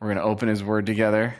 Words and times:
We're 0.00 0.08
going 0.08 0.18
to 0.18 0.22
open 0.22 0.48
His 0.48 0.62
Word 0.62 0.86
together. 0.86 1.34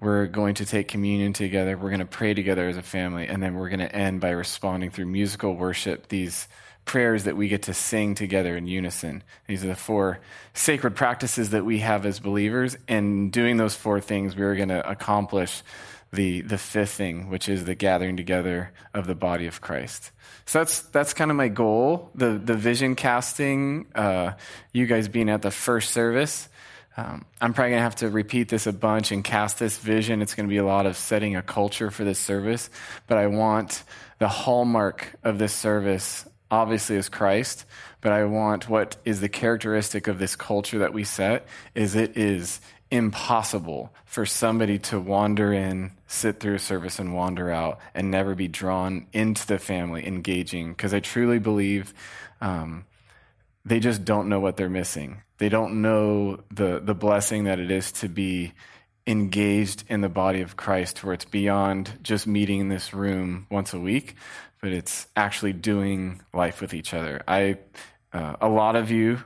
We're 0.00 0.26
going 0.26 0.54
to 0.56 0.66
take 0.66 0.86
communion 0.86 1.32
together. 1.32 1.76
We're 1.76 1.90
going 1.90 1.98
to 1.98 2.06
pray 2.06 2.32
together 2.32 2.68
as 2.68 2.76
a 2.76 2.82
family. 2.82 3.26
And 3.26 3.42
then 3.42 3.54
we're 3.54 3.68
going 3.68 3.80
to 3.80 3.92
end 3.92 4.20
by 4.20 4.30
responding 4.30 4.90
through 4.90 5.06
musical 5.06 5.56
worship, 5.56 6.08
these 6.08 6.46
prayers 6.84 7.24
that 7.24 7.36
we 7.36 7.48
get 7.48 7.64
to 7.64 7.74
sing 7.74 8.14
together 8.14 8.56
in 8.56 8.68
unison. 8.68 9.24
These 9.48 9.64
are 9.64 9.68
the 9.68 9.76
four 9.76 10.20
sacred 10.54 10.94
practices 10.94 11.50
that 11.50 11.64
we 11.64 11.80
have 11.80 12.06
as 12.06 12.20
believers. 12.20 12.78
And 12.86 13.32
doing 13.32 13.56
those 13.56 13.74
four 13.74 14.00
things, 14.00 14.36
we're 14.36 14.54
going 14.54 14.68
to 14.68 14.88
accomplish 14.88 15.64
the, 16.12 16.42
the 16.42 16.56
fifth 16.56 16.92
thing, 16.92 17.28
which 17.28 17.48
is 17.48 17.64
the 17.64 17.74
gathering 17.74 18.16
together 18.16 18.70
of 18.94 19.08
the 19.08 19.16
body 19.16 19.46
of 19.48 19.60
Christ. 19.60 20.12
So 20.46 20.60
that's, 20.60 20.80
that's 20.82 21.12
kind 21.12 21.30
of 21.32 21.36
my 21.36 21.48
goal. 21.48 22.10
The, 22.14 22.40
the 22.42 22.54
vision 22.54 22.94
casting, 22.94 23.86
uh, 23.94 24.32
you 24.72 24.86
guys 24.86 25.08
being 25.08 25.28
at 25.28 25.42
the 25.42 25.50
first 25.50 25.90
service. 25.90 26.48
Um, 26.98 27.24
I'm 27.40 27.54
probably 27.54 27.70
going 27.70 27.78
to 27.78 27.84
have 27.84 27.94
to 27.96 28.08
repeat 28.08 28.48
this 28.48 28.66
a 28.66 28.72
bunch 28.72 29.12
and 29.12 29.22
cast 29.22 29.60
this 29.60 29.78
vision. 29.78 30.20
It's 30.20 30.34
going 30.34 30.48
to 30.48 30.52
be 30.52 30.56
a 30.56 30.64
lot 30.64 30.84
of 30.84 30.96
setting 30.96 31.36
a 31.36 31.42
culture 31.42 31.92
for 31.92 32.02
this 32.02 32.18
service. 32.18 32.70
But 33.06 33.18
I 33.18 33.28
want 33.28 33.84
the 34.18 34.26
hallmark 34.26 35.14
of 35.22 35.38
this 35.38 35.52
service, 35.52 36.28
obviously, 36.50 36.96
is 36.96 37.08
Christ. 37.08 37.66
But 38.00 38.10
I 38.10 38.24
want 38.24 38.68
what 38.68 38.96
is 39.04 39.20
the 39.20 39.28
characteristic 39.28 40.08
of 40.08 40.18
this 40.18 40.34
culture 40.34 40.80
that 40.80 40.92
we 40.92 41.04
set 41.04 41.46
is 41.72 41.94
it 41.94 42.16
is 42.16 42.60
impossible 42.90 43.94
for 44.04 44.26
somebody 44.26 44.80
to 44.80 44.98
wander 44.98 45.52
in, 45.52 45.92
sit 46.08 46.40
through 46.40 46.54
a 46.54 46.58
service, 46.58 46.98
and 46.98 47.14
wander 47.14 47.48
out 47.48 47.78
and 47.94 48.10
never 48.10 48.34
be 48.34 48.48
drawn 48.48 49.06
into 49.12 49.46
the 49.46 49.60
family, 49.60 50.04
engaging. 50.04 50.70
Because 50.70 50.92
I 50.92 50.98
truly 50.98 51.38
believe 51.38 51.94
um, 52.40 52.86
they 53.68 53.80
just 53.80 54.04
don't 54.04 54.28
know 54.28 54.40
what 54.40 54.56
they're 54.56 54.68
missing. 54.68 55.22
They 55.38 55.48
don't 55.48 55.82
know 55.82 56.40
the, 56.50 56.80
the 56.82 56.94
blessing 56.94 57.44
that 57.44 57.60
it 57.60 57.70
is 57.70 57.92
to 57.92 58.08
be 58.08 58.52
engaged 59.06 59.84
in 59.88 60.00
the 60.00 60.08
body 60.08 60.42
of 60.42 60.56
Christ, 60.56 61.02
where 61.02 61.14
it's 61.14 61.24
beyond 61.24 61.90
just 62.02 62.26
meeting 62.26 62.60
in 62.60 62.68
this 62.68 62.92
room 62.92 63.46
once 63.50 63.72
a 63.72 63.80
week, 63.80 64.16
but 64.60 64.72
it's 64.72 65.06
actually 65.16 65.52
doing 65.52 66.20
life 66.34 66.60
with 66.60 66.74
each 66.74 66.92
other. 66.92 67.22
I, 67.26 67.58
uh, 68.12 68.36
a 68.40 68.48
lot 68.48 68.76
of 68.76 68.90
you 68.90 69.22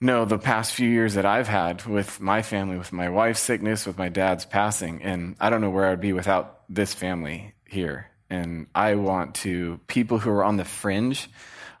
know 0.00 0.24
the 0.24 0.38
past 0.38 0.72
few 0.72 0.88
years 0.88 1.14
that 1.14 1.24
I've 1.24 1.48
had 1.48 1.84
with 1.86 2.20
my 2.20 2.42
family, 2.42 2.76
with 2.76 2.92
my 2.92 3.08
wife's 3.08 3.40
sickness, 3.40 3.86
with 3.86 3.98
my 3.98 4.08
dad's 4.08 4.44
passing, 4.44 5.02
and 5.02 5.36
I 5.40 5.50
don't 5.50 5.60
know 5.60 5.70
where 5.70 5.86
I'd 5.86 6.00
be 6.00 6.12
without 6.12 6.62
this 6.68 6.94
family 6.94 7.54
here. 7.66 8.10
And 8.28 8.66
I 8.74 8.96
want 8.96 9.36
to, 9.36 9.80
people 9.86 10.18
who 10.18 10.30
are 10.30 10.44
on 10.44 10.56
the 10.56 10.64
fringe 10.64 11.28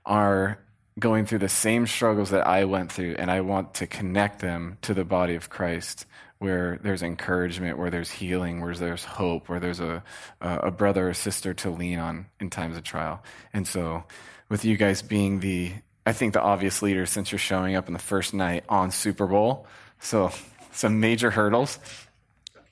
are 0.04 0.58
going 0.98 1.26
through 1.26 1.40
the 1.40 1.48
same 1.48 1.86
struggles 1.86 2.30
that 2.30 2.46
I 2.46 2.64
went 2.64 2.90
through, 2.90 3.16
and 3.18 3.30
I 3.30 3.42
want 3.42 3.74
to 3.74 3.86
connect 3.86 4.40
them 4.40 4.78
to 4.82 4.94
the 4.94 5.04
body 5.04 5.34
of 5.34 5.50
Christ 5.50 6.06
where 6.38 6.78
there's 6.82 7.02
encouragement, 7.02 7.78
where 7.78 7.90
there's 7.90 8.10
healing, 8.10 8.60
where 8.60 8.74
there's 8.74 9.04
hope, 9.04 9.48
where 9.48 9.58
there's 9.58 9.80
a, 9.80 10.02
a 10.40 10.70
brother 10.70 11.08
or 11.08 11.14
sister 11.14 11.54
to 11.54 11.70
lean 11.70 11.98
on 11.98 12.26
in 12.40 12.50
times 12.50 12.76
of 12.76 12.84
trial. 12.84 13.22
And 13.54 13.66
so, 13.66 14.04
with 14.50 14.64
you 14.64 14.76
guys 14.76 15.00
being 15.00 15.40
the 15.40 15.72
I 16.06 16.12
think, 16.12 16.34
the 16.34 16.40
obvious 16.40 16.82
leader 16.82 17.04
since 17.04 17.32
you're 17.32 17.38
showing 17.40 17.74
up 17.74 17.88
in 17.88 17.92
the 17.92 17.98
first 17.98 18.32
night 18.32 18.64
on 18.68 18.92
Super 18.92 19.26
Bowl. 19.26 19.66
So, 19.98 20.30
some 20.70 21.00
major 21.00 21.32
hurdles 21.32 21.80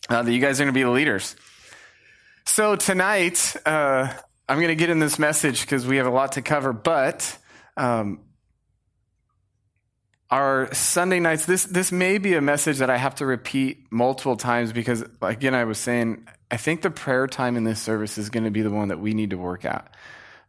uh, 0.08 0.22
that 0.22 0.32
you 0.32 0.40
guys 0.40 0.60
are 0.60 0.64
going 0.64 0.72
to 0.72 0.78
be 0.78 0.84
the 0.84 0.90
leaders. 0.90 1.34
So, 2.44 2.76
tonight, 2.76 3.56
uh, 3.66 4.12
I'm 4.48 4.58
going 4.58 4.68
to 4.68 4.76
get 4.76 4.88
in 4.88 5.00
this 5.00 5.18
message 5.18 5.62
because 5.62 5.84
we 5.84 5.96
have 5.96 6.06
a 6.06 6.10
lot 6.10 6.32
to 6.32 6.42
cover, 6.42 6.72
but 6.72 7.36
um, 7.76 8.20
our 10.30 10.72
Sunday 10.74 11.20
nights, 11.20 11.46
this, 11.46 11.64
this 11.64 11.92
may 11.92 12.18
be 12.18 12.34
a 12.34 12.40
message 12.40 12.78
that 12.78 12.90
I 12.90 12.96
have 12.96 13.16
to 13.16 13.26
repeat 13.26 13.86
multiple 13.90 14.36
times 14.36 14.72
because, 14.72 15.04
again, 15.22 15.54
I 15.54 15.64
was 15.64 15.78
saying, 15.78 16.26
I 16.50 16.56
think 16.56 16.82
the 16.82 16.90
prayer 16.90 17.26
time 17.26 17.56
in 17.56 17.64
this 17.64 17.80
service 17.80 18.18
is 18.18 18.30
going 18.30 18.44
to 18.44 18.50
be 18.50 18.62
the 18.62 18.70
one 18.70 18.88
that 18.88 18.98
we 18.98 19.14
need 19.14 19.30
to 19.30 19.38
work 19.38 19.64
at. 19.64 19.94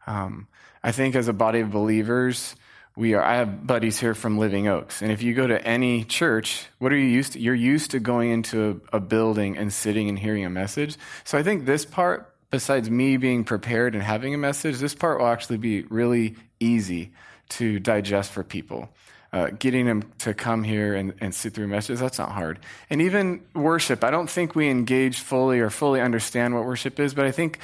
Um, 0.08 0.48
I 0.84 0.92
think 0.92 1.16
as 1.16 1.28
a 1.28 1.34
body 1.34 1.60
of 1.60 1.72
believers, 1.72 2.56
we 2.96 3.14
are 3.14 3.22
i 3.22 3.36
have 3.36 3.66
buddies 3.68 4.00
here 4.00 4.14
from 4.14 4.38
living 4.38 4.68
oaks 4.68 5.02
and 5.02 5.12
if 5.12 5.22
you 5.22 5.34
go 5.34 5.46
to 5.46 5.62
any 5.68 6.04
church 6.04 6.68
what 6.80 6.92
are 6.92 6.98
you 6.98 7.08
used 7.08 7.34
to 7.34 7.40
you're 7.40 7.54
used 7.54 7.92
to 7.92 8.00
going 8.00 8.32
into 8.32 8.82
a, 8.94 8.98
a, 8.98 9.00
building 9.00 9.58
and 9.58 9.72
sitting 9.74 10.08
and 10.10 10.18
hearing 10.20 10.46
a 10.46 10.50
message 10.50 10.98
so 11.24 11.38
i 11.38 11.44
think 11.44 11.66
this 11.66 11.86
part 11.86 12.34
besides 12.52 12.90
me 12.90 13.18
being 13.18 13.44
prepared 13.44 13.96
and 13.96 14.04
having 14.04 14.34
a 14.34 14.38
message 14.38 14.78
this 14.78 14.96
part 14.96 15.20
will 15.20 15.28
actually 15.28 15.58
be 15.58 15.82
really 15.84 16.36
easy 16.60 17.12
to 17.50 17.80
digest 17.80 18.32
for 18.32 18.44
people 18.44 18.90
uh, 19.34 19.50
getting 19.60 19.86
them 19.86 20.14
to 20.20 20.34
come 20.34 20.64
here 20.64 20.96
and, 20.96 21.14
and 21.20 21.36
sit 21.36 21.54
through 21.54 21.68
messages 21.68 22.00
that's 22.00 22.20
not 22.20 22.32
hard 22.32 22.60
and 22.90 23.02
even 23.02 23.42
worship 23.54 24.04
i 24.04 24.12
don't 24.12 24.30
think 24.30 24.56
we 24.56 24.70
engage 24.70 25.20
fully 25.20 25.60
or 25.60 25.70
fully 25.70 26.02
understand 26.02 26.54
what 26.54 26.66
worship 26.66 27.00
is 27.00 27.14
but 27.14 27.26
i 27.26 27.32
think 27.32 27.60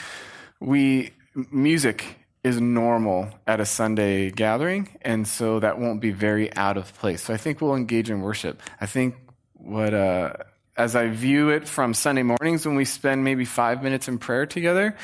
we 0.59 1.11
music 1.51 2.17
is 2.43 2.59
normal 2.59 3.29
at 3.45 3.59
a 3.59 3.65
Sunday 3.65 4.31
gathering, 4.31 4.89
and 5.01 5.27
so 5.27 5.59
that 5.59 5.79
won't 5.79 6.01
be 6.01 6.11
very 6.11 6.53
out 6.55 6.77
of 6.77 6.93
place. 6.95 7.23
So 7.23 7.33
I 7.33 7.37
think 7.37 7.61
we'll 7.61 7.75
engage 7.75 8.09
in 8.09 8.21
worship. 8.21 8.61
I 8.79 8.87
think 8.87 9.15
what, 9.53 9.93
uh, 9.93 10.33
as 10.75 10.95
I 10.95 11.07
view 11.07 11.49
it 11.49 11.67
from 11.67 11.93
Sunday 11.93 12.23
mornings 12.23 12.65
when 12.65 12.75
we 12.75 12.85
spend 12.85 13.23
maybe 13.23 13.45
five 13.45 13.83
minutes 13.83 14.07
in 14.07 14.17
prayer 14.17 14.47
together, 14.47 14.97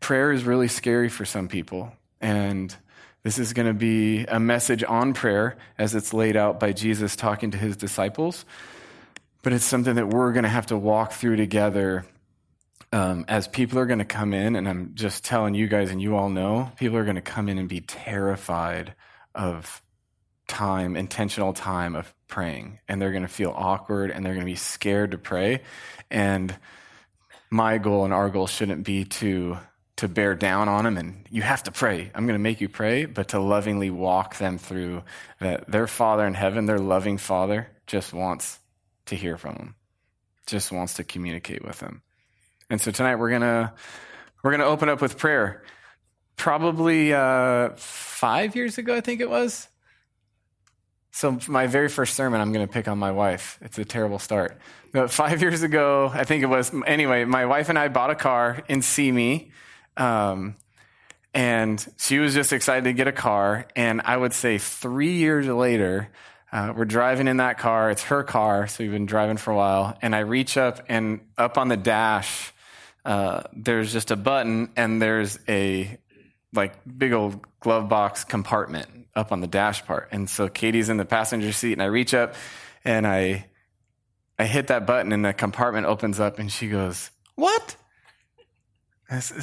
prayer 0.00 0.32
is 0.32 0.42
really 0.44 0.66
scary 0.66 1.08
for 1.08 1.24
some 1.24 1.46
people. 1.46 1.92
And 2.20 2.74
this 3.22 3.38
is 3.38 3.52
going 3.52 3.66
to 3.66 3.74
be 3.74 4.24
a 4.24 4.40
message 4.40 4.82
on 4.82 5.12
prayer 5.12 5.56
as 5.78 5.94
it's 5.94 6.14
laid 6.14 6.36
out 6.36 6.58
by 6.58 6.72
Jesus 6.72 7.16
talking 7.16 7.50
to 7.50 7.58
his 7.58 7.76
disciples. 7.76 8.44
But 9.42 9.52
it's 9.52 9.64
something 9.64 9.94
that 9.94 10.08
we're 10.08 10.32
going 10.32 10.44
to 10.44 10.50
have 10.50 10.66
to 10.66 10.76
walk 10.76 11.12
through 11.12 11.36
together 11.36 12.04
um, 12.92 13.24
as 13.28 13.46
people 13.46 13.78
are 13.78 13.86
going 13.86 14.00
to 14.00 14.04
come 14.04 14.34
in, 14.34 14.56
and 14.56 14.68
I'm 14.68 14.92
just 14.94 15.24
telling 15.24 15.54
you 15.54 15.68
guys, 15.68 15.90
and 15.90 16.02
you 16.02 16.16
all 16.16 16.28
know, 16.28 16.72
people 16.76 16.96
are 16.96 17.04
going 17.04 17.16
to 17.16 17.22
come 17.22 17.48
in 17.48 17.58
and 17.58 17.68
be 17.68 17.80
terrified 17.80 18.94
of 19.34 19.80
time, 20.48 20.96
intentional 20.96 21.52
time 21.52 21.94
of 21.94 22.12
praying. 22.26 22.80
And 22.88 23.00
they're 23.00 23.12
going 23.12 23.22
to 23.22 23.28
feel 23.28 23.54
awkward 23.56 24.10
and 24.10 24.26
they're 24.26 24.34
going 24.34 24.44
to 24.44 24.50
be 24.50 24.56
scared 24.56 25.12
to 25.12 25.18
pray. 25.18 25.62
And 26.10 26.54
my 27.50 27.78
goal 27.78 28.04
and 28.04 28.12
our 28.12 28.28
goal 28.30 28.48
shouldn't 28.48 28.84
be 28.84 29.04
to 29.04 29.58
to 30.00 30.08
bear 30.08 30.34
down 30.34 30.66
on 30.66 30.84
them 30.84 30.96
and 30.96 31.26
you 31.30 31.42
have 31.42 31.62
to 31.62 31.70
pray. 31.70 32.10
I'm 32.14 32.26
going 32.26 32.38
to 32.38 32.42
make 32.42 32.62
you 32.62 32.70
pray, 32.70 33.04
but 33.04 33.28
to 33.28 33.38
lovingly 33.38 33.90
walk 33.90 34.38
them 34.38 34.56
through 34.56 35.02
that 35.40 35.70
their 35.70 35.86
Father 35.86 36.26
in 36.26 36.32
heaven, 36.32 36.64
their 36.64 36.78
loving 36.78 37.18
Father, 37.18 37.68
just 37.86 38.14
wants 38.14 38.58
to 39.06 39.14
hear 39.14 39.36
from 39.36 39.56
them, 39.56 39.74
just 40.46 40.72
wants 40.72 40.94
to 40.94 41.04
communicate 41.04 41.62
with 41.62 41.80
them. 41.80 42.00
And 42.70 42.80
so 42.80 42.90
tonight 42.90 43.16
we're 43.16 43.30
gonna 43.30 43.74
we're 44.42 44.52
gonna 44.52 44.64
open 44.64 44.88
up 44.88 45.02
with 45.02 45.18
prayer. 45.18 45.64
Probably 46.36 47.12
uh, 47.12 47.70
five 47.76 48.56
years 48.56 48.78
ago, 48.78 48.96
I 48.96 49.02
think 49.02 49.20
it 49.20 49.28
was. 49.28 49.68
So 51.12 51.38
my 51.48 51.66
very 51.66 51.88
first 51.88 52.14
sermon, 52.14 52.40
I'm 52.40 52.52
going 52.52 52.66
to 52.66 52.72
pick 52.72 52.88
on 52.88 52.98
my 52.98 53.10
wife. 53.10 53.58
It's 53.60 53.78
a 53.78 53.84
terrible 53.84 54.18
start. 54.18 54.58
But 54.92 55.10
five 55.10 55.42
years 55.42 55.62
ago, 55.62 56.10
I 56.14 56.24
think 56.24 56.42
it 56.42 56.46
was. 56.46 56.72
Anyway, 56.86 57.24
my 57.24 57.44
wife 57.44 57.68
and 57.68 57.78
I 57.78 57.88
bought 57.88 58.10
a 58.10 58.14
car 58.14 58.62
in 58.68 58.80
Simi, 58.80 59.50
um, 59.96 60.56
and 61.32 61.86
she 61.98 62.18
was 62.18 62.34
just 62.34 62.52
excited 62.52 62.84
to 62.84 62.92
get 62.92 63.06
a 63.06 63.12
car. 63.12 63.66
And 63.76 64.00
I 64.04 64.16
would 64.16 64.32
say 64.32 64.58
three 64.58 65.12
years 65.12 65.46
later, 65.46 66.08
uh, 66.52 66.72
we're 66.76 66.84
driving 66.84 67.28
in 67.28 67.36
that 67.36 67.58
car. 67.58 67.90
It's 67.90 68.02
her 68.04 68.24
car, 68.24 68.66
so 68.66 68.82
we've 68.82 68.92
been 68.92 69.06
driving 69.06 69.36
for 69.36 69.52
a 69.52 69.56
while. 69.56 69.96
And 70.02 70.14
I 70.14 70.20
reach 70.20 70.56
up, 70.56 70.84
and 70.88 71.20
up 71.38 71.58
on 71.58 71.68
the 71.68 71.76
dash 71.76 72.52
uh, 73.04 73.42
there's 73.52 73.92
just 73.92 74.10
a 74.10 74.16
button 74.16 74.70
and 74.76 75.00
there's 75.00 75.38
a 75.48 75.98
like 76.52 76.74
big 76.98 77.12
old 77.12 77.40
glove 77.60 77.88
box 77.88 78.24
compartment 78.24 78.88
up 79.14 79.32
on 79.32 79.40
the 79.40 79.46
dash 79.46 79.84
part. 79.84 80.08
And 80.12 80.28
so 80.28 80.48
Katie's 80.48 80.88
in 80.88 80.96
the 80.96 81.04
passenger 81.04 81.52
seat 81.52 81.72
and 81.72 81.82
I 81.82 81.86
reach 81.86 82.14
up 82.14 82.34
and 82.84 83.06
I 83.06 83.46
I 84.38 84.44
hit 84.44 84.68
that 84.68 84.86
button 84.86 85.12
and 85.12 85.24
the 85.24 85.32
compartment 85.32 85.86
opens 85.86 86.18
up 86.18 86.38
and 86.38 86.50
she 86.50 86.68
goes, 86.68 87.10
"What?" 87.34 87.76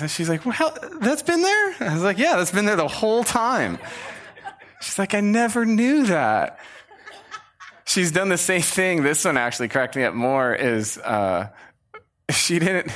She's 0.07 0.29
like, 0.29 0.45
"Well, 0.45 0.77
that's 1.01 1.23
been 1.23 1.41
there?" 1.41 1.75
I 1.81 1.93
was 1.93 2.03
like, 2.03 2.17
"Yeah, 2.17 2.37
that's 2.37 2.51
been 2.51 2.65
there 2.65 2.77
the 2.77 2.87
whole 2.87 3.23
time." 3.23 3.79
She's 4.81 4.97
like, 4.97 5.13
"I 5.13 5.19
never 5.19 5.65
knew 5.65 6.05
that." 6.05 6.59
She's 7.85 8.11
done 8.11 8.29
the 8.29 8.37
same 8.37 8.61
thing. 8.61 9.03
This 9.03 9.25
one 9.25 9.37
actually 9.37 9.69
cracked 9.69 9.95
me 9.95 10.03
up 10.03 10.13
more. 10.13 10.53
Is 10.53 10.97
uh, 10.97 11.49
she 12.29 12.59
didn't 12.59 12.91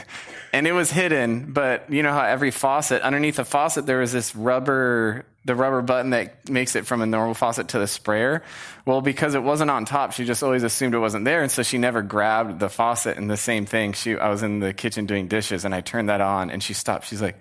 and 0.53 0.68
it 0.68 0.74
was 0.74 0.92
hidden, 0.92 1.53
but 1.53 1.92
you 1.92 2.03
know 2.03 2.12
how 2.12 2.25
every 2.25 2.51
faucet, 2.51 3.01
underneath 3.01 3.38
the 3.38 3.45
faucet, 3.45 3.86
there 3.86 4.00
was 4.00 4.12
this 4.12 4.36
rubber, 4.36 5.25
the 5.45 5.56
rubber 5.56 5.81
button 5.81 6.12
that 6.12 6.50
makes 6.50 6.75
it 6.75 6.86
from 6.86 7.01
a 7.01 7.06
normal 7.06 7.33
faucet 7.33 7.69
to 7.69 7.80
the 7.80 7.88
sprayer. 7.88 8.44
Well, 8.86 9.01
because 9.01 9.33
it 9.33 9.44
wasn't 9.44 9.71
on 9.71 9.86
top, 9.86 10.12
she 10.12 10.25
just 10.25 10.44
always 10.44 10.63
assumed 10.63 10.94
it 10.94 11.00
wasn't 11.00 11.24
there. 11.24 11.42
And 11.42 11.50
so 11.50 11.63
she 11.63 11.77
never 11.77 12.01
grabbed 12.01 12.59
the 12.59 12.69
faucet 12.69 13.18
and 13.18 13.30
the 13.30 13.38
same 13.38 13.65
thing. 13.65 13.94
She, 13.94 14.18
I 14.18 14.30
was 14.30 14.44
in 14.44 14.59
the 14.59 14.74
kitchen 14.74 15.06
doing 15.06 15.30
dishes 15.30 15.63
and 15.63 15.74
I 15.74 15.80
turned 15.80 16.09
that 16.09 16.19
on 16.19 16.50
and 16.50 16.62
she 16.62 16.74
stopped. 16.74 17.07
She's 17.07 17.21
like, 17.21 17.38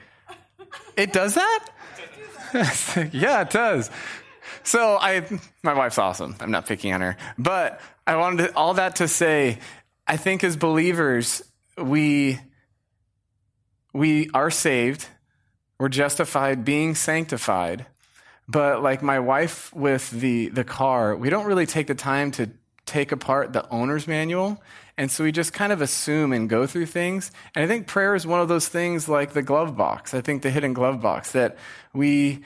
it 0.96 1.12
does 1.12 1.34
that? 1.34 1.68
yeah, 3.12 3.42
it 3.42 3.50
does. 3.50 3.90
so 4.62 4.98
I, 5.00 5.26
my 5.64 5.74
wife's 5.74 5.98
awesome. 5.98 6.36
I'm 6.38 6.52
not 6.52 6.66
picking 6.66 6.92
on 6.92 7.00
her, 7.00 7.16
but 7.38 7.80
I 8.06 8.16
wanted 8.16 8.48
to, 8.48 8.56
all 8.56 8.74
that 8.74 8.96
to 8.96 9.08
say, 9.08 9.58
I 10.06 10.16
think 10.16 10.44
as 10.44 10.56
believers, 10.56 11.42
we, 11.76 12.38
we 13.92 14.30
are 14.34 14.50
saved. 14.50 15.06
We're 15.78 15.88
justified 15.88 16.64
being 16.64 16.94
sanctified. 16.94 17.86
But 18.48 18.82
like 18.82 19.02
my 19.02 19.20
wife 19.20 19.72
with 19.72 20.10
the, 20.10 20.48
the 20.48 20.64
car, 20.64 21.14
we 21.16 21.30
don't 21.30 21.46
really 21.46 21.66
take 21.66 21.86
the 21.86 21.94
time 21.94 22.32
to 22.32 22.50
take 22.84 23.12
apart 23.12 23.52
the 23.52 23.68
owner's 23.70 24.08
manual. 24.08 24.60
And 24.98 25.10
so 25.10 25.24
we 25.24 25.32
just 25.32 25.52
kind 25.52 25.72
of 25.72 25.80
assume 25.80 26.32
and 26.32 26.48
go 26.48 26.66
through 26.66 26.86
things. 26.86 27.30
And 27.54 27.64
I 27.64 27.68
think 27.68 27.86
prayer 27.86 28.14
is 28.14 28.26
one 28.26 28.40
of 28.40 28.48
those 28.48 28.68
things 28.68 29.08
like 29.08 29.32
the 29.32 29.42
glove 29.42 29.76
box. 29.76 30.12
I 30.12 30.20
think 30.20 30.42
the 30.42 30.50
hidden 30.50 30.72
glove 30.72 31.00
box 31.00 31.32
that 31.32 31.56
we, 31.94 32.40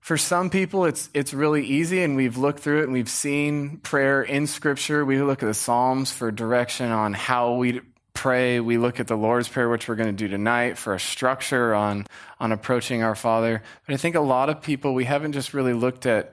for 0.00 0.16
some 0.16 0.48
people, 0.48 0.84
it's, 0.84 1.10
it's 1.12 1.34
really 1.34 1.66
easy 1.66 2.02
and 2.02 2.16
we've 2.16 2.38
looked 2.38 2.60
through 2.60 2.80
it 2.80 2.84
and 2.84 2.92
we've 2.92 3.10
seen 3.10 3.78
prayer 3.78 4.22
in 4.22 4.46
scripture. 4.46 5.04
We 5.04 5.20
look 5.20 5.42
at 5.42 5.46
the 5.46 5.54
Psalms 5.54 6.12
for 6.12 6.30
direction 6.30 6.90
on 6.92 7.12
how 7.12 7.54
we 7.54 7.80
pray. 8.18 8.58
We 8.58 8.78
look 8.78 8.98
at 8.98 9.06
the 9.06 9.16
Lord's 9.16 9.48
Prayer, 9.48 9.68
which 9.68 9.86
we're 9.86 9.94
going 9.94 10.08
to 10.08 10.12
do 10.12 10.26
tonight 10.26 10.76
for 10.76 10.92
a 10.92 10.98
structure 10.98 11.72
on, 11.72 12.04
on 12.40 12.50
approaching 12.50 13.00
our 13.04 13.14
Father. 13.14 13.62
But 13.86 13.94
I 13.94 13.96
think 13.96 14.16
a 14.16 14.20
lot 14.20 14.50
of 14.50 14.60
people, 14.60 14.92
we 14.92 15.04
haven't 15.04 15.34
just 15.34 15.54
really 15.54 15.72
looked 15.72 16.04
at 16.04 16.32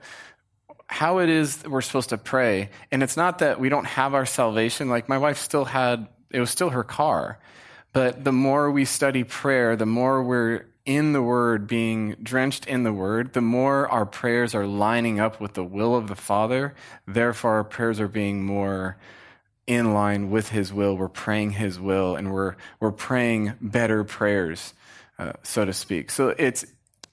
how 0.88 1.18
it 1.18 1.28
is 1.28 1.58
that 1.58 1.70
we're 1.70 1.82
supposed 1.82 2.08
to 2.08 2.18
pray. 2.18 2.70
And 2.90 3.04
it's 3.04 3.16
not 3.16 3.38
that 3.38 3.60
we 3.60 3.68
don't 3.68 3.84
have 3.84 4.14
our 4.14 4.26
salvation. 4.26 4.88
Like 4.88 5.08
my 5.08 5.18
wife 5.18 5.38
still 5.38 5.64
had, 5.64 6.08
it 6.30 6.40
was 6.40 6.50
still 6.50 6.70
her 6.70 6.82
car. 6.82 7.38
But 7.92 8.24
the 8.24 8.32
more 8.32 8.68
we 8.68 8.84
study 8.84 9.22
prayer, 9.22 9.76
the 9.76 9.86
more 9.86 10.24
we're 10.24 10.66
in 10.86 11.12
the 11.12 11.22
Word, 11.22 11.68
being 11.68 12.16
drenched 12.20 12.66
in 12.66 12.82
the 12.82 12.92
Word, 12.92 13.32
the 13.32 13.40
more 13.40 13.88
our 13.88 14.06
prayers 14.06 14.56
are 14.56 14.66
lining 14.66 15.20
up 15.20 15.40
with 15.40 15.54
the 15.54 15.64
will 15.64 15.94
of 15.94 16.08
the 16.08 16.16
Father. 16.16 16.74
Therefore, 17.06 17.52
our 17.52 17.64
prayers 17.64 18.00
are 18.00 18.08
being 18.08 18.44
more 18.44 18.96
in 19.66 19.94
line 19.94 20.30
with 20.30 20.48
His 20.48 20.72
will. 20.72 20.96
We're 20.96 21.08
praying 21.08 21.52
His 21.52 21.78
will, 21.78 22.16
and 22.16 22.32
we're 22.32 22.56
we're 22.80 22.92
praying 22.92 23.54
better 23.60 24.04
prayers, 24.04 24.74
uh, 25.18 25.32
so 25.42 25.64
to 25.64 25.72
speak. 25.72 26.10
So 26.10 26.28
it's 26.28 26.64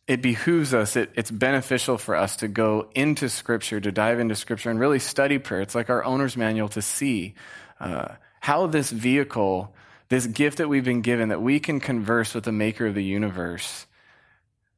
it 0.07 0.21
behooves 0.21 0.73
us, 0.73 0.95
it, 0.95 1.11
it's 1.15 1.31
beneficial 1.31 1.97
for 1.97 2.15
us 2.15 2.37
to 2.37 2.47
go 2.47 2.89
into 2.93 3.29
Scripture, 3.29 3.79
to 3.79 3.91
dive 3.91 4.19
into 4.19 4.35
Scripture 4.35 4.69
and 4.69 4.79
really 4.79 4.99
study 4.99 5.39
prayer. 5.39 5.61
It's 5.61 5.75
like 5.75 5.89
our 5.89 6.03
owner's 6.03 6.35
manual 6.35 6.67
to 6.69 6.81
see 6.81 7.35
uh, 7.79 8.09
how 8.41 8.67
this 8.67 8.91
vehicle, 8.91 9.73
this 10.09 10.27
gift 10.27 10.57
that 10.57 10.67
we've 10.67 10.83
been 10.83 11.01
given, 11.01 11.29
that 11.29 11.41
we 11.41 11.59
can 11.59 11.79
converse 11.79 12.33
with 12.33 12.43
the 12.43 12.51
maker 12.51 12.87
of 12.87 12.95
the 12.95 13.03
universe, 13.03 13.85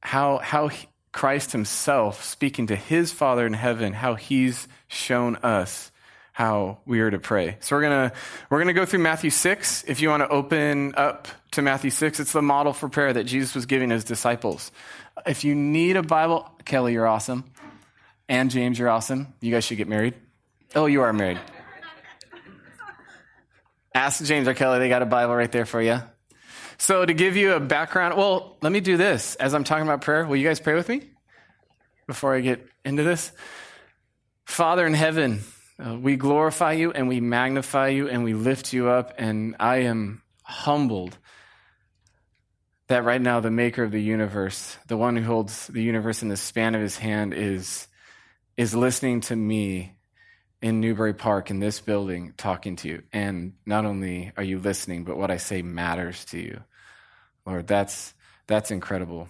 how, 0.02 0.38
how 0.38 0.68
he, 0.68 0.88
Christ 1.12 1.54
himself, 1.54 2.24
speaking 2.24 2.68
to 2.68 2.76
his 2.76 3.12
Father 3.12 3.48
in 3.48 3.54
heaven, 3.54 3.94
how 3.94 4.14
he's 4.14 4.68
shown 4.88 5.38
us 5.38 5.92
how 6.36 6.80
we 6.86 7.00
are 7.00 7.10
to 7.10 7.18
pray. 7.18 7.56
So 7.62 7.78
we're 7.78 7.84
gonna 7.84 8.12
we're 8.50 8.60
gonna 8.60 8.74
go 8.74 8.86
through 8.86 9.00
Matthew 9.00 9.30
six. 9.30 9.86
If 9.88 10.02
you 10.02 10.10
want 10.10 10.22
to 10.22 10.28
open 10.28 10.94
up 10.96 11.30
to 11.52 11.62
Matthew 11.62 11.92
six, 11.92 12.20
it's 12.20 12.34
the 12.34 12.42
model 12.42 12.74
for 12.74 12.90
prayer 12.90 13.14
that 13.14 13.24
Jesus 13.24 13.56
was 13.56 13.66
giving 13.66 13.90
his 13.90 14.04
disciples. 14.04 14.70
If 15.26 15.46
you 15.46 15.56
need 15.56 15.96
a 15.96 16.04
Bible, 16.04 16.52
Kelly, 16.66 16.92
you're 16.92 17.08
awesome. 17.08 17.46
And 18.28 18.52
James, 18.52 18.78
you're 18.78 18.90
awesome. 18.90 19.34
You 19.40 19.50
guys 19.50 19.64
should 19.64 19.78
get 19.78 19.88
married. 19.88 20.14
Oh, 20.76 20.88
you 20.88 21.04
are 21.04 21.14
married. 21.14 21.40
Ask 23.94 24.22
James 24.26 24.46
or 24.46 24.54
Kelly, 24.54 24.80
they 24.80 24.90
got 24.90 25.02
a 25.02 25.06
Bible 25.06 25.38
right 25.38 25.50
there 25.50 25.66
for 25.66 25.82
you. 25.82 26.02
So, 26.78 27.06
to 27.06 27.14
give 27.14 27.38
you 27.38 27.54
a 27.54 27.62
background, 27.62 28.18
well, 28.18 28.58
let 28.62 28.74
me 28.74 28.82
do 28.82 28.98
this. 28.98 29.36
As 29.36 29.54
I'm 29.54 29.64
talking 29.64 29.88
about 29.88 30.02
prayer, 30.02 30.26
will 30.26 30.36
you 30.36 30.46
guys 30.46 30.60
pray 30.60 30.74
with 30.74 30.90
me 30.90 31.04
before 32.08 32.36
I 32.36 32.42
get 32.42 32.68
into 32.84 33.04
this? 33.04 33.32
Father 34.44 34.86
in 34.86 34.94
heaven, 34.94 35.40
uh, 35.84 35.98
we 35.98 36.16
glorify 36.16 36.74
you 36.74 36.92
and 36.92 37.08
we 37.08 37.20
magnify 37.20 37.90
you 37.90 38.08
and 38.08 38.24
we 38.24 38.34
lift 38.34 38.74
you 38.74 38.90
up, 38.90 39.14
and 39.18 39.56
I 39.60 39.78
am 39.78 40.22
humbled 40.44 41.18
that 42.88 43.04
right 43.04 43.22
now 43.22 43.40
the 43.40 43.52
maker 43.52 43.84
of 43.84 43.92
the 43.92 44.02
universe, 44.02 44.78
the 44.88 44.98
one 44.98 45.16
who 45.16 45.24
holds 45.24 45.68
the 45.68 45.82
universe 45.82 46.22
in 46.22 46.30
the 46.30 46.38
span 46.38 46.76
of 46.76 46.82
his 46.82 46.98
hand, 46.98 47.34
is, 47.34 47.88
is 48.58 48.76
listening 48.76 49.22
to 49.22 49.36
me 49.36 49.98
in 50.62 50.82
Newbury 50.82 51.14
Park 51.14 51.50
in 51.50 51.60
this 51.60 51.82
building 51.82 52.34
talking 52.38 52.76
to 52.78 52.88
you. 52.88 53.04
And 53.12 53.54
not 53.66 53.86
only 53.86 54.32
are 54.38 54.44
you 54.44 54.60
listening, 54.60 55.04
but 55.04 55.18
what 55.18 55.32
I 55.32 55.38
say 55.38 55.62
matters 55.62 56.26
to 56.26 56.40
you. 56.40 56.62
Lord, 57.46 57.68
that's, 57.68 58.14
that's 58.48 58.72
incredible. 58.72 59.30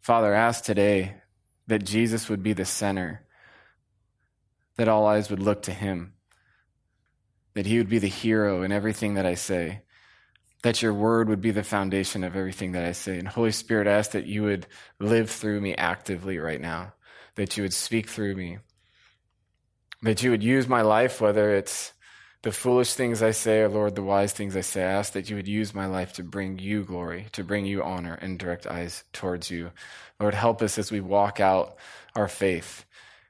Father, 0.00 0.34
ask 0.34 0.64
today 0.64 1.14
that 1.66 1.84
Jesus 1.84 2.28
would 2.28 2.42
be 2.42 2.52
the 2.52 2.64
center, 2.64 3.21
that 4.76 4.88
all 4.88 5.06
eyes 5.06 5.30
would 5.30 5.40
look 5.40 5.62
to 5.62 5.72
him, 5.72 6.14
that 7.54 7.66
he 7.66 7.78
would 7.78 7.88
be 7.88 7.98
the 7.98 8.06
hero 8.06 8.62
in 8.62 8.72
everything 8.72 9.14
that 9.14 9.26
I 9.26 9.34
say 9.34 9.82
that 10.62 10.80
your 10.80 10.94
word 10.94 11.28
would 11.28 11.40
be 11.40 11.50
the 11.50 11.62
foundation 11.62 12.24
of 12.24 12.36
everything 12.36 12.72
that 12.72 12.84
I 12.84 12.92
say. 12.92 13.18
And 13.18 13.26
Holy 13.26 13.50
Spirit, 13.50 13.88
I 13.88 13.92
ask 13.92 14.12
that 14.12 14.26
you 14.26 14.44
would 14.44 14.66
live 14.98 15.28
through 15.28 15.60
me 15.60 15.74
actively 15.74 16.38
right 16.38 16.60
now, 16.60 16.94
that 17.34 17.56
you 17.56 17.64
would 17.64 17.74
speak 17.74 18.08
through 18.08 18.36
me, 18.36 18.58
that 20.02 20.22
you 20.22 20.30
would 20.30 20.42
use 20.42 20.68
my 20.68 20.82
life, 20.82 21.20
whether 21.20 21.54
it's 21.54 21.92
the 22.42 22.52
foolish 22.52 22.94
things 22.94 23.22
I 23.22 23.32
say 23.32 23.60
or, 23.60 23.68
Lord, 23.68 23.94
the 23.94 24.02
wise 24.02 24.32
things 24.32 24.56
I 24.56 24.62
say. 24.62 24.82
I 24.82 24.92
ask 24.92 25.12
that 25.12 25.28
you 25.30 25.36
would 25.36 25.48
use 25.48 25.74
my 25.74 25.86
life 25.86 26.12
to 26.14 26.22
bring 26.22 26.58
you 26.58 26.84
glory, 26.84 27.26
to 27.32 27.44
bring 27.44 27.66
you 27.66 27.82
honor, 27.82 28.14
and 28.14 28.38
direct 28.38 28.66
eyes 28.66 29.04
towards 29.12 29.50
you. 29.50 29.72
Lord, 30.20 30.34
help 30.34 30.62
us 30.62 30.78
as 30.78 30.92
we 30.92 31.00
walk 31.00 31.40
out 31.40 31.76
our 32.14 32.28
faith 32.28 32.84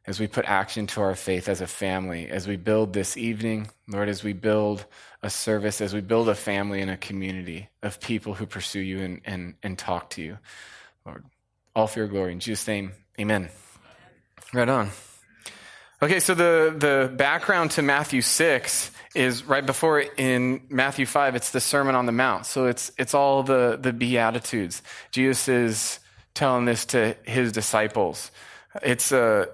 as 0.06 0.18
we 0.18 0.26
put 0.26 0.44
action 0.46 0.86
to 0.88 1.00
our 1.00 1.14
faith 1.14 1.48
as 1.48 1.60
a 1.60 1.66
family, 1.66 2.28
as 2.28 2.48
we 2.48 2.56
build 2.56 2.92
this 2.92 3.16
evening, 3.16 3.68
Lord, 3.88 4.08
as 4.08 4.24
we 4.24 4.32
build 4.32 4.84
a 5.22 5.30
service, 5.30 5.80
as 5.80 5.94
we 5.94 6.00
build 6.00 6.28
a 6.28 6.34
family 6.34 6.80
and 6.80 6.90
a 6.90 6.96
community 6.96 7.68
of 7.82 8.00
people 8.00 8.34
who 8.34 8.46
pursue 8.46 8.80
you 8.80 9.00
and, 9.00 9.20
and, 9.24 9.54
and 9.62 9.78
talk 9.78 10.10
to 10.10 10.22
you. 10.22 10.38
Lord, 11.06 11.24
all 11.76 11.86
for 11.86 12.00
your 12.00 12.08
glory. 12.08 12.32
In 12.32 12.40
Jesus' 12.40 12.66
name, 12.66 12.92
amen. 13.20 13.48
Right 14.52 14.68
on. 14.68 14.90
Okay, 16.02 16.18
so 16.18 16.34
the, 16.34 16.74
the 16.76 17.12
background 17.14 17.70
to 17.72 17.82
Matthew 17.82 18.22
6 18.22 18.90
is 19.14 19.44
right 19.44 19.64
before 19.64 20.00
in 20.00 20.62
Matthew 20.68 21.06
5, 21.06 21.36
it's 21.36 21.50
the 21.50 21.60
Sermon 21.60 21.94
on 21.94 22.06
the 22.06 22.12
Mount. 22.12 22.44
So 22.46 22.66
it's, 22.66 22.90
it's 22.98 23.14
all 23.14 23.44
the, 23.44 23.78
the 23.80 23.92
Beatitudes. 23.92 24.82
Jesus 25.12 25.46
is 25.46 26.00
telling 26.34 26.64
this 26.64 26.86
to 26.86 27.16
his 27.24 27.52
disciples. 27.52 28.32
It's 28.82 29.12
a, 29.12 29.48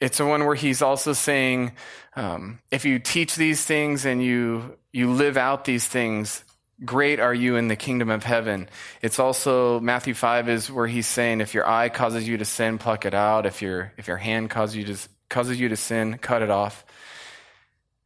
it's 0.00 0.18
the 0.18 0.26
one 0.26 0.44
where 0.44 0.54
he's 0.54 0.82
also 0.82 1.12
saying, 1.12 1.72
um, 2.14 2.60
if 2.70 2.84
you 2.84 2.98
teach 2.98 3.36
these 3.36 3.64
things 3.64 4.04
and 4.04 4.22
you 4.22 4.76
you 4.92 5.12
live 5.12 5.36
out 5.36 5.64
these 5.64 5.86
things, 5.86 6.44
great 6.84 7.20
are 7.20 7.34
you 7.34 7.56
in 7.56 7.68
the 7.68 7.76
kingdom 7.76 8.10
of 8.10 8.24
heaven. 8.24 8.68
It's 9.02 9.18
also 9.18 9.80
Matthew 9.80 10.14
five 10.14 10.48
is 10.48 10.70
where 10.70 10.86
he's 10.86 11.06
saying, 11.06 11.40
if 11.40 11.54
your 11.54 11.68
eye 11.68 11.88
causes 11.88 12.26
you 12.28 12.38
to 12.38 12.44
sin, 12.44 12.78
pluck 12.78 13.04
it 13.04 13.14
out. 13.14 13.46
If 13.46 13.62
your 13.62 13.92
if 13.96 14.08
your 14.08 14.16
hand 14.16 14.50
causes 14.50 14.76
you 14.76 14.84
to 14.84 15.08
causes 15.28 15.58
you 15.60 15.68
to 15.68 15.76
sin, 15.76 16.18
cut 16.18 16.42
it 16.42 16.50
off. 16.50 16.84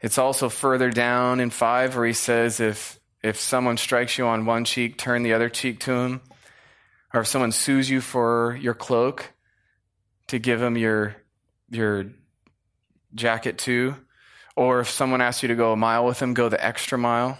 It's 0.00 0.18
also 0.18 0.48
further 0.48 0.90
down 0.90 1.38
in 1.38 1.50
five 1.50 1.94
where 1.94 2.06
he 2.06 2.12
says, 2.12 2.58
if 2.58 2.98
if 3.22 3.38
someone 3.38 3.76
strikes 3.76 4.18
you 4.18 4.26
on 4.26 4.46
one 4.46 4.64
cheek, 4.64 4.98
turn 4.98 5.22
the 5.22 5.34
other 5.34 5.48
cheek 5.48 5.80
to 5.80 5.92
him. 5.92 6.20
Or 7.14 7.20
if 7.20 7.26
someone 7.26 7.52
sues 7.52 7.90
you 7.90 8.00
for 8.00 8.58
your 8.60 8.74
cloak, 8.74 9.32
to 10.28 10.38
give 10.38 10.62
him 10.62 10.78
your 10.78 11.14
your 11.72 12.06
jacket 13.14 13.58
too. 13.58 13.94
Or 14.54 14.80
if 14.80 14.90
someone 14.90 15.20
asks 15.20 15.42
you 15.42 15.48
to 15.48 15.54
go 15.54 15.72
a 15.72 15.76
mile 15.76 16.04
with 16.04 16.18
them, 16.18 16.34
go 16.34 16.48
the 16.48 16.62
extra 16.62 16.98
mile. 16.98 17.38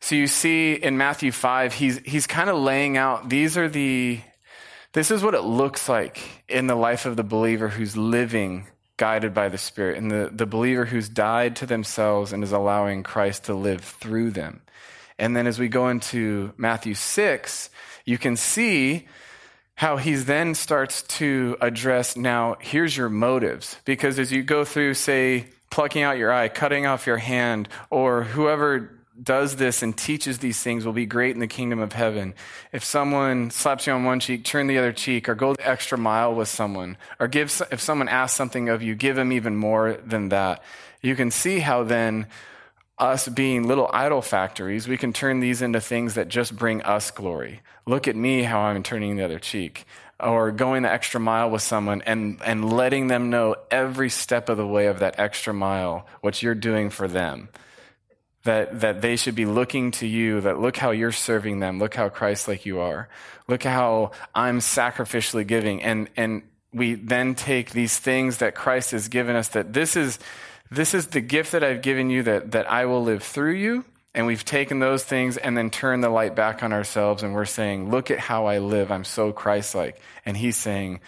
So 0.00 0.14
you 0.14 0.26
see 0.26 0.74
in 0.74 0.96
Matthew 0.96 1.32
5, 1.32 1.74
he's, 1.74 1.98
he's 2.04 2.26
kind 2.26 2.50
of 2.50 2.58
laying 2.58 2.96
out 2.96 3.30
these 3.30 3.56
are 3.56 3.68
the, 3.68 4.20
this 4.92 5.10
is 5.10 5.22
what 5.22 5.34
it 5.34 5.42
looks 5.42 5.88
like 5.88 6.20
in 6.48 6.66
the 6.66 6.74
life 6.74 7.06
of 7.06 7.16
the 7.16 7.24
believer 7.24 7.68
who's 7.68 7.96
living 7.96 8.66
guided 8.96 9.34
by 9.34 9.48
the 9.48 9.58
Spirit 9.58 9.98
and 9.98 10.10
the, 10.10 10.30
the 10.32 10.46
believer 10.46 10.84
who's 10.84 11.08
died 11.08 11.56
to 11.56 11.66
themselves 11.66 12.32
and 12.32 12.44
is 12.44 12.52
allowing 12.52 13.02
Christ 13.02 13.44
to 13.44 13.54
live 13.54 13.80
through 13.80 14.30
them. 14.30 14.60
And 15.18 15.36
then 15.36 15.46
as 15.46 15.58
we 15.58 15.68
go 15.68 15.88
into 15.88 16.52
Matthew 16.56 16.94
6, 16.94 17.70
you 18.04 18.18
can 18.18 18.36
see 18.36 19.08
how 19.76 19.96
he 19.96 20.14
then 20.14 20.54
starts 20.54 21.02
to 21.02 21.56
address 21.60 22.16
now, 22.16 22.56
here's 22.60 22.96
your 22.96 23.08
motives. 23.08 23.76
Because 23.84 24.18
as 24.18 24.32
you 24.32 24.42
go 24.42 24.64
through, 24.64 24.94
say, 24.94 25.46
plucking 25.70 26.02
out 26.02 26.18
your 26.18 26.32
eye, 26.32 26.48
cutting 26.48 26.86
off 26.86 27.06
your 27.06 27.16
hand, 27.16 27.68
or 27.90 28.22
whoever 28.22 28.90
does 29.20 29.56
this 29.56 29.82
and 29.82 29.96
teaches 29.96 30.38
these 30.38 30.60
things 30.60 30.84
will 30.84 30.92
be 30.92 31.06
great 31.06 31.34
in 31.34 31.40
the 31.40 31.46
kingdom 31.46 31.78
of 31.80 31.92
heaven. 31.92 32.34
If 32.72 32.84
someone 32.84 33.50
slaps 33.50 33.86
you 33.86 33.92
on 33.92 34.04
one 34.04 34.20
cheek, 34.20 34.44
turn 34.44 34.66
the 34.66 34.78
other 34.78 34.92
cheek, 34.92 35.28
or 35.28 35.34
go 35.34 35.54
the 35.54 35.68
extra 35.68 35.98
mile 35.98 36.34
with 36.34 36.48
someone, 36.48 36.96
or 37.18 37.28
give, 37.28 37.62
if 37.70 37.80
someone 37.80 38.08
asks 38.08 38.36
something 38.36 38.68
of 38.68 38.82
you, 38.82 38.94
give 38.94 39.16
them 39.16 39.32
even 39.32 39.56
more 39.56 39.98
than 40.04 40.28
that. 40.30 40.62
You 41.00 41.16
can 41.16 41.30
see 41.30 41.58
how 41.58 41.84
then 41.84 42.26
us 42.98 43.28
being 43.28 43.66
little 43.66 43.90
idol 43.92 44.22
factories, 44.22 44.86
we 44.86 44.96
can 44.96 45.12
turn 45.12 45.40
these 45.40 45.62
into 45.62 45.80
things 45.80 46.14
that 46.14 46.28
just 46.28 46.56
bring 46.56 46.82
us 46.82 47.10
glory. 47.10 47.60
Look 47.86 48.06
at 48.06 48.16
me, 48.16 48.44
how 48.44 48.60
I'm 48.60 48.82
turning 48.82 49.16
the 49.16 49.24
other 49.24 49.38
cheek. 49.38 49.84
or 50.20 50.52
going 50.52 50.82
the 50.82 50.92
extra 50.92 51.20
mile 51.20 51.50
with 51.50 51.62
someone 51.62 52.02
and, 52.06 52.40
and 52.44 52.72
letting 52.72 53.08
them 53.08 53.30
know 53.30 53.56
every 53.70 54.08
step 54.08 54.48
of 54.48 54.56
the 54.56 54.66
way 54.66 54.86
of 54.86 55.00
that 55.00 55.18
extra 55.18 55.52
mile 55.52 56.06
what 56.20 56.42
you're 56.42 56.54
doing 56.54 56.90
for 56.90 57.08
them. 57.08 57.48
That, 58.44 58.80
that 58.80 59.00
they 59.00 59.16
should 59.16 59.34
be 59.34 59.46
looking 59.46 59.90
to 59.92 60.06
you, 60.06 60.42
that 60.42 60.60
look 60.60 60.76
how 60.76 60.90
you're 60.90 61.12
serving 61.12 61.60
them, 61.60 61.78
look 61.78 61.94
how 61.94 62.10
Christ 62.10 62.46
like 62.46 62.66
you 62.66 62.78
are, 62.78 63.08
look 63.48 63.62
how 63.62 64.10
I'm 64.34 64.58
sacrificially 64.58 65.46
giving. 65.46 65.82
And, 65.82 66.10
and 66.14 66.42
we 66.70 66.92
then 66.92 67.34
take 67.34 67.70
these 67.70 67.98
things 67.98 68.38
that 68.38 68.54
Christ 68.54 68.90
has 68.90 69.08
given 69.08 69.34
us 69.34 69.48
that 69.48 69.72
this 69.72 69.96
is, 69.96 70.18
this 70.70 70.94
is 70.94 71.08
the 71.08 71.20
gift 71.20 71.52
that 71.52 71.62
I've 71.62 71.82
given 71.82 72.10
you 72.10 72.22
that, 72.24 72.52
that 72.52 72.70
I 72.70 72.86
will 72.86 73.02
live 73.02 73.22
through 73.22 73.54
you 73.54 73.84
and 74.14 74.26
we've 74.26 74.44
taken 74.44 74.78
those 74.78 75.04
things 75.04 75.36
and 75.36 75.56
then 75.56 75.70
turned 75.70 76.04
the 76.04 76.08
light 76.08 76.36
back 76.36 76.62
on 76.62 76.72
ourselves 76.72 77.22
and 77.22 77.34
we're 77.34 77.44
saying, 77.44 77.90
Look 77.90 78.10
at 78.10 78.18
how 78.20 78.46
I 78.46 78.58
live. 78.58 78.92
I'm 78.92 79.04
so 79.04 79.32
Christ 79.32 79.74
like. 79.74 80.00
And 80.24 80.36
he's 80.36 80.56
saying, 80.56 81.00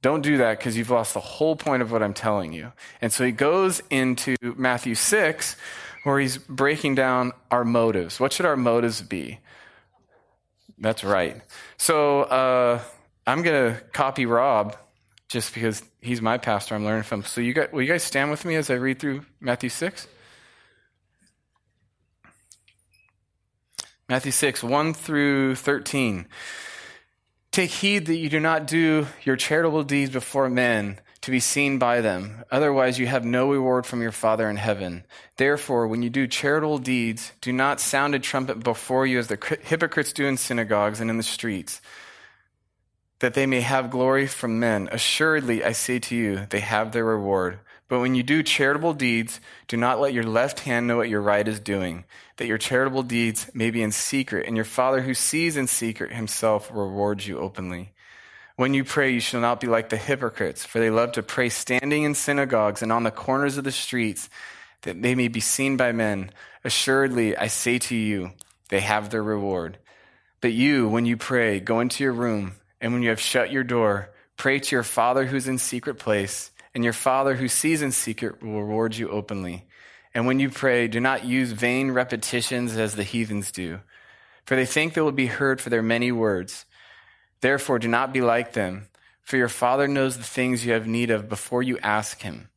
Don't 0.00 0.22
do 0.22 0.38
that 0.38 0.58
because 0.58 0.76
you've 0.76 0.90
lost 0.90 1.14
the 1.14 1.20
whole 1.20 1.56
point 1.56 1.82
of 1.82 1.90
what 1.90 2.02
I'm 2.02 2.14
telling 2.14 2.52
you. 2.52 2.72
And 3.00 3.12
so 3.12 3.24
he 3.24 3.32
goes 3.32 3.82
into 3.90 4.36
Matthew 4.42 4.94
6 4.94 5.56
where 6.04 6.20
he's 6.20 6.38
breaking 6.38 6.94
down 6.94 7.32
our 7.50 7.64
motives. 7.64 8.20
What 8.20 8.32
should 8.32 8.46
our 8.46 8.56
motives 8.56 9.02
be? 9.02 9.40
That's 10.78 11.04
right. 11.04 11.40
So 11.76 12.22
uh, 12.22 12.80
I'm 13.26 13.42
going 13.42 13.74
to 13.74 13.80
copy 13.92 14.26
Rob 14.26 14.76
just 15.32 15.54
because 15.54 15.82
he's 16.00 16.20
my 16.20 16.36
pastor. 16.36 16.74
I'm 16.74 16.84
learning 16.84 17.04
from. 17.04 17.24
So 17.24 17.40
you 17.40 17.54
got, 17.54 17.72
will 17.72 17.82
you 17.82 17.88
guys 17.88 18.02
stand 18.02 18.30
with 18.30 18.44
me 18.44 18.54
as 18.54 18.68
I 18.70 18.74
read 18.74 18.98
through 18.98 19.24
Matthew 19.40 19.70
6? 19.70 20.06
Matthew 24.08 24.32
6, 24.32 24.62
1 24.62 24.94
through 24.94 25.54
13. 25.54 26.26
Take 27.50 27.70
heed 27.70 28.06
that 28.06 28.16
you 28.16 28.28
do 28.28 28.40
not 28.40 28.66
do 28.66 29.06
your 29.22 29.36
charitable 29.36 29.84
deeds 29.84 30.10
before 30.10 30.50
men 30.50 31.00
to 31.22 31.30
be 31.30 31.40
seen 31.40 31.78
by 31.78 32.02
them. 32.02 32.44
Otherwise, 32.50 32.98
you 32.98 33.06
have 33.06 33.24
no 33.24 33.50
reward 33.50 33.86
from 33.86 34.02
your 34.02 34.12
Father 34.12 34.50
in 34.50 34.56
heaven. 34.56 35.04
Therefore, 35.38 35.86
when 35.86 36.02
you 36.02 36.10
do 36.10 36.26
charitable 36.26 36.78
deeds, 36.78 37.32
do 37.40 37.52
not 37.52 37.80
sound 37.80 38.14
a 38.14 38.18
trumpet 38.18 38.62
before 38.62 39.06
you 39.06 39.18
as 39.18 39.28
the 39.28 39.58
hypocrites 39.62 40.12
do 40.12 40.26
in 40.26 40.36
synagogues 40.36 41.00
and 41.00 41.08
in 41.08 41.16
the 41.16 41.22
streets, 41.22 41.80
that 43.22 43.34
they 43.34 43.46
may 43.46 43.60
have 43.60 43.88
glory 43.88 44.26
from 44.26 44.58
men. 44.58 44.88
Assuredly, 44.90 45.64
I 45.64 45.70
say 45.70 46.00
to 46.00 46.16
you, 46.16 46.44
they 46.50 46.58
have 46.58 46.90
their 46.90 47.04
reward. 47.04 47.60
But 47.86 48.00
when 48.00 48.16
you 48.16 48.24
do 48.24 48.42
charitable 48.42 48.94
deeds, 48.94 49.38
do 49.68 49.76
not 49.76 50.00
let 50.00 50.12
your 50.12 50.24
left 50.24 50.60
hand 50.60 50.88
know 50.88 50.96
what 50.96 51.08
your 51.08 51.20
right 51.20 51.46
is 51.46 51.60
doing, 51.60 52.04
that 52.38 52.48
your 52.48 52.58
charitable 52.58 53.04
deeds 53.04 53.48
may 53.54 53.70
be 53.70 53.80
in 53.80 53.92
secret, 53.92 54.48
and 54.48 54.56
your 54.56 54.64
Father 54.64 55.02
who 55.02 55.14
sees 55.14 55.56
in 55.56 55.68
secret 55.68 56.12
himself 56.12 56.68
rewards 56.74 57.28
you 57.28 57.38
openly. 57.38 57.92
When 58.56 58.74
you 58.74 58.82
pray, 58.82 59.12
you 59.12 59.20
shall 59.20 59.40
not 59.40 59.60
be 59.60 59.68
like 59.68 59.90
the 59.90 59.96
hypocrites, 59.96 60.64
for 60.64 60.80
they 60.80 60.90
love 60.90 61.12
to 61.12 61.22
pray 61.22 61.48
standing 61.48 62.02
in 62.02 62.16
synagogues 62.16 62.82
and 62.82 62.90
on 62.90 63.04
the 63.04 63.12
corners 63.12 63.56
of 63.56 63.62
the 63.62 63.70
streets, 63.70 64.28
that 64.80 65.00
they 65.00 65.14
may 65.14 65.28
be 65.28 65.38
seen 65.38 65.76
by 65.76 65.92
men. 65.92 66.32
Assuredly, 66.64 67.36
I 67.36 67.46
say 67.46 67.78
to 67.78 67.94
you, 67.94 68.32
they 68.68 68.80
have 68.80 69.10
their 69.10 69.22
reward. 69.22 69.78
But 70.40 70.54
you, 70.54 70.88
when 70.88 71.06
you 71.06 71.16
pray, 71.16 71.60
go 71.60 71.78
into 71.78 72.02
your 72.02 72.14
room, 72.14 72.54
and 72.82 72.92
when 72.92 73.02
you 73.02 73.08
have 73.08 73.20
shut 73.20 73.50
your 73.50 73.64
door, 73.64 74.10
pray 74.36 74.58
to 74.58 74.76
your 74.76 74.82
Father 74.82 75.24
who's 75.24 75.48
in 75.48 75.56
secret 75.56 75.98
place 75.98 76.50
and 76.74 76.84
your 76.84 76.92
Father 76.92 77.36
who 77.36 77.48
sees 77.48 77.80
in 77.80 77.92
secret 77.92 78.42
will 78.42 78.62
reward 78.62 78.96
you 78.96 79.08
openly. 79.08 79.66
And 80.14 80.26
when 80.26 80.40
you 80.40 80.50
pray, 80.50 80.88
do 80.88 81.00
not 81.00 81.24
use 81.24 81.52
vain 81.52 81.92
repetitions 81.92 82.76
as 82.76 82.94
the 82.94 83.04
heathens 83.04 83.52
do, 83.52 83.80
for 84.44 84.56
they 84.56 84.66
think 84.66 84.94
they 84.94 85.00
will 85.00 85.12
be 85.12 85.26
heard 85.26 85.60
for 85.60 85.70
their 85.70 85.82
many 85.82 86.12
words. 86.12 86.64
Therefore, 87.40 87.78
do 87.78 87.88
not 87.88 88.12
be 88.12 88.20
like 88.20 88.52
them, 88.52 88.88
for 89.22 89.36
your 89.36 89.48
Father 89.48 89.88
knows 89.88 90.16
the 90.16 90.24
things 90.24 90.66
you 90.66 90.72
have 90.72 90.86
need 90.86 91.10
of 91.10 91.28
before 91.28 91.62
you 91.62 91.78
ask 91.78 92.20
Him. 92.20 92.50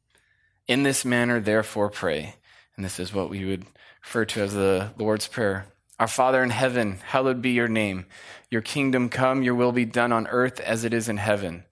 In 0.68 0.84
this 0.84 1.06
manner, 1.06 1.40
therefore, 1.40 1.90
pray. 1.90 2.36
And 2.76 2.84
this 2.84 3.00
is 3.00 3.14
what 3.14 3.30
we 3.30 3.46
would 3.46 3.66
refer 4.02 4.26
to 4.26 4.42
as 4.42 4.54
the 4.54 4.92
Lord's 4.98 5.28
Prayer. 5.28 5.68
Our 6.00 6.08
Father 6.08 6.44
in 6.44 6.50
heaven, 6.50 7.00
hallowed 7.06 7.42
be 7.42 7.52
your 7.52 7.70
name. 7.70 8.06
Your 8.50 8.62
kingdom 8.62 9.10
come, 9.10 9.44
your 9.44 9.56
will 9.56 9.72
be 9.72 9.86
done 9.86 10.12
on 10.12 10.28
earth 10.28 10.60
as 10.60 10.84
it 10.84 10.94
is 10.94 11.08
in 11.08 11.18
heaven. 11.18 11.64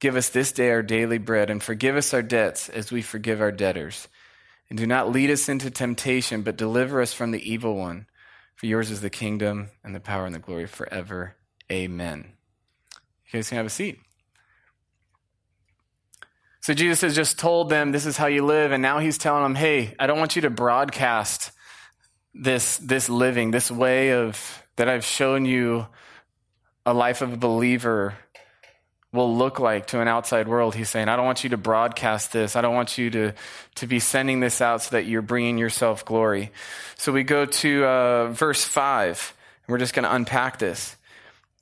Give 0.00 0.16
us 0.16 0.28
this 0.28 0.50
day 0.50 0.70
our 0.70 0.82
daily 0.82 1.18
bread, 1.18 1.50
and 1.50 1.62
forgive 1.62 1.96
us 1.96 2.12
our 2.12 2.22
debts 2.22 2.68
as 2.68 2.90
we 2.90 3.00
forgive 3.00 3.40
our 3.40 3.52
debtors. 3.52 4.08
And 4.68 4.78
do 4.78 4.86
not 4.86 5.12
lead 5.12 5.30
us 5.30 5.48
into 5.48 5.70
temptation, 5.70 6.42
but 6.42 6.56
deliver 6.56 7.00
us 7.00 7.12
from 7.12 7.30
the 7.30 7.48
evil 7.48 7.76
one. 7.76 8.06
For 8.56 8.66
yours 8.66 8.90
is 8.90 9.00
the 9.00 9.10
kingdom, 9.10 9.70
and 9.84 9.94
the 9.94 10.00
power, 10.00 10.26
and 10.26 10.34
the 10.34 10.40
glory 10.40 10.66
forever. 10.66 11.36
Amen. 11.70 12.32
You 13.26 13.38
guys 13.38 13.48
can 13.48 13.56
have 13.56 13.66
a 13.66 13.70
seat. 13.70 14.00
So 16.60 16.74
Jesus 16.74 17.02
has 17.02 17.14
just 17.14 17.38
told 17.38 17.68
them 17.68 17.92
this 17.92 18.06
is 18.06 18.16
how 18.16 18.26
you 18.26 18.44
live, 18.44 18.72
and 18.72 18.82
now 18.82 18.98
he's 18.98 19.18
telling 19.18 19.42
them, 19.44 19.54
hey, 19.54 19.94
I 19.98 20.08
don't 20.08 20.18
want 20.18 20.34
you 20.34 20.42
to 20.42 20.50
broadcast 20.50 21.52
this, 22.34 22.78
this 22.78 23.08
living, 23.08 23.50
this 23.50 23.70
way 23.70 24.12
of 24.12 24.62
that 24.76 24.88
I've 24.88 25.04
shown 25.04 25.44
you 25.44 25.86
a 26.84 26.92
life 26.92 27.22
of 27.22 27.32
a 27.32 27.36
believer 27.36 28.14
will 29.12 29.36
look 29.36 29.60
like 29.60 29.86
to 29.86 30.00
an 30.00 30.08
outside 30.08 30.48
world. 30.48 30.74
He's 30.74 30.90
saying, 30.90 31.08
I 31.08 31.14
don't 31.14 31.24
want 31.24 31.44
you 31.44 31.50
to 31.50 31.56
broadcast 31.56 32.32
this. 32.32 32.56
I 32.56 32.60
don't 32.60 32.74
want 32.74 32.98
you 32.98 33.10
to, 33.10 33.32
to 33.76 33.86
be 33.86 34.00
sending 34.00 34.40
this 34.40 34.60
out 34.60 34.82
so 34.82 34.96
that 34.96 35.06
you're 35.06 35.22
bringing 35.22 35.56
yourself 35.56 36.04
glory. 36.04 36.50
So 36.96 37.12
we 37.12 37.22
go 37.22 37.46
to 37.46 37.84
uh, 37.84 38.26
verse 38.28 38.64
5. 38.64 39.34
And 39.66 39.72
we're 39.72 39.78
just 39.78 39.94
going 39.94 40.04
to 40.04 40.14
unpack 40.14 40.58
this. 40.58 40.96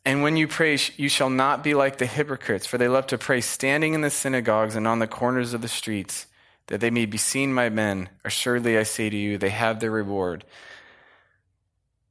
And 0.05 0.23
when 0.23 0.37
you 0.37 0.49
pray, 0.49 0.79
you 0.97 1.09
shall 1.09 1.31
not 1.31 1.63
be 1.63 1.75
like 1.75 1.99
the 1.99 2.07
hypocrites, 2.07 2.67
for 2.67 2.79
they 2.79 2.89
love 2.89 3.07
to 3.09 3.19
pray 3.19 3.41
standing 3.41 3.95
in 3.95 4.01
the 4.01 4.11
synagogues 4.11 4.75
and 4.75 4.89
on 4.89 4.99
the 4.99 5.07
corners 5.07 5.55
of 5.55 5.63
the 5.63 5.69
streets, 5.69 6.27
that 6.69 6.81
they 6.81 6.91
may 6.91 7.07
be 7.07 7.19
seen 7.19 7.55
by 7.55 7.69
men. 7.69 8.09
Assuredly, 8.25 8.79
I 8.79 8.85
say 8.85 9.11
to 9.11 9.17
you, 9.17 9.39
they 9.39 9.51
have 9.51 9.81
their 9.81 9.91
reward. 9.91 10.45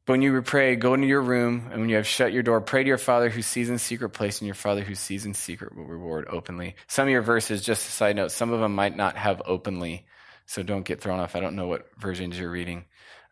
But 0.06 0.14
when 0.14 0.22
you 0.22 0.42
pray, 0.42 0.76
go 0.76 0.94
into 0.94 1.08
your 1.08 1.22
room, 1.22 1.70
and 1.72 1.82
when 1.82 1.90
you 1.90 1.96
have 1.96 2.08
shut 2.08 2.34
your 2.34 2.44
door, 2.44 2.60
pray 2.60 2.84
to 2.84 2.88
your 2.88 2.98
Father 2.98 3.30
who 3.30 3.42
sees 3.42 3.70
in 3.70 3.78
secret 3.78 4.10
place, 4.10 4.40
and 4.40 4.48
your 4.48 4.56
Father 4.56 4.82
who 4.82 4.96
sees 4.96 5.26
in 5.26 5.34
secret 5.34 5.76
will 5.76 5.86
reward 5.86 6.28
openly. 6.30 6.76
Some 6.88 7.08
of 7.08 7.12
your 7.12 7.22
verses, 7.22 7.64
just 7.64 7.88
a 7.88 7.92
side 7.92 8.16
note, 8.16 8.32
some 8.32 8.52
of 8.52 8.60
them 8.60 8.74
might 8.74 8.98
not 8.98 9.16
have 9.16 9.42
openly, 9.46 10.06
so 10.48 10.64
don't 10.64 10.86
get 10.86 11.02
thrown 11.02 11.20
off. 11.20 11.36
I 11.36 11.40
don't 11.40 11.56
know 11.56 11.68
what 11.68 11.88
versions 11.98 12.38
you're 12.38 12.50
reading. 12.50 12.86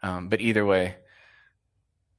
Um, 0.04 0.30
but 0.30 0.42
either 0.42 0.66
way, 0.66 0.96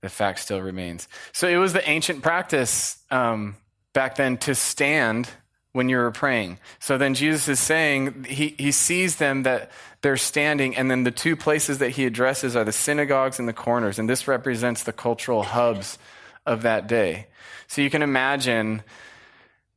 the 0.03 0.09
fact 0.09 0.41
still 0.41 0.61
remains. 0.61 1.09
So 1.33 1.49
it 1.49 1.57
was 1.57 1.73
the 1.73 1.89
ancient 1.89 2.23
practice 2.23 2.99
um, 3.11 3.57
back 3.93 4.17
then 4.17 4.37
to 4.39 4.55
stand 4.55 5.29
when 5.73 5.89
you 5.89 5.97
were 5.99 6.11
praying. 6.11 6.59
So 6.79 6.99
then 6.99 7.15
Jesus 7.15 7.49
is 7.49 7.61
saying, 7.61 8.25
he, 8.25 8.55
he 8.59 8.73
sees 8.73 9.17
them 9.17 9.45
that 9.45 9.71
they're 10.03 10.17
standing, 10.17 10.77
and 10.77 10.91
then 10.91 11.05
the 11.05 11.11
two 11.11 11.37
places 11.37 11.79
that 11.79 11.91
he 11.91 12.07
addresses 12.07 12.57
are 12.57 12.65
the 12.65 12.73
synagogues 12.73 13.39
and 13.39 13.47
the 13.47 13.53
corners, 13.53 13.99
and 13.99 14.09
this 14.09 14.27
represents 14.27 14.83
the 14.83 14.93
cultural 14.93 15.43
hubs 15.43 15.99
of 16.47 16.63
that 16.63 16.87
day. 16.87 17.27
So 17.69 17.83
you 17.83 17.91
can 17.91 18.03
imagine 18.03 18.83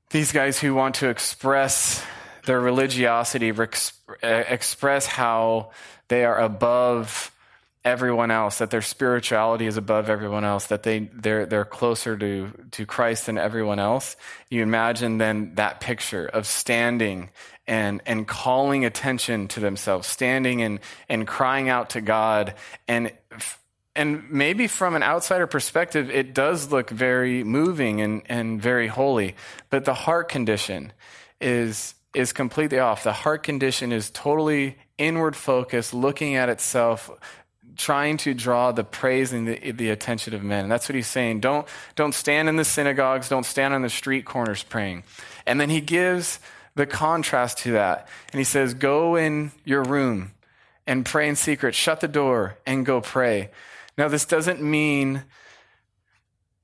these 0.10 0.32
guys 0.32 0.60
who 0.60 0.74
want 0.74 0.96
to 0.96 1.10
express 1.10 2.04
their 2.46 2.60
religiosity, 2.60 3.52
express 4.22 5.06
how 5.06 5.72
they 6.08 6.26
are 6.26 6.40
above 6.40 7.32
everyone 7.86 8.32
else, 8.32 8.60
that 8.60 8.70
their 8.70 8.82
spirituality 8.82 9.66
is 9.66 9.76
above 9.76 10.10
everyone 10.10 10.46
else, 10.46 10.68
that 10.68 10.84
they, 10.84 11.00
they're, 11.14 11.46
they're 11.46 11.66
closer 11.66 12.18
to, 12.18 12.50
to 12.72 12.86
Christ 12.86 13.26
than 13.26 13.38
everyone 13.38 13.80
else. 13.80 14.16
You 14.50 14.64
imagine 14.64 15.18
then 15.18 15.56
that 15.56 15.82
picture 15.82 16.26
of 16.26 16.48
standing 16.48 17.30
and, 17.68 18.02
and 18.06 18.28
calling 18.28 18.86
attention 18.86 19.48
to 19.50 19.60
themselves, 19.60 20.08
standing 20.08 20.62
and, 20.62 20.80
and 21.10 21.28
crying 21.28 21.68
out 21.68 21.92
to 21.92 22.02
God. 22.02 22.54
And, 22.88 23.12
and 23.96 24.30
maybe 24.32 24.68
from 24.68 24.96
an 24.96 25.04
outsider 25.04 25.48
perspective, 25.48 26.10
it 26.10 26.34
does 26.34 26.72
look 26.72 26.90
very 26.90 27.44
moving 27.44 28.00
and, 28.00 28.22
and 28.28 28.62
very 28.62 28.88
holy, 28.88 29.36
but 29.70 29.84
the 29.84 29.94
heart 29.94 30.30
condition 30.30 30.94
is, 31.42 31.96
is 32.16 32.32
completely 32.32 32.80
off. 32.80 33.04
The 33.04 33.14
heart 33.14 33.44
condition 33.44 33.92
is 33.92 34.10
totally 34.10 34.78
inward 34.98 35.36
focused, 35.36 35.94
looking 35.94 36.36
at 36.36 36.50
itself, 36.50 37.10
trying 37.76 38.18
to 38.18 38.34
draw 38.34 38.72
the 38.72 38.84
praise 38.84 39.34
and 39.34 39.48
the, 39.48 39.72
the, 39.72 39.90
attention 39.90 40.34
of 40.34 40.44
men. 40.44 40.64
And 40.64 40.72
that's 40.72 40.88
what 40.88 40.96
he's 40.96 41.08
saying. 41.08 41.40
Don't, 41.40 41.68
don't 41.96 42.14
stand 42.14 42.50
in 42.50 42.56
the 42.56 42.66
synagogues, 42.66 43.30
don't 43.30 43.46
stand 43.46 43.74
on 43.74 43.82
the 43.82 43.90
street 43.90 44.26
corners 44.26 44.64
praying. 44.64 45.04
And 45.46 45.60
then 45.60 45.70
he 45.70 45.82
gives 45.82 46.40
the 46.76 46.86
contrast 46.86 47.60
to 47.60 47.74
that. 47.74 48.08
And 48.32 48.40
he 48.40 48.44
says, 48.44 48.74
Go 48.74 49.16
in 49.16 49.52
your 49.64 49.84
room 49.84 50.32
and 50.86 51.06
pray 51.06 51.30
in 51.30 51.36
secret, 51.36 51.76
shut 51.76 52.00
the 52.00 52.08
door 52.08 52.58
and 52.66 52.86
go 52.86 53.02
pray. 53.02 53.52
Now, 53.98 54.08
this 54.08 54.26
doesn't 54.26 54.62
mean. 54.62 55.24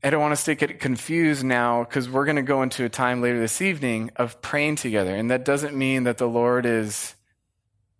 I 0.01 0.09
don't 0.11 0.21
want 0.21 0.31
us 0.31 0.45
to 0.45 0.55
get 0.55 0.79
confused 0.79 1.43
now 1.43 1.83
because 1.83 2.09
we're 2.09 2.23
going 2.23 2.37
to 2.37 2.41
go 2.41 2.61
into 2.63 2.85
a 2.85 2.89
time 2.89 3.21
later 3.21 3.37
this 3.37 3.61
evening 3.61 4.11
of 4.15 4.41
praying 4.41 4.77
together. 4.77 5.13
And 5.13 5.29
that 5.29 5.43
doesn't 5.43 5.75
mean 5.75 6.05
that 6.05 6.17
the 6.17 6.25
Lord 6.25 6.65
is 6.65 7.15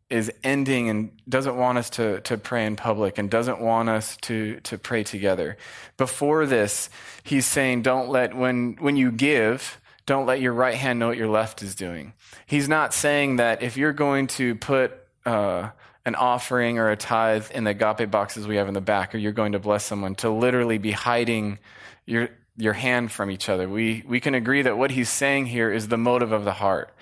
is 0.10 0.32
ending 0.44 0.90
and 0.90 1.12
doesn't 1.28 1.56
want 1.56 1.78
us 1.78 1.90
to, 1.92 2.20
to 2.22 2.38
pray 2.38 2.66
in 2.66 2.76
public 2.76 3.18
and 3.18 3.30
doesn't 3.30 3.62
want 3.62 3.90
us 3.90 4.18
to, 4.18 4.60
to 4.62 4.78
pray 4.78 5.04
together. 5.04 5.58
Before 5.98 6.46
this, 6.46 6.90
he's 7.24 7.46
saying, 7.46 7.84
don't 7.84 8.10
let, 8.10 8.36
when, 8.36 8.78
when 8.80 8.98
you 8.98 9.12
give, 9.12 9.80
don't 10.06 10.26
let 10.26 10.42
your 10.42 10.54
right 10.54 10.74
hand 10.74 10.98
know 10.98 11.10
what 11.10 11.18
your 11.18 11.28
left 11.28 11.62
is 11.62 11.76
doing. 11.76 12.14
He's 12.48 12.68
not 12.68 12.94
saying 12.94 13.36
that 13.36 13.62
if 13.62 13.78
you're 13.78 13.94
going 13.94 14.26
to 14.28 14.56
put 14.56 14.94
uh, 15.26 15.70
an 16.06 16.16
offering 16.16 16.80
or 16.80 16.90
a 16.90 16.96
tithe 16.96 17.52
in 17.52 17.64
the 17.64 17.72
agape 17.72 18.10
boxes 18.10 18.48
we 18.48 18.56
have 18.56 18.68
in 18.68 18.74
the 18.74 18.82
back, 18.82 19.14
or 19.14 19.20
you're 19.20 19.32
going 19.32 19.52
to 19.52 19.60
bless 19.60 19.86
someone, 19.86 20.16
to 20.16 20.30
literally 20.32 20.80
be 20.80 20.92
hiding 20.92 21.60
your 22.06 22.30
your 22.58 22.74
hand 22.74 23.12
from 23.12 23.30
each 23.32 23.48
other. 23.48 23.70
We 23.70 24.04
we 24.08 24.20
can 24.20 24.34
agree 24.34 24.64
that 24.64 24.78
what 24.78 24.92
he's 24.92 25.10
saying 25.10 25.46
here 25.46 25.72
is 25.72 25.88
the 25.88 25.98
motive 25.98 26.32
of 26.32 26.44
the 26.44 26.54
heart. 26.54 26.94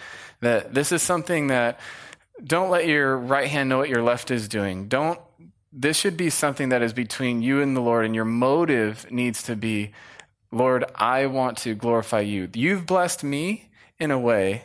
That 0.41 0.73
this 0.73 0.91
is 0.91 1.01
something 1.01 1.47
that 1.47 1.79
don't 2.43 2.69
let 2.69 2.87
your 2.87 3.17
right 3.17 3.47
hand 3.47 3.69
know 3.69 3.77
what 3.77 3.89
your 3.89 4.03
left 4.03 4.31
is 4.31 4.47
doing. 4.47 4.87
Don't 4.87 5.19
this 5.71 5.97
should 5.97 6.17
be 6.17 6.29
something 6.29 6.69
that 6.69 6.81
is 6.81 6.93
between 6.93 7.41
you 7.41 7.61
and 7.61 7.75
the 7.75 7.81
Lord, 7.81 8.05
and 8.05 8.15
your 8.15 8.25
motive 8.25 9.09
needs 9.11 9.43
to 9.43 9.55
be, 9.55 9.91
Lord, 10.51 10.85
I 10.95 11.27
want 11.27 11.59
to 11.59 11.75
glorify 11.75 12.21
you. 12.21 12.49
You've 12.53 12.85
blessed 12.85 13.23
me 13.23 13.69
in 13.99 14.09
a 14.09 14.17
way, 14.17 14.63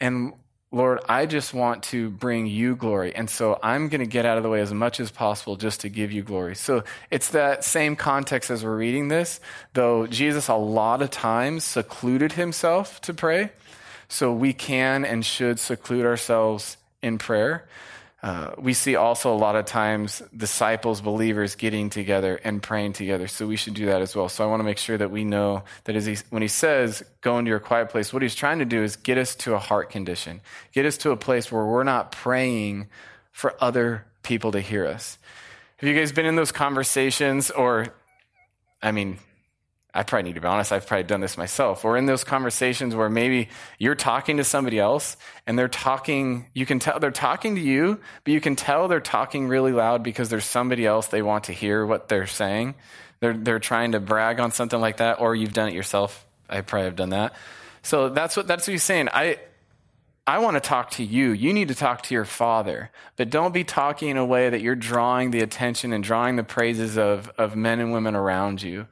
and 0.00 0.32
Lord, 0.70 1.00
I 1.08 1.26
just 1.26 1.54
want 1.54 1.82
to 1.84 2.10
bring 2.10 2.46
you 2.46 2.76
glory. 2.76 3.14
And 3.14 3.28
so 3.28 3.58
I'm 3.62 3.88
going 3.88 4.00
to 4.00 4.10
get 4.10 4.26
out 4.26 4.38
of 4.38 4.42
the 4.42 4.48
way 4.48 4.60
as 4.60 4.72
much 4.72 4.98
as 5.00 5.10
possible 5.10 5.56
just 5.56 5.82
to 5.82 5.88
give 5.88 6.10
you 6.10 6.22
glory. 6.22 6.56
So 6.56 6.82
it's 7.10 7.28
that 7.28 7.62
same 7.62 7.94
context 7.94 8.50
as 8.50 8.64
we're 8.64 8.76
reading 8.76 9.08
this, 9.08 9.38
though 9.74 10.06
Jesus 10.06 10.48
a 10.48 10.54
lot 10.54 11.00
of 11.00 11.10
times 11.10 11.62
secluded 11.62 12.32
himself 12.32 13.00
to 13.02 13.14
pray. 13.14 13.52
So 14.08 14.32
we 14.32 14.52
can 14.52 15.04
and 15.04 15.24
should 15.24 15.60
seclude 15.60 16.06
ourselves 16.06 16.76
in 17.04 17.18
prayer. 17.18 17.68
Uh, 18.22 18.54
we 18.56 18.72
see 18.72 18.96
also 18.96 19.34
a 19.34 19.36
lot 19.36 19.54
of 19.54 19.66
times 19.66 20.22
disciples, 20.34 21.02
believers 21.02 21.56
getting 21.56 21.90
together 21.90 22.40
and 22.42 22.62
praying 22.62 22.94
together. 22.94 23.28
So 23.28 23.46
we 23.46 23.56
should 23.56 23.74
do 23.74 23.84
that 23.86 24.00
as 24.00 24.16
well. 24.16 24.30
So 24.30 24.42
I 24.42 24.46
want 24.46 24.60
to 24.60 24.64
make 24.64 24.78
sure 24.78 24.96
that 24.96 25.10
we 25.10 25.24
know 25.24 25.64
that 25.84 25.94
as 25.94 26.06
he, 26.06 26.16
when 26.30 26.40
he 26.40 26.48
says, 26.48 27.04
go 27.20 27.38
into 27.38 27.50
your 27.50 27.60
quiet 27.60 27.90
place, 27.90 28.14
what 28.14 28.22
he's 28.22 28.34
trying 28.34 28.60
to 28.60 28.64
do 28.64 28.82
is 28.82 28.96
get 28.96 29.18
us 29.18 29.34
to 29.44 29.52
a 29.52 29.58
heart 29.58 29.90
condition, 29.90 30.40
get 30.72 30.86
us 30.86 30.96
to 30.98 31.10
a 31.10 31.18
place 31.18 31.52
where 31.52 31.66
we're 31.66 31.84
not 31.84 32.12
praying 32.12 32.88
for 33.30 33.54
other 33.60 34.06
people 34.22 34.52
to 34.52 34.60
hear 34.60 34.86
us. 34.86 35.18
Have 35.76 35.88
you 35.88 35.94
guys 35.94 36.10
been 36.10 36.24
in 36.24 36.34
those 36.34 36.52
conversations 36.52 37.50
or, 37.50 37.88
I 38.80 38.92
mean, 38.92 39.18
I 39.96 40.02
probably 40.02 40.24
need 40.24 40.34
to 40.34 40.40
be 40.40 40.48
honest, 40.48 40.72
I've 40.72 40.86
probably 40.86 41.04
done 41.04 41.20
this 41.20 41.38
myself. 41.38 41.84
Or 41.84 41.96
in 41.96 42.06
those 42.06 42.24
conversations 42.24 42.96
where 42.96 43.08
maybe 43.08 43.48
you're 43.78 43.94
talking 43.94 44.38
to 44.38 44.44
somebody 44.44 44.80
else 44.80 45.16
and 45.46 45.56
they're 45.56 45.68
talking, 45.68 46.46
you 46.52 46.66
can 46.66 46.80
tell 46.80 46.98
they're 46.98 47.12
talking 47.12 47.54
to 47.54 47.60
you, 47.60 48.00
but 48.24 48.32
you 48.32 48.40
can 48.40 48.56
tell 48.56 48.88
they're 48.88 49.00
talking 49.00 49.46
really 49.46 49.70
loud 49.70 50.02
because 50.02 50.28
there's 50.30 50.44
somebody 50.44 50.84
else 50.84 51.06
they 51.06 51.22
want 51.22 51.44
to 51.44 51.52
hear 51.52 51.86
what 51.86 52.08
they're 52.08 52.26
saying. 52.26 52.74
They're, 53.20 53.34
they're 53.34 53.60
trying 53.60 53.92
to 53.92 54.00
brag 54.00 54.40
on 54.40 54.50
something 54.50 54.80
like 54.80 54.96
that, 54.96 55.20
or 55.20 55.36
you've 55.36 55.52
done 55.52 55.68
it 55.68 55.74
yourself. 55.74 56.26
I 56.50 56.60
probably 56.62 56.86
have 56.86 56.96
done 56.96 57.10
that. 57.10 57.34
So 57.82 58.08
that's 58.08 58.36
what, 58.36 58.48
that's 58.48 58.66
what 58.66 58.72
he's 58.72 58.82
saying. 58.82 59.08
I, 59.12 59.38
I 60.26 60.38
want 60.38 60.56
to 60.56 60.60
talk 60.60 60.90
to 60.92 61.04
you. 61.04 61.30
You 61.30 61.52
need 61.52 61.68
to 61.68 61.74
talk 61.74 62.02
to 62.04 62.14
your 62.14 62.24
father. 62.24 62.90
But 63.16 63.30
don't 63.30 63.52
be 63.52 63.62
talking 63.62 64.08
in 64.08 64.16
a 64.16 64.24
way 64.24 64.50
that 64.50 64.60
you're 64.60 64.74
drawing 64.74 65.30
the 65.30 65.40
attention 65.40 65.92
and 65.92 66.02
drawing 66.02 66.36
the 66.36 66.44
praises 66.44 66.98
of, 66.98 67.30
of 67.38 67.54
men 67.54 67.78
and 67.78 67.92
women 67.92 68.16
around 68.16 68.62
you. 68.62 68.88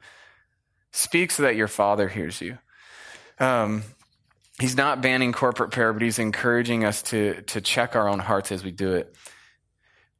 Speak 0.93 1.31
so 1.31 1.43
that 1.43 1.55
your 1.55 1.67
Father 1.67 2.07
hears 2.07 2.39
you. 2.39 2.57
Um, 3.39 3.83
he's 4.59 4.77
not 4.77 5.01
banning 5.01 5.33
corporate 5.33 5.71
prayer, 5.71 5.91
but 5.91 6.03
he's 6.03 6.19
encouraging 6.19 6.85
us 6.85 7.01
to, 7.03 7.41
to 7.41 7.61
check 7.61 7.95
our 7.95 8.07
own 8.07 8.19
hearts 8.19 8.51
as 8.51 8.63
we 8.63 8.71
do 8.71 8.93
it. 8.93 9.13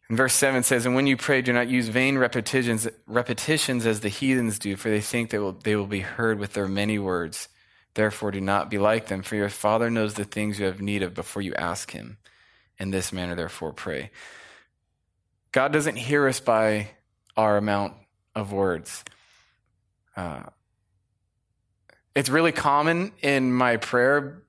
And 0.10 0.18
verse 0.18 0.34
7 0.34 0.64
says, 0.64 0.86
And 0.86 0.96
when 0.96 1.08
you 1.08 1.16
pray, 1.16 1.44
do 1.44 1.54
not 1.54 1.70
use 1.70 1.88
vain 1.88 2.18
repetitions, 2.18 2.88
repetitions 3.06 3.86
as 3.86 4.00
the 4.00 4.10
heathens 4.10 4.60
do, 4.60 4.76
for 4.76 4.90
they 4.90 5.00
think 5.00 5.30
they 5.30 5.38
will, 5.38 5.54
they 5.54 5.76
will 5.76 5.88
be 5.88 6.02
heard 6.02 6.40
with 6.40 6.54
their 6.54 6.68
many 6.68 6.98
words. 7.00 7.50
Therefore, 7.94 8.32
do 8.32 8.42
not 8.42 8.72
be 8.72 8.80
like 8.80 9.08
them, 9.08 9.22
for 9.22 9.36
your 9.36 9.50
Father 9.50 9.92
knows 9.92 10.16
the 10.16 10.26
things 10.26 10.60
you 10.60 10.66
have 10.66 10.82
need 10.82 11.04
of 11.04 11.14
before 11.14 11.44
you 11.44 11.54
ask 11.54 11.92
Him. 11.92 12.18
In 12.80 12.90
this 12.90 13.14
manner, 13.14 13.36
therefore, 13.36 13.72
pray. 13.72 14.10
God 15.52 15.72
doesn't 15.72 15.96
hear 15.96 16.28
us 16.28 16.40
by 16.40 16.90
our 17.38 17.58
amount 17.58 17.94
of 18.34 18.52
words. 18.52 19.04
Uh, 20.16 20.44
it's 22.16 22.30
really 22.30 22.52
common 22.52 23.12
in 23.22 23.52
my 23.52 23.78
prayer 23.78 24.42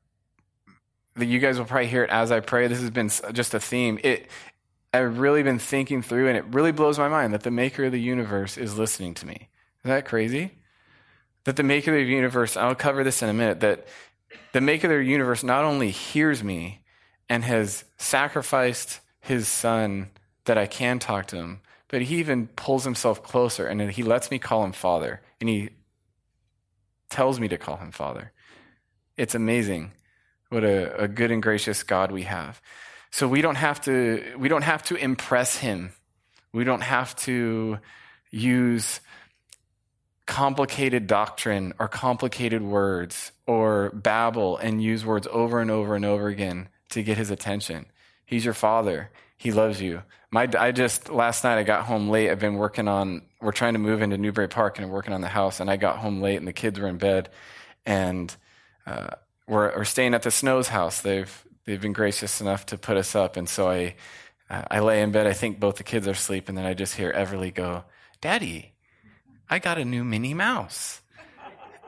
that 1.16 1.26
you 1.26 1.38
guys 1.38 1.58
will 1.58 1.64
probably 1.64 1.86
hear 1.86 2.04
it 2.04 2.10
as 2.10 2.32
I 2.32 2.40
pray. 2.40 2.66
This 2.66 2.80
has 2.80 2.90
been 2.90 3.10
just 3.32 3.54
a 3.54 3.60
theme. 3.60 3.98
It, 4.02 4.28
I've 4.92 5.18
really 5.18 5.42
been 5.42 5.58
thinking 5.58 6.02
through, 6.02 6.28
and 6.28 6.36
it 6.36 6.44
really 6.46 6.72
blows 6.72 6.98
my 6.98 7.08
mind 7.08 7.32
that 7.32 7.42
the 7.42 7.50
maker 7.50 7.84
of 7.84 7.92
the 7.92 8.00
universe 8.00 8.56
is 8.56 8.78
listening 8.78 9.14
to 9.14 9.26
me. 9.26 9.48
Is 9.84 9.88
that 9.88 10.04
crazy? 10.04 10.52
That 11.44 11.56
the 11.56 11.62
maker 11.62 11.92
of 11.92 11.98
the 11.98 12.12
universe, 12.12 12.56
I'll 12.56 12.74
cover 12.74 13.04
this 13.04 13.22
in 13.22 13.28
a 13.28 13.34
minute, 13.34 13.60
that 13.60 13.86
the 14.52 14.60
maker 14.60 14.86
of 14.86 14.98
the 14.98 15.10
universe 15.10 15.42
not 15.42 15.64
only 15.64 15.90
hears 15.90 16.42
me 16.42 16.84
and 17.28 17.44
has 17.44 17.84
sacrificed 17.96 19.00
his 19.20 19.48
son 19.48 20.10
that 20.44 20.58
I 20.58 20.66
can 20.66 20.98
talk 20.98 21.26
to 21.26 21.36
him, 21.36 21.60
but 21.88 22.02
he 22.02 22.16
even 22.16 22.48
pulls 22.48 22.84
himself 22.84 23.22
closer 23.22 23.66
and 23.66 23.80
he 23.90 24.02
lets 24.02 24.30
me 24.30 24.38
call 24.38 24.64
him 24.64 24.72
father. 24.72 25.22
And 25.40 25.48
he 25.48 25.70
tells 27.10 27.40
me 27.40 27.48
to 27.48 27.58
call 27.58 27.76
him 27.76 27.92
Father. 27.92 28.32
It's 29.16 29.34
amazing 29.34 29.92
what 30.48 30.64
a, 30.64 31.02
a 31.02 31.08
good 31.08 31.30
and 31.30 31.42
gracious 31.42 31.82
God 31.82 32.12
we 32.12 32.22
have. 32.22 32.60
So 33.10 33.28
we 33.28 33.42
don't 33.42 33.56
have 33.56 33.80
to 33.82 34.34
we 34.38 34.48
don't 34.48 34.62
have 34.62 34.82
to 34.84 34.96
impress 34.96 35.56
him. 35.56 35.92
We 36.52 36.64
don't 36.64 36.82
have 36.82 37.14
to 37.16 37.78
use 38.30 39.00
complicated 40.26 41.06
doctrine 41.06 41.74
or 41.78 41.88
complicated 41.88 42.62
words 42.62 43.32
or 43.46 43.90
babble 43.90 44.56
and 44.56 44.82
use 44.82 45.04
words 45.04 45.28
over 45.30 45.60
and 45.60 45.70
over 45.70 45.94
and 45.94 46.04
over 46.04 46.28
again 46.28 46.68
to 46.90 47.02
get 47.02 47.18
his 47.18 47.30
attention. 47.30 47.86
He's 48.24 48.44
your 48.44 48.54
father. 48.54 49.10
He 49.36 49.52
loves 49.52 49.80
you. 49.80 50.02
My, 50.30 50.48
I 50.58 50.72
just, 50.72 51.10
last 51.10 51.44
night 51.44 51.58
I 51.58 51.62
got 51.62 51.84
home 51.84 52.08
late. 52.08 52.30
I've 52.30 52.38
been 52.38 52.54
working 52.56 52.88
on, 52.88 53.22
we're 53.40 53.52
trying 53.52 53.74
to 53.74 53.78
move 53.78 54.02
into 54.02 54.16
Newbury 54.16 54.48
Park 54.48 54.78
and 54.78 54.86
I'm 54.86 54.90
working 54.90 55.12
on 55.12 55.20
the 55.20 55.28
house. 55.28 55.60
And 55.60 55.70
I 55.70 55.76
got 55.76 55.98
home 55.98 56.20
late 56.20 56.36
and 56.36 56.48
the 56.48 56.52
kids 56.52 56.78
were 56.78 56.88
in 56.88 56.98
bed. 56.98 57.30
And 57.86 58.34
uh, 58.86 59.10
we're, 59.46 59.76
we're 59.76 59.84
staying 59.84 60.14
at 60.14 60.22
the 60.22 60.30
Snow's 60.30 60.68
house. 60.68 61.02
They've, 61.02 61.44
they've 61.64 61.80
been 61.80 61.92
gracious 61.92 62.40
enough 62.40 62.66
to 62.66 62.78
put 62.78 62.96
us 62.96 63.14
up. 63.14 63.36
And 63.36 63.48
so 63.48 63.68
I, 63.68 63.96
uh, 64.48 64.62
I 64.70 64.80
lay 64.80 65.02
in 65.02 65.12
bed. 65.12 65.26
I 65.26 65.32
think 65.32 65.60
both 65.60 65.76
the 65.76 65.84
kids 65.84 66.08
are 66.08 66.12
asleep. 66.12 66.48
And 66.48 66.56
then 66.56 66.66
I 66.66 66.74
just 66.74 66.96
hear 66.96 67.12
Everly 67.12 67.52
go, 67.52 67.84
Daddy, 68.20 68.72
I 69.50 69.58
got 69.58 69.78
a 69.78 69.84
new 69.84 70.04
Minnie 70.04 70.34
Mouse. 70.34 71.00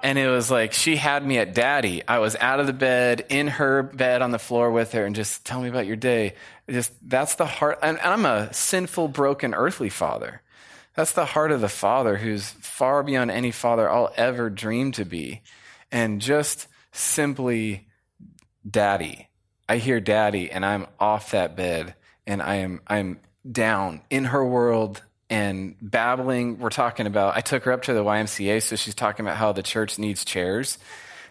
And 0.03 0.19
it 0.19 0.29
was 0.29 0.51
like 0.51 0.73
she 0.73 0.97
had 0.97 1.27
me 1.27 1.39
at 1.39 1.55
daddy. 1.55 2.03
I 2.07 2.19
was 2.19 2.37
out 2.37 2.61
of 2.61 2.67
the 2.67 2.73
bed, 2.73 3.27
in 3.29 3.49
her 3.49 3.83
bed 3.83 4.23
on 4.23 4.31
the 4.31 4.39
floor 4.39 4.71
with 4.71 4.93
her, 4.93 5.05
and 5.05 5.17
just 5.17 5.45
tell 5.45 5.61
me 5.61 5.69
about 5.69 5.87
your 5.87 5.97
day. 5.97 6.35
Just 6.69 6.93
that's 7.09 7.35
the 7.35 7.47
heart. 7.47 7.79
And, 7.83 7.99
and 7.99 8.09
I'm 8.09 8.27
a 8.27 8.53
sinful, 8.53 9.09
broken, 9.09 9.55
earthly 9.55 9.89
father. 9.89 10.43
That's 10.95 11.13
the 11.13 11.27
heart 11.27 11.53
of 11.53 11.61
the 11.61 11.69
father 11.69 12.17
who's 12.17 12.51
far 12.51 13.03
beyond 13.03 13.31
any 13.31 13.51
father 13.51 13.91
I'll 13.91 14.13
ever 14.17 14.49
dream 14.49 14.93
to 14.93 15.05
be. 15.05 15.43
And 15.93 16.21
just 16.21 16.69
simply 16.93 17.87
daddy. 18.69 19.29
I 19.69 19.79
hear 19.79 20.01
daddy 20.01 20.51
and 20.51 20.65
I'm 20.65 20.87
off 20.99 21.33
that 21.33 21.57
bed 21.57 21.95
and 22.27 22.43
I 22.43 22.57
am 22.57 22.81
I'm 22.87 23.21
down 23.51 24.03
in 24.11 24.27
her 24.27 24.45
world 24.45 25.03
and 25.29 25.75
babbling. 25.81 26.59
We're 26.59 26.71
talking 26.71 27.07
about, 27.07 27.37
I 27.37 27.41
took 27.41 27.65
her 27.65 27.73
up 27.73 27.83
to 27.83 27.95
the 27.95 28.05
YMCA, 28.05 28.63
so 28.63 28.77
she's 28.77 28.95
talking 28.95 29.27
about 29.27 29.37
how 29.37 29.53
the 29.53 29.63
church 29.63 29.99
needs 29.99 30.25
chairs. 30.25 30.79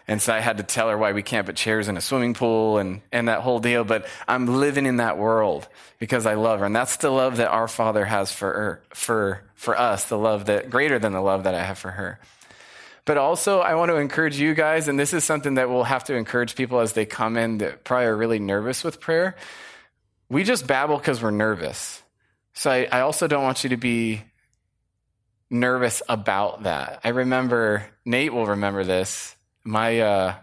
And 0.08 0.22
so 0.22 0.32
I 0.32 0.38
had 0.38 0.58
to 0.58 0.62
tell 0.62 0.88
her 0.88 0.96
why 0.96 1.12
we 1.12 1.22
can't 1.22 1.46
put 1.46 1.56
chairs 1.56 1.88
in 1.88 1.96
a 1.96 2.00
swimming 2.00 2.34
pool 2.34 2.78
and, 2.78 3.00
and 3.10 3.26
that 3.26 3.40
whole 3.40 3.58
deal. 3.58 3.82
But 3.82 4.06
I'm 4.28 4.46
living 4.46 4.86
in 4.86 4.98
that 4.98 5.18
world 5.18 5.66
because 5.98 6.26
I 6.26 6.34
love 6.34 6.60
her. 6.60 6.66
And 6.66 6.76
that's 6.76 6.98
the 6.98 7.10
love 7.10 7.38
that 7.38 7.48
our 7.48 7.66
Father 7.66 8.04
has 8.04 8.30
for 8.30 8.52
her, 8.52 8.82
for, 8.90 9.42
for 9.54 9.76
us, 9.76 10.04
the 10.04 10.18
love 10.18 10.46
that 10.46 10.70
greater 10.70 11.00
than 11.00 11.12
the 11.12 11.20
love 11.20 11.44
that 11.44 11.54
I 11.54 11.64
have 11.64 11.78
for 11.78 11.90
her. 11.90 12.20
But 13.04 13.18
also, 13.18 13.60
I 13.60 13.76
want 13.76 13.90
to 13.90 13.96
encourage 13.96 14.38
you 14.38 14.54
guys, 14.54 14.88
and 14.88 14.98
this 14.98 15.12
is 15.12 15.22
something 15.22 15.54
that 15.54 15.70
we'll 15.70 15.84
have 15.84 16.04
to 16.04 16.14
encourage 16.14 16.56
people 16.56 16.80
as 16.80 16.92
they 16.92 17.06
come 17.06 17.36
in 17.36 17.58
that 17.58 17.84
probably 17.84 18.06
are 18.06 18.16
really 18.16 18.40
nervous 18.40 18.82
with 18.82 19.00
prayer. 19.00 19.36
We 20.28 20.42
just 20.42 20.66
babble 20.66 20.98
because 20.98 21.22
we're 21.22 21.30
nervous. 21.30 22.02
So 22.56 22.70
I, 22.70 22.88
I 22.90 23.00
also 23.00 23.26
don't 23.28 23.42
want 23.42 23.64
you 23.64 23.70
to 23.70 23.76
be 23.76 24.22
nervous 25.50 26.02
about 26.08 26.62
that. 26.62 27.00
I 27.04 27.10
remember, 27.10 27.86
Nate 28.04 28.32
will 28.32 28.46
remember 28.46 28.82
this. 28.82 29.36
My, 29.62 30.00
uh, 30.00 30.34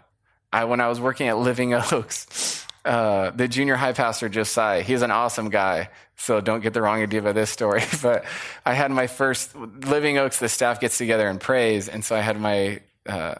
I, 0.52 0.64
when 0.64 0.80
I 0.80 0.88
was 0.88 1.00
working 1.00 1.26
at 1.26 1.36
Living 1.38 1.74
Oaks, 1.92 2.64
uh, 2.84 3.30
the 3.30 3.48
junior 3.48 3.74
high 3.74 3.94
pastor 3.94 4.28
Josiah, 4.28 4.82
he's 4.82 5.02
an 5.02 5.10
awesome 5.10 5.50
guy. 5.50 5.90
So 6.14 6.40
don't 6.40 6.60
get 6.60 6.72
the 6.72 6.80
wrong 6.80 7.02
idea 7.02 7.18
about 7.18 7.34
this 7.34 7.50
story. 7.50 7.82
But 8.02 8.24
I 8.64 8.74
had 8.74 8.92
my 8.92 9.08
first 9.08 9.56
Living 9.56 10.16
Oaks. 10.16 10.38
The 10.38 10.48
staff 10.48 10.80
gets 10.80 10.96
together 10.96 11.26
and 11.28 11.40
prays, 11.40 11.88
and 11.88 12.04
so 12.04 12.14
I 12.14 12.20
had 12.20 12.40
my, 12.40 12.80
uh, 13.06 13.34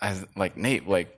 I 0.00 0.10
was 0.10 0.26
like 0.36 0.58
Nate, 0.58 0.86
like 0.86 1.17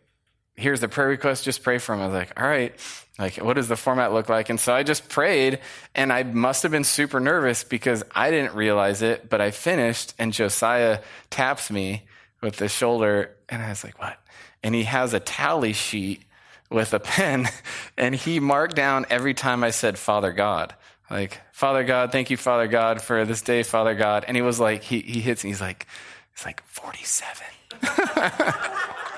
here's 0.61 0.81
the 0.81 0.89
prayer 0.89 1.09
request, 1.09 1.45
just 1.45 1.63
pray 1.63 1.79
for 1.79 1.95
him. 1.95 2.01
I 2.01 2.07
was 2.07 2.15
like, 2.15 2.41
all 2.41 2.47
right, 2.47 2.75
like, 3.19 3.37
what 3.37 3.55
does 3.55 3.69
the 3.69 3.77
format 3.77 4.13
look 4.13 4.29
like? 4.29 4.49
And 4.51 4.59
so 4.59 4.73
I 4.73 4.83
just 4.83 5.09
prayed, 5.09 5.61
and 5.95 6.13
I 6.13 6.23
must 6.23 6.63
have 6.63 6.73
been 6.73 6.85
super 6.85 7.21
nervous 7.21 7.65
because 7.65 8.03
I 8.15 8.31
didn't 8.31 8.55
realize 8.55 9.03
it, 9.03 9.29
but 9.29 9.41
I 9.41 9.51
finished, 9.51 10.15
and 10.19 10.33
Josiah 10.33 11.01
taps 11.31 11.71
me 11.71 12.05
with 12.41 12.57
the 12.57 12.69
shoulder, 12.69 13.37
and 13.49 13.63
I 13.63 13.71
was 13.71 13.85
like, 13.85 13.99
what? 14.01 14.17
and 14.63 14.75
he 14.75 14.85
has 14.85 15.15
a 15.15 15.21
tally 15.21 15.73
sheet 15.73 16.23
with 16.71 16.93
a 16.95 17.01
pen 17.01 17.49
and 17.97 18.15
he 18.15 18.41
marked 18.41 18.77
down 18.77 19.07
every 19.11 19.35
time 19.35 19.65
I 19.65 19.71
said 19.71 19.99
Father 19.99 20.33
God. 20.33 20.75
Like, 21.11 21.41
Father 21.53 21.83
God, 21.83 22.13
thank 22.13 22.31
you, 22.31 22.37
Father 22.37 22.69
God, 22.69 23.03
for 23.03 23.25
this 23.25 23.43
day, 23.43 23.65
Father 23.65 23.97
God. 23.97 24.25
And 24.29 24.37
he 24.37 24.43
was 24.43 24.61
like, 24.61 24.85
he, 24.85 25.01
he 25.01 25.21
hits 25.21 25.43
me, 25.43 25.51
he's 25.51 25.61
like, 25.61 25.87
it's 26.33 26.47
like 26.47 26.63
47. 26.67 27.47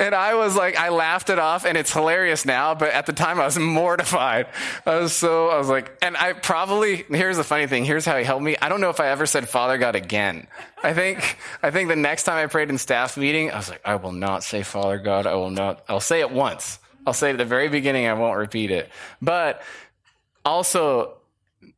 and 0.00 0.14
I 0.14 0.34
was 0.34 0.56
like, 0.56 0.78
I 0.78 0.88
laughed 0.88 1.28
it 1.28 1.38
off, 1.38 1.66
and 1.66 1.76
it's 1.76 1.92
hilarious 1.92 2.46
now. 2.46 2.74
But 2.74 2.92
at 2.92 3.04
the 3.04 3.12
time, 3.12 3.38
I 3.38 3.44
was 3.44 3.58
mortified. 3.58 4.46
I 4.86 4.96
was 4.96 5.12
so, 5.12 5.50
I 5.50 5.58
was 5.58 5.68
like, 5.68 5.96
and 6.00 6.16
I 6.16 6.32
probably. 6.32 7.04
Here's 7.08 7.36
the 7.36 7.44
funny 7.44 7.66
thing. 7.66 7.84
Here's 7.84 8.06
how 8.06 8.16
he 8.16 8.24
helped 8.24 8.42
me. 8.42 8.56
I 8.60 8.70
don't 8.70 8.80
know 8.80 8.88
if 8.88 8.98
I 8.98 9.08
ever 9.08 9.26
said 9.26 9.46
Father 9.46 9.76
God 9.76 9.94
again. 9.94 10.46
I 10.82 10.94
think, 10.94 11.38
I 11.62 11.70
think 11.70 11.90
the 11.90 11.96
next 11.96 12.22
time 12.22 12.42
I 12.42 12.46
prayed 12.46 12.70
in 12.70 12.78
staff 12.78 13.18
meeting, 13.18 13.50
I 13.50 13.58
was 13.58 13.68
like, 13.68 13.82
I 13.84 13.96
will 13.96 14.12
not 14.12 14.42
say 14.42 14.62
Father 14.62 14.98
God. 14.98 15.26
I 15.26 15.34
will 15.34 15.50
not. 15.50 15.84
I'll 15.86 16.00
say 16.00 16.20
it 16.20 16.30
once. 16.30 16.78
I'll 17.06 17.12
say 17.12 17.28
it 17.28 17.32
at 17.32 17.38
the 17.38 17.44
very 17.44 17.68
beginning. 17.68 18.06
I 18.06 18.14
won't 18.14 18.38
repeat 18.38 18.70
it. 18.70 18.88
But 19.20 19.62
also, 20.46 21.18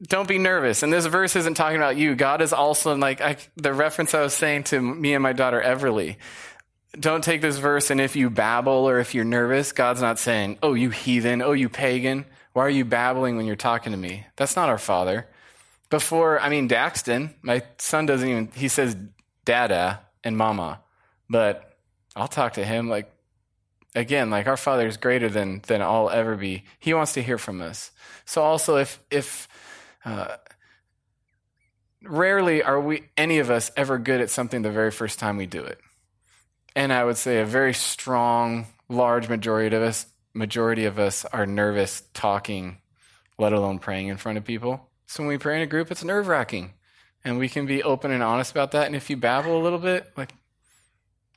don't 0.00 0.28
be 0.28 0.38
nervous. 0.38 0.84
And 0.84 0.92
this 0.92 1.06
verse 1.06 1.34
isn't 1.34 1.54
talking 1.54 1.76
about 1.76 1.96
you. 1.96 2.14
God 2.14 2.40
is 2.40 2.52
also 2.52 2.96
like 2.96 3.20
I, 3.20 3.36
the 3.56 3.72
reference 3.72 4.14
I 4.14 4.22
was 4.22 4.34
saying 4.34 4.64
to 4.64 4.80
me 4.80 5.14
and 5.14 5.22
my 5.22 5.32
daughter 5.32 5.60
Everly 5.60 6.18
don't 6.98 7.24
take 7.24 7.40
this 7.40 7.56
verse 7.56 7.90
and 7.90 8.00
if 8.00 8.16
you 8.16 8.28
babble 8.28 8.88
or 8.88 8.98
if 8.98 9.14
you're 9.14 9.24
nervous, 9.24 9.72
God's 9.72 10.02
not 10.02 10.18
saying, 10.18 10.58
oh, 10.62 10.74
you 10.74 10.90
heathen, 10.90 11.40
oh, 11.40 11.52
you 11.52 11.68
pagan, 11.68 12.26
why 12.52 12.66
are 12.66 12.70
you 12.70 12.84
babbling 12.84 13.36
when 13.36 13.46
you're 13.46 13.56
talking 13.56 13.92
to 13.92 13.98
me? 13.98 14.26
That's 14.36 14.56
not 14.56 14.68
our 14.68 14.78
father. 14.78 15.26
Before, 15.88 16.40
I 16.40 16.48
mean, 16.48 16.68
Daxton, 16.68 17.34
my 17.42 17.62
son 17.78 18.06
doesn't 18.06 18.28
even, 18.28 18.50
he 18.54 18.68
says 18.68 18.96
dada 19.44 20.00
and 20.22 20.36
mama, 20.36 20.80
but 21.30 21.76
I'll 22.14 22.28
talk 22.28 22.54
to 22.54 22.64
him 22.64 22.88
like, 22.88 23.10
again, 23.94 24.28
like 24.30 24.46
our 24.46 24.56
father 24.56 24.86
is 24.86 24.98
greater 24.98 25.30
than, 25.30 25.62
than 25.66 25.80
I'll 25.80 26.10
ever 26.10 26.36
be. 26.36 26.64
He 26.78 26.92
wants 26.92 27.14
to 27.14 27.22
hear 27.22 27.38
from 27.38 27.62
us. 27.62 27.90
So 28.26 28.42
also 28.42 28.76
if, 28.76 29.02
if, 29.10 29.48
uh, 30.04 30.36
rarely 32.02 32.62
are 32.62 32.80
we, 32.80 33.04
any 33.16 33.38
of 33.38 33.50
us 33.50 33.70
ever 33.76 33.96
good 33.96 34.20
at 34.20 34.28
something 34.28 34.60
the 34.60 34.70
very 34.70 34.90
first 34.90 35.18
time 35.18 35.38
we 35.38 35.46
do 35.46 35.62
it 35.62 35.80
and 36.74 36.92
I 36.92 37.04
would 37.04 37.16
say 37.16 37.40
a 37.40 37.46
very 37.46 37.74
strong, 37.74 38.66
large 38.88 39.28
majority 39.28 39.74
of 39.76 39.82
us 39.82 40.06
majority 40.34 40.84
of 40.84 40.98
us 40.98 41.24
are 41.26 41.46
nervous 41.46 42.02
talking, 42.14 42.78
let 43.38 43.52
alone 43.52 43.78
praying 43.78 44.08
in 44.08 44.16
front 44.16 44.38
of 44.38 44.44
people. 44.44 44.88
So 45.06 45.22
when 45.22 45.28
we 45.28 45.38
pray 45.38 45.56
in 45.56 45.62
a 45.62 45.66
group, 45.66 45.90
it's 45.90 46.04
nerve 46.04 46.26
wracking. 46.26 46.72
And 47.24 47.38
we 47.38 47.48
can 47.48 47.66
be 47.66 47.82
open 47.82 48.10
and 48.10 48.22
honest 48.22 48.50
about 48.50 48.72
that. 48.72 48.86
And 48.86 48.96
if 48.96 49.08
you 49.08 49.16
babble 49.16 49.60
a 49.60 49.62
little 49.62 49.78
bit, 49.78 50.10
like 50.16 50.32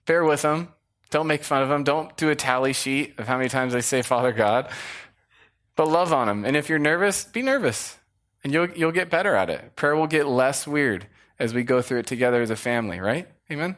bear 0.05 0.23
with 0.23 0.41
them. 0.41 0.69
Don't 1.11 1.27
make 1.27 1.43
fun 1.43 1.61
of 1.61 1.69
them. 1.69 1.83
Don't 1.83 2.15
do 2.17 2.29
a 2.29 2.35
tally 2.35 2.73
sheet 2.73 3.19
of 3.19 3.27
how 3.27 3.37
many 3.37 3.49
times 3.49 3.73
they 3.73 3.81
say 3.81 4.01
Father 4.01 4.31
God. 4.31 4.69
But 5.75 5.87
love 5.87 6.11
on 6.11 6.27
them. 6.27 6.45
And 6.45 6.57
if 6.57 6.69
you're 6.69 6.79
nervous, 6.79 7.25
be 7.25 7.41
nervous. 7.41 7.97
And 8.43 8.53
you'll 8.53 8.69
you'll 8.71 8.91
get 8.91 9.09
better 9.09 9.35
at 9.35 9.49
it. 9.49 9.75
Prayer 9.75 9.95
will 9.95 10.07
get 10.07 10.25
less 10.27 10.65
weird 10.65 11.07
as 11.37 11.53
we 11.53 11.63
go 11.63 11.81
through 11.81 11.99
it 11.99 12.07
together 12.07 12.41
as 12.41 12.49
a 12.49 12.55
family, 12.55 12.99
right? 12.99 13.27
Amen. 13.51 13.77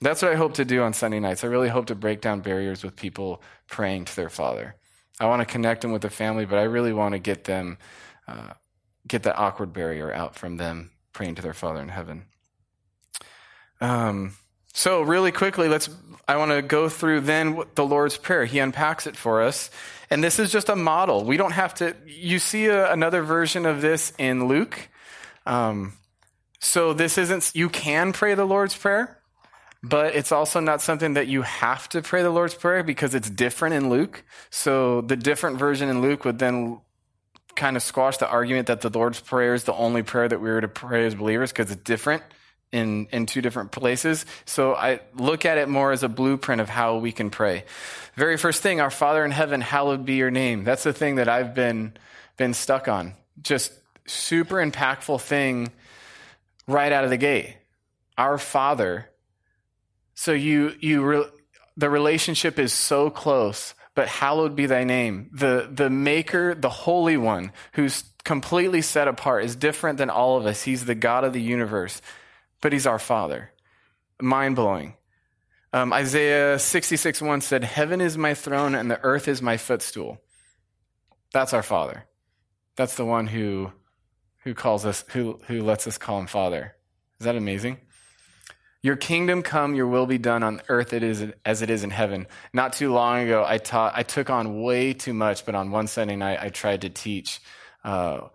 That's 0.00 0.22
what 0.22 0.32
I 0.32 0.36
hope 0.36 0.54
to 0.54 0.64
do 0.64 0.82
on 0.82 0.92
Sunday 0.92 1.20
nights. 1.20 1.42
I 1.42 1.46
really 1.46 1.68
hope 1.68 1.86
to 1.86 1.94
break 1.94 2.20
down 2.20 2.40
barriers 2.40 2.82
with 2.82 2.96
people 2.96 3.42
praying 3.66 4.06
to 4.06 4.16
their 4.16 4.28
Father. 4.28 4.76
I 5.18 5.26
want 5.26 5.40
to 5.40 5.46
connect 5.46 5.80
them 5.80 5.92
with 5.92 6.02
the 6.02 6.10
family, 6.10 6.44
but 6.44 6.58
I 6.58 6.64
really 6.64 6.92
want 6.92 7.12
to 7.12 7.18
get 7.18 7.44
them, 7.44 7.78
uh, 8.28 8.52
get 9.08 9.22
that 9.22 9.38
awkward 9.38 9.72
barrier 9.72 10.12
out 10.12 10.34
from 10.34 10.58
them 10.58 10.90
praying 11.12 11.36
to 11.36 11.42
their 11.42 11.54
Father 11.54 11.80
in 11.80 11.88
heaven. 11.88 12.26
Um, 13.80 14.36
so 14.74 15.00
really 15.00 15.32
quickly, 15.32 15.68
let's. 15.68 15.88
I 16.28 16.36
want 16.36 16.50
to 16.50 16.60
go 16.60 16.88
through 16.88 17.20
then 17.20 17.62
the 17.76 17.86
Lord's 17.86 18.18
Prayer. 18.18 18.44
He 18.44 18.58
unpacks 18.58 19.06
it 19.06 19.16
for 19.16 19.42
us, 19.42 19.70
and 20.10 20.22
this 20.22 20.38
is 20.38 20.52
just 20.52 20.68
a 20.68 20.76
model. 20.76 21.24
We 21.24 21.38
don't 21.38 21.52
have 21.52 21.74
to. 21.76 21.96
You 22.04 22.38
see 22.38 22.66
a, 22.66 22.92
another 22.92 23.22
version 23.22 23.64
of 23.64 23.80
this 23.80 24.12
in 24.18 24.48
Luke. 24.48 24.88
Um, 25.46 25.94
so 26.60 26.92
this 26.92 27.16
isn't. 27.16 27.52
You 27.54 27.70
can 27.70 28.12
pray 28.12 28.34
the 28.34 28.44
Lord's 28.44 28.76
Prayer 28.76 29.18
but 29.88 30.16
it's 30.16 30.32
also 30.32 30.58
not 30.58 30.82
something 30.82 31.14
that 31.14 31.28
you 31.28 31.42
have 31.42 31.88
to 31.90 32.02
pray 32.02 32.22
the 32.22 32.30
Lord's 32.30 32.54
Prayer 32.54 32.82
because 32.82 33.14
it's 33.14 33.30
different 33.30 33.76
in 33.76 33.88
Luke. 33.88 34.24
So 34.50 35.00
the 35.02 35.16
different 35.16 35.58
version 35.58 35.88
in 35.88 36.02
Luke 36.02 36.24
would 36.24 36.40
then 36.40 36.80
kind 37.54 37.76
of 37.76 37.82
squash 37.82 38.16
the 38.16 38.28
argument 38.28 38.66
that 38.66 38.80
the 38.80 38.90
Lord's 38.90 39.20
Prayer 39.20 39.54
is 39.54 39.64
the 39.64 39.74
only 39.74 40.02
prayer 40.02 40.28
that 40.28 40.40
we 40.40 40.48
were 40.48 40.60
to 40.60 40.68
pray 40.68 41.06
as 41.06 41.14
believers 41.14 41.52
because 41.52 41.70
it's 41.70 41.82
different 41.82 42.24
in, 42.72 43.06
in 43.12 43.26
two 43.26 43.40
different 43.40 43.70
places. 43.70 44.26
So 44.44 44.74
I 44.74 45.00
look 45.14 45.44
at 45.44 45.56
it 45.56 45.68
more 45.68 45.92
as 45.92 46.02
a 46.02 46.08
blueprint 46.08 46.60
of 46.60 46.68
how 46.68 46.96
we 46.96 47.12
can 47.12 47.30
pray. 47.30 47.64
Very 48.16 48.36
first 48.36 48.62
thing, 48.62 48.80
our 48.80 48.90
Father 48.90 49.24
in 49.24 49.30
heaven, 49.30 49.60
hallowed 49.60 50.04
be 50.04 50.14
your 50.14 50.32
name. 50.32 50.64
That's 50.64 50.82
the 50.82 50.92
thing 50.92 51.16
that 51.16 51.28
I've 51.28 51.54
been, 51.54 51.96
been 52.36 52.54
stuck 52.54 52.88
on. 52.88 53.14
Just 53.40 53.72
super 54.06 54.56
impactful 54.56 55.20
thing 55.20 55.70
right 56.66 56.90
out 56.90 57.04
of 57.04 57.10
the 57.10 57.16
gate. 57.16 57.56
Our 58.18 58.36
Father 58.36 59.08
so 60.16 60.32
you, 60.32 60.74
you, 60.80 61.04
re- 61.04 61.30
the 61.76 61.90
relationship 61.90 62.58
is 62.58 62.72
so 62.72 63.10
close, 63.10 63.74
but 63.94 64.08
hallowed 64.08 64.56
be 64.56 64.64
thy 64.64 64.82
name. 64.82 65.28
The, 65.32 65.68
the 65.70 65.90
maker, 65.90 66.54
the 66.54 66.70
holy 66.70 67.18
one 67.18 67.52
who's 67.72 68.02
completely 68.24 68.80
set 68.80 69.08
apart 69.08 69.44
is 69.44 69.54
different 69.54 69.98
than 69.98 70.08
all 70.10 70.38
of 70.38 70.46
us. 70.46 70.62
He's 70.62 70.86
the 70.86 70.94
God 70.94 71.22
of 71.22 71.34
the 71.34 71.40
universe, 71.40 72.00
but 72.62 72.72
he's 72.72 72.86
our 72.86 72.98
father. 72.98 73.52
Mind 74.20 74.56
blowing. 74.56 74.94
Um, 75.74 75.92
Isaiah 75.92 76.58
66 76.58 77.20
1 77.20 77.42
said, 77.42 77.62
Heaven 77.62 78.00
is 78.00 78.16
my 78.16 78.32
throne 78.32 78.74
and 78.74 78.90
the 78.90 79.00
earth 79.02 79.28
is 79.28 79.42
my 79.42 79.58
footstool. 79.58 80.18
That's 81.34 81.52
our 81.52 81.62
father. 81.62 82.06
That's 82.74 82.96
the 82.96 83.04
one 83.04 83.26
who, 83.26 83.70
who 84.44 84.54
calls 84.54 84.86
us, 84.86 85.04
who, 85.08 85.40
who 85.46 85.62
lets 85.62 85.86
us 85.86 85.98
call 85.98 86.18
him 86.18 86.26
father. 86.26 86.74
Is 87.20 87.26
that 87.26 87.36
amazing? 87.36 87.78
Your 88.86 88.94
kingdom 88.94 89.42
come, 89.42 89.74
your 89.74 89.88
will 89.88 90.06
be 90.06 90.16
done 90.16 90.44
on 90.44 90.62
earth 90.68 90.92
it 90.92 91.02
is 91.02 91.32
as 91.44 91.60
it 91.60 91.70
is 91.70 91.82
in 91.82 91.90
heaven. 91.90 92.28
Not 92.52 92.72
too 92.72 92.92
long 92.92 93.18
ago, 93.24 93.44
I 93.44 93.58
taught. 93.58 93.94
I 93.96 94.04
took 94.04 94.30
on 94.30 94.62
way 94.62 94.92
too 94.92 95.12
much, 95.12 95.44
but 95.44 95.56
on 95.56 95.72
one 95.72 95.88
Sunday 95.88 96.14
night, 96.14 96.38
I 96.40 96.50
tried 96.50 96.82
to 96.82 96.88
teach 96.88 97.40
uh, 97.82 98.28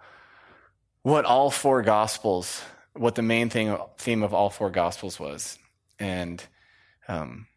what 1.04 1.24
all 1.24 1.52
four 1.52 1.82
gospels, 1.84 2.62
what 2.92 3.16
the 3.16 3.22
main 3.22 3.50
thing 3.50 3.78
theme 3.98 4.24
of 4.24 4.34
all 4.34 4.50
four 4.50 4.70
gospels 4.70 5.18
was, 5.22 5.58
and 6.00 6.44
um, 7.08 7.48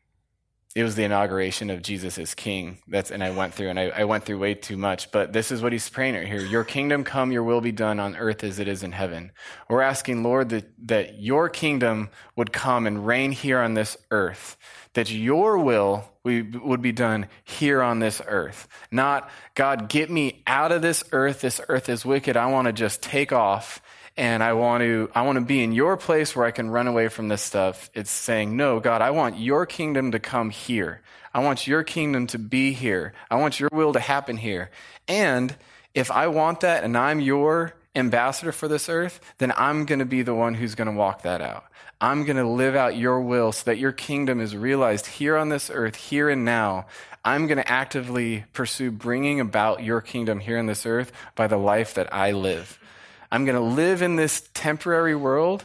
it 0.75 0.83
was 0.83 0.97
the 0.97 1.05
inauguration 1.05 1.71
of 1.71 1.83
Jesus 1.83 2.19
as 2.19 2.35
King. 2.35 2.79
That's 2.89 3.13
and 3.13 3.23
I 3.23 3.31
went 3.31 3.55
through 3.55 3.69
and 3.69 3.79
I, 3.79 3.91
I, 3.91 4.05
went 4.05 4.25
through 4.25 4.39
way 4.39 4.55
too 4.55 4.77
much. 4.77 5.13
But 5.13 5.33
this 5.33 5.53
is 5.53 5.63
what 5.63 5.73
he's 5.73 5.89
praying 5.89 6.17
right 6.17 6.27
here: 6.27 6.41
Your 6.41 6.65
kingdom 6.65 7.05
come, 7.05 7.31
your 7.31 7.45
will 7.45 7.61
be 7.61 7.71
done 7.71 8.01
on 8.01 8.17
earth 8.17 8.43
as 8.43 8.59
it 8.59 8.67
is 8.67 8.83
in 8.83 8.91
heaven. 8.91 9.31
We're 9.69 9.83
asking, 9.83 10.25
Lord, 10.25 10.49
that, 10.49 10.65
that 10.89 11.21
your 11.21 11.49
kingdom 11.49 12.11
would 12.35 12.53
come 12.53 12.89
and 12.89 13.07
reign 13.07 13.31
here 13.31 13.61
on 13.61 13.75
this 13.75 13.97
earth. 14.11 14.57
That 14.95 15.11
your 15.11 15.59
will 15.59 16.09
we, 16.25 16.43
would 16.43 16.83
be 16.83 16.93
done 16.93 17.27
here 17.45 17.83
on 17.83 18.01
this 18.01 18.21
earth. 18.27 18.67
Not, 18.91 19.29
God, 19.55 19.89
get 19.89 20.11
me 20.11 20.43
out 20.47 20.73
of 20.73 20.83
this 20.83 21.05
earth. 21.13 21.41
This 21.41 21.61
earth 21.69 21.89
is 21.89 22.05
wicked. 22.05 22.37
I 22.37 22.47
want 22.47 22.67
to 22.67 22.73
just 22.73 23.03
take 23.03 23.33
off 23.33 23.81
and 24.17 24.43
I 24.43 24.53
want 24.53 24.83
to 24.83 25.11
I 25.15 25.23
want 25.23 25.37
to 25.37 25.45
be 25.45 25.63
in 25.63 25.73
your 25.73 25.97
place 25.97 26.37
where 26.37 26.47
I 26.47 26.51
can 26.51 26.71
run 26.71 26.87
away 26.87 27.09
from 27.09 27.29
this 27.29 27.43
stuff. 27.43 27.91
It's 27.95 28.11
saying, 28.11 28.57
"No, 28.57 28.81
God, 28.81 29.03
I 29.03 29.11
want 29.11 29.39
your 29.39 29.67
kingdom 29.67 30.13
to 30.13 30.19
come 30.19 30.51
here. 30.51 31.01
I 31.33 31.41
want 31.41 31.67
your 31.67 31.83
kingdom 31.83 32.27
to 32.29 32.39
be 32.39 32.73
here. 32.73 33.13
I 33.31 33.37
want 33.37 33.59
your 33.59 33.71
will 33.73 33.93
to 33.93 34.01
happen 34.01 34.37
here." 34.37 34.71
And 35.09 35.57
if 35.95 36.11
I 36.11 36.29
want 36.29 36.61
that 36.61 36.85
and 36.85 36.97
I'm 36.97 37.21
your 37.21 37.75
ambassador 37.97 38.53
for 38.53 38.69
this 38.69 38.89
earth, 38.89 39.21
then 39.39 39.53
I'm 39.57 39.85
going 39.85 40.01
to 40.01 40.05
be 40.05 40.23
the 40.23 40.35
one 40.35 40.55
who's 40.55 40.75
going 40.75 40.91
to 40.91 40.95
walk 40.95 41.23
that 41.23 41.41
out. 41.41 41.65
I'm 42.01 42.25
going 42.25 42.37
to 42.37 42.49
live 42.49 42.75
out 42.75 42.97
your 42.97 43.21
will 43.21 43.53
so 43.53 43.65
that 43.67 43.79
your 43.79 43.93
kingdom 43.93 44.41
is 44.41 44.57
realized 44.57 45.07
here 45.07 45.37
on 45.37 45.49
this 45.49 45.71
earth, 45.73 45.97
here 45.97 46.29
and 46.29 46.45
now. 46.45 46.87
I'm 47.25 47.47
going 47.47 47.59
to 47.59 47.71
actively 47.71 48.45
pursue 48.53 48.91
bringing 48.91 49.41
about 49.41 49.83
your 49.83 50.01
kingdom 50.01 50.41
here 50.41 50.59
on 50.59 50.67
this 50.67 50.85
earth 50.85 51.13
by 51.35 51.47
the 51.47 51.57
life 51.57 51.95
that 51.95 52.13
I 52.13 52.33
live. 52.33 52.79
I'm 53.35 53.45
going 53.45 53.57
to 53.57 53.75
live 53.75 54.01
in 54.01 54.15
this 54.15 54.49
temporary 54.55 55.17
world 55.17 55.65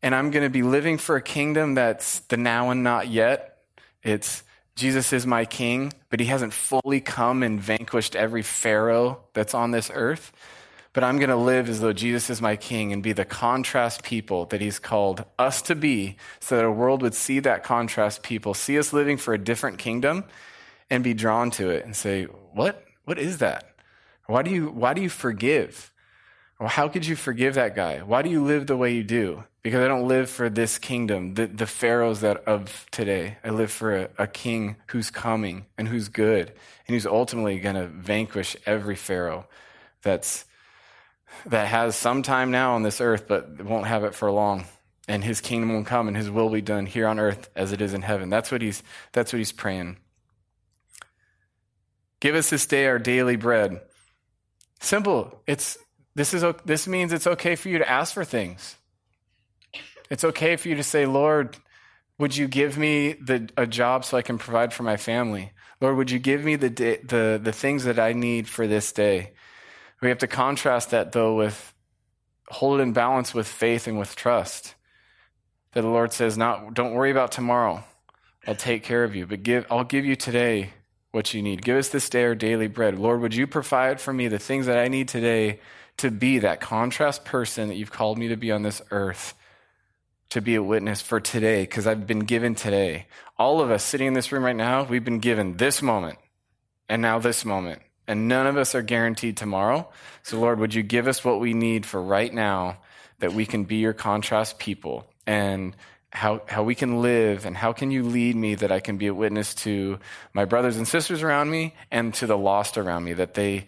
and 0.00 0.14
I'm 0.14 0.30
going 0.30 0.44
to 0.44 0.48
be 0.48 0.62
living 0.62 0.96
for 0.96 1.16
a 1.16 1.20
kingdom 1.22 1.74
that's 1.74 2.20
the 2.20 2.38
now 2.38 2.70
and 2.70 2.82
not 2.82 3.08
yet. 3.08 3.58
It's 4.02 4.42
Jesus 4.74 5.12
is 5.12 5.26
my 5.26 5.44
king, 5.44 5.92
but 6.08 6.18
he 6.18 6.24
hasn't 6.24 6.54
fully 6.54 7.02
come 7.02 7.42
and 7.42 7.60
vanquished 7.60 8.16
every 8.16 8.40
Pharaoh 8.40 9.20
that's 9.34 9.52
on 9.52 9.70
this 9.70 9.90
earth. 9.92 10.32
But 10.94 11.04
I'm 11.04 11.18
going 11.18 11.28
to 11.28 11.36
live 11.36 11.68
as 11.68 11.82
though 11.82 11.92
Jesus 11.92 12.30
is 12.30 12.40
my 12.40 12.56
king 12.56 12.94
and 12.94 13.02
be 13.02 13.12
the 13.12 13.26
contrast 13.26 14.02
people 14.02 14.46
that 14.46 14.62
he's 14.62 14.78
called 14.78 15.26
us 15.38 15.60
to 15.62 15.74
be 15.74 16.16
so 16.40 16.56
that 16.56 16.64
a 16.64 16.70
world 16.70 17.02
would 17.02 17.14
see 17.14 17.38
that 17.40 17.64
contrast 17.64 18.22
people, 18.22 18.54
see 18.54 18.78
us 18.78 18.94
living 18.94 19.18
for 19.18 19.34
a 19.34 19.38
different 19.38 19.76
kingdom 19.76 20.24
and 20.88 21.04
be 21.04 21.12
drawn 21.12 21.50
to 21.50 21.68
it 21.68 21.84
and 21.84 21.94
say, 21.94 22.24
what? 22.24 22.82
What 23.04 23.18
is 23.18 23.38
that? 23.38 23.74
Why 24.24 24.40
do 24.42 24.50
you, 24.50 24.70
why 24.70 24.94
do 24.94 25.02
you 25.02 25.10
forgive? 25.10 25.92
Well, 26.58 26.68
how 26.68 26.88
could 26.88 27.06
you 27.06 27.14
forgive 27.14 27.54
that 27.54 27.76
guy? 27.76 27.98
Why 27.98 28.22
do 28.22 28.30
you 28.30 28.42
live 28.42 28.66
the 28.66 28.76
way 28.76 28.92
you 28.92 29.04
do? 29.04 29.44
Because 29.62 29.80
I 29.80 29.88
don't 29.88 30.08
live 30.08 30.28
for 30.28 30.50
this 30.50 30.78
kingdom, 30.78 31.34
the, 31.34 31.46
the 31.46 31.66
pharaohs 31.66 32.20
that 32.22 32.38
of 32.44 32.86
today. 32.90 33.38
I 33.44 33.50
live 33.50 33.70
for 33.70 33.96
a, 33.96 34.08
a 34.18 34.26
king 34.26 34.76
who's 34.88 35.10
coming 35.10 35.66
and 35.76 35.86
who's 35.86 36.08
good 36.08 36.48
and 36.48 36.94
who's 36.94 37.06
ultimately 37.06 37.60
going 37.60 37.76
to 37.76 37.86
vanquish 37.86 38.56
every 38.66 38.96
pharaoh 38.96 39.46
that's 40.02 40.44
that 41.46 41.68
has 41.68 41.94
some 41.94 42.22
time 42.22 42.50
now 42.50 42.74
on 42.74 42.82
this 42.82 43.00
earth, 43.00 43.28
but 43.28 43.62
won't 43.62 43.86
have 43.86 44.04
it 44.04 44.14
for 44.14 44.30
long. 44.30 44.64
And 45.06 45.22
his 45.22 45.40
kingdom 45.40 45.72
will 45.72 45.84
come 45.84 46.08
and 46.08 46.16
his 46.16 46.30
will 46.30 46.50
be 46.50 46.62
done 46.62 46.86
here 46.86 47.06
on 47.06 47.18
earth 47.18 47.48
as 47.54 47.72
it 47.72 47.80
is 47.80 47.94
in 47.94 48.02
heaven. 48.02 48.30
That's 48.30 48.50
what 48.50 48.62
he's 48.62 48.82
that's 49.12 49.32
what 49.32 49.38
he's 49.38 49.52
praying. 49.52 49.98
Give 52.20 52.34
us 52.34 52.50
this 52.50 52.66
day 52.66 52.86
our 52.86 52.98
daily 52.98 53.36
bread. 53.36 53.80
Simple. 54.80 55.42
It's 55.46 55.78
this 56.18 56.34
is 56.34 56.44
this 56.64 56.86
means 56.86 57.12
it's 57.12 57.26
okay 57.26 57.56
for 57.56 57.68
you 57.68 57.78
to 57.78 57.88
ask 57.88 58.12
for 58.12 58.24
things. 58.24 58.76
It's 60.10 60.24
okay 60.24 60.56
for 60.56 60.68
you 60.68 60.74
to 60.74 60.82
say, 60.82 61.06
"Lord, 61.06 61.56
would 62.18 62.36
you 62.36 62.48
give 62.48 62.76
me 62.76 63.12
the, 63.12 63.48
a 63.56 63.66
job 63.66 64.04
so 64.04 64.16
I 64.16 64.22
can 64.22 64.38
provide 64.38 64.72
for 64.74 64.82
my 64.82 64.96
family? 64.96 65.52
Lord, 65.80 65.96
would 65.96 66.10
you 66.10 66.18
give 66.18 66.44
me 66.44 66.56
the, 66.56 66.68
the, 66.68 67.40
the 67.42 67.52
things 67.52 67.84
that 67.84 68.00
I 68.00 68.12
need 68.12 68.48
for 68.48 68.66
this 68.66 68.90
day? 68.90 69.32
We 70.00 70.08
have 70.08 70.18
to 70.18 70.26
contrast 70.26 70.90
that, 70.90 71.12
though, 71.12 71.36
with 71.36 71.72
hold 72.48 72.80
it 72.80 72.82
in 72.82 72.92
balance 72.92 73.32
with 73.32 73.46
faith 73.46 73.86
and 73.86 73.98
with 73.98 74.16
trust. 74.16 74.74
That 75.72 75.82
the 75.82 75.88
Lord 75.88 76.12
says, 76.12 76.36
not, 76.36 76.74
don't 76.74 76.94
worry 76.94 77.10
about 77.10 77.30
tomorrow. 77.30 77.84
I'll 78.46 78.54
take 78.54 78.82
care 78.82 79.04
of 79.04 79.14
you, 79.14 79.26
but 79.26 79.42
give, 79.42 79.66
I'll 79.70 79.84
give 79.84 80.04
you 80.04 80.16
today 80.16 80.70
what 81.12 81.34
you 81.34 81.42
need. 81.42 81.62
Give 81.62 81.76
us 81.76 81.90
this 81.90 82.08
day 82.08 82.24
our 82.24 82.34
daily 82.34 82.66
bread. 82.66 82.98
Lord, 82.98 83.20
would 83.20 83.34
you 83.34 83.46
provide 83.46 84.00
for 84.00 84.12
me 84.12 84.28
the 84.28 84.38
things 84.38 84.66
that 84.66 84.78
I 84.78 84.88
need 84.88 85.08
today 85.08 85.60
to 85.98 86.10
be 86.10 86.40
that 86.40 86.60
contrast 86.60 87.24
person 87.24 87.68
that 87.68 87.76
you've 87.76 87.92
called 87.92 88.18
me 88.18 88.28
to 88.28 88.36
be 88.36 88.50
on 88.50 88.62
this 88.62 88.82
earth, 88.90 89.34
to 90.30 90.40
be 90.40 90.54
a 90.54 90.62
witness 90.62 91.00
for 91.00 91.20
today, 91.20 91.62
because 91.62 91.86
I've 91.86 92.06
been 92.06 92.20
given 92.20 92.54
today. 92.54 93.06
All 93.38 93.60
of 93.60 93.70
us 93.70 93.84
sitting 93.84 94.08
in 94.08 94.14
this 94.14 94.32
room 94.32 94.44
right 94.44 94.56
now, 94.56 94.84
we've 94.84 95.04
been 95.04 95.20
given 95.20 95.56
this 95.56 95.82
moment 95.82 96.18
and 96.88 97.02
now 97.02 97.18
this 97.18 97.44
moment 97.44 97.82
and 98.08 98.26
none 98.26 98.46
of 98.46 98.56
us 98.56 98.74
are 98.74 98.82
guaranteed 98.82 99.36
tomorrow. 99.36 99.86
So, 100.22 100.40
Lord, 100.40 100.58
would 100.58 100.74
you 100.74 100.82
give 100.82 101.06
us 101.06 101.24
what 101.24 101.40
we 101.40 101.52
need 101.52 101.84
for 101.84 102.02
right 102.02 102.32
now 102.32 102.78
that 103.18 103.34
we 103.34 103.44
can 103.44 103.64
be 103.64 103.76
your 103.76 103.92
contrast 103.92 104.58
people 104.58 105.06
and 105.26 105.76
how, 106.10 106.40
how 106.46 106.62
we 106.62 106.74
can 106.74 107.02
live 107.02 107.44
and 107.44 107.54
how 107.54 107.74
can 107.74 107.90
you 107.90 108.02
lead 108.02 108.34
me 108.34 108.54
that 108.54 108.72
I 108.72 108.80
can 108.80 108.96
be 108.96 109.08
a 109.08 109.14
witness 109.14 109.54
to 109.56 109.98
my 110.32 110.46
brothers 110.46 110.78
and 110.78 110.88
sisters 110.88 111.22
around 111.22 111.50
me 111.50 111.74
and 111.90 112.14
to 112.14 112.26
the 112.26 112.38
lost 112.38 112.78
around 112.78 113.04
me, 113.04 113.12
that 113.12 113.34
they 113.34 113.66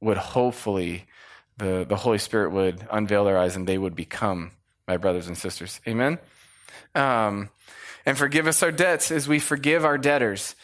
would 0.00 0.16
hopefully, 0.16 1.04
the, 1.60 1.84
the 1.88 1.96
Holy 1.96 2.18
Spirit 2.18 2.50
would 2.52 2.86
unveil 2.90 3.24
their 3.24 3.38
eyes 3.38 3.54
and 3.54 3.66
they 3.66 3.78
would 3.78 3.94
become 3.94 4.50
my 4.88 4.96
brothers 4.96 5.28
and 5.28 5.36
sisters. 5.36 5.80
Amen? 5.86 6.18
Um, 6.94 7.50
and 8.04 8.18
forgive 8.18 8.46
us 8.46 8.62
our 8.62 8.72
debts 8.72 9.12
as 9.12 9.28
we 9.28 9.38
forgive 9.38 9.84
our 9.84 9.98
debtors. 9.98 10.56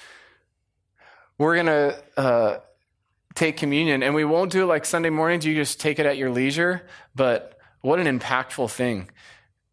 We're 1.39 1.55
going 1.55 1.67
to 1.67 2.03
uh, 2.17 2.59
take 3.35 3.59
communion. 3.59 4.03
And 4.03 4.15
we 4.15 4.25
won't 4.25 4.51
do 4.51 4.65
it 4.65 4.67
like 4.67 4.85
Sunday 4.85 5.11
mornings, 5.11 5.45
you 5.45 5.55
just 5.55 5.79
take 5.79 5.99
it 5.99 6.07
at 6.07 6.17
your 6.17 6.31
leisure. 6.31 6.83
But 7.15 7.59
what 7.83 8.01
an 8.01 8.19
impactful 8.19 8.71
thing. 8.71 9.11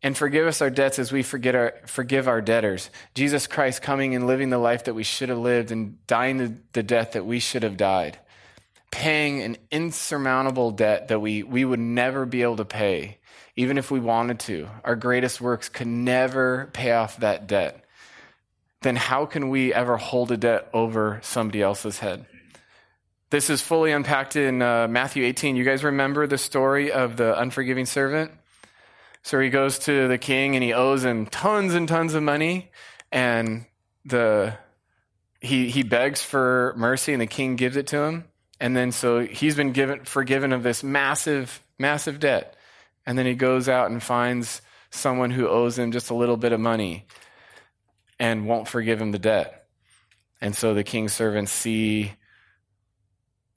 And 0.04 0.18
forgive 0.18 0.46
us 0.46 0.62
our 0.62 0.70
debts 0.70 1.00
as 1.00 1.14
we 1.14 1.24
forget 1.24 1.56
our, 1.56 1.74
forgive 1.86 2.28
our 2.28 2.42
debtors. 2.42 2.90
Jesus 3.16 3.48
Christ 3.48 3.82
coming 3.82 4.14
and 4.14 4.28
living 4.28 4.50
the 4.50 4.58
life 4.58 4.84
that 4.84 4.94
we 4.94 5.04
should 5.04 5.30
have 5.30 5.38
lived 5.38 5.72
and 5.72 6.06
dying 6.06 6.38
the, 6.38 6.54
the 6.74 6.84
death 6.84 7.14
that 7.14 7.26
we 7.26 7.40
should 7.40 7.64
have 7.64 7.78
died. 7.78 8.20
Paying 8.94 9.42
an 9.42 9.58
insurmountable 9.72 10.70
debt 10.70 11.08
that 11.08 11.20
we, 11.20 11.42
we 11.42 11.66
would 11.66 11.80
never 11.80 12.28
be 12.28 12.44
able 12.44 12.58
to 12.58 12.66
pay, 12.66 13.18
even 13.56 13.80
if 13.80 13.90
we 13.90 14.00
wanted 14.00 14.40
to. 14.42 14.70
Our 14.84 14.96
greatest 14.96 15.42
works 15.42 15.68
could 15.68 15.88
never 15.88 16.70
pay 16.74 16.92
off 16.92 17.18
that 17.18 17.48
debt. 17.48 17.84
Then 18.84 18.96
how 18.96 19.26
can 19.26 19.50
we 19.50 19.74
ever 19.74 19.98
hold 19.98 20.32
a 20.32 20.38
debt 20.38 20.70
over 20.74 21.20
somebody 21.24 21.62
else's 21.62 21.98
head? 21.98 22.28
This 23.32 23.50
is 23.50 23.64
fully 23.64 23.92
unpacked 23.92 24.36
in 24.36 24.62
uh, 24.62 24.88
Matthew 24.88 25.26
18. 25.26 25.56
You 25.56 25.64
guys 25.64 25.84
remember 25.84 26.28
the 26.28 26.38
story 26.38 26.92
of 26.92 27.18
the 27.18 27.38
unforgiving 27.40 27.88
servant? 27.88 28.32
So 29.24 29.40
he 29.40 29.50
goes 29.50 29.80
to 29.80 30.08
the 30.08 30.20
king 30.20 30.56
and 30.56 30.64
he 30.64 30.72
owes 30.72 31.04
him 31.04 31.26
tons 31.26 31.74
and 31.74 31.88
tons 31.88 32.14
of 32.14 32.22
money, 32.22 32.70
and 33.12 33.66
the 34.06 34.54
he 35.40 35.70
he 35.70 35.82
begs 35.82 36.22
for 36.22 36.74
mercy, 36.78 37.14
and 37.14 37.22
the 37.22 37.28
king 37.28 37.56
gives 37.56 37.76
it 37.76 37.88
to 37.88 38.04
him. 38.04 38.26
And 38.60 38.76
then 38.76 38.92
so 38.92 39.20
he's 39.22 39.56
been 39.56 39.72
given 39.72 40.06
forgiven 40.06 40.54
of 40.54 40.63
this 40.63 40.84
massive 40.84 41.62
massive 41.80 42.20
debt, 42.20 42.56
and 43.06 43.18
then 43.18 43.26
he 43.26 43.34
goes 43.34 43.68
out 43.68 43.92
and 43.92 44.02
finds 44.02 44.62
someone 44.89 45.32
who 45.32 45.48
owes 45.48 45.78
him 45.78 45.92
just 45.92 46.10
a 46.10 46.16
little 46.16 46.38
bit 46.38 46.52
of 46.52 46.60
money, 46.60 47.06
and 48.20 48.48
won't 48.48 48.68
forgive 48.68 49.02
him 49.02 49.12
the 49.12 49.20
debt. 49.20 49.68
And 50.39 50.56
so 50.56 50.74
the 50.74 50.84
king's 50.84 51.13
servants 51.13 51.52
see 51.52 52.13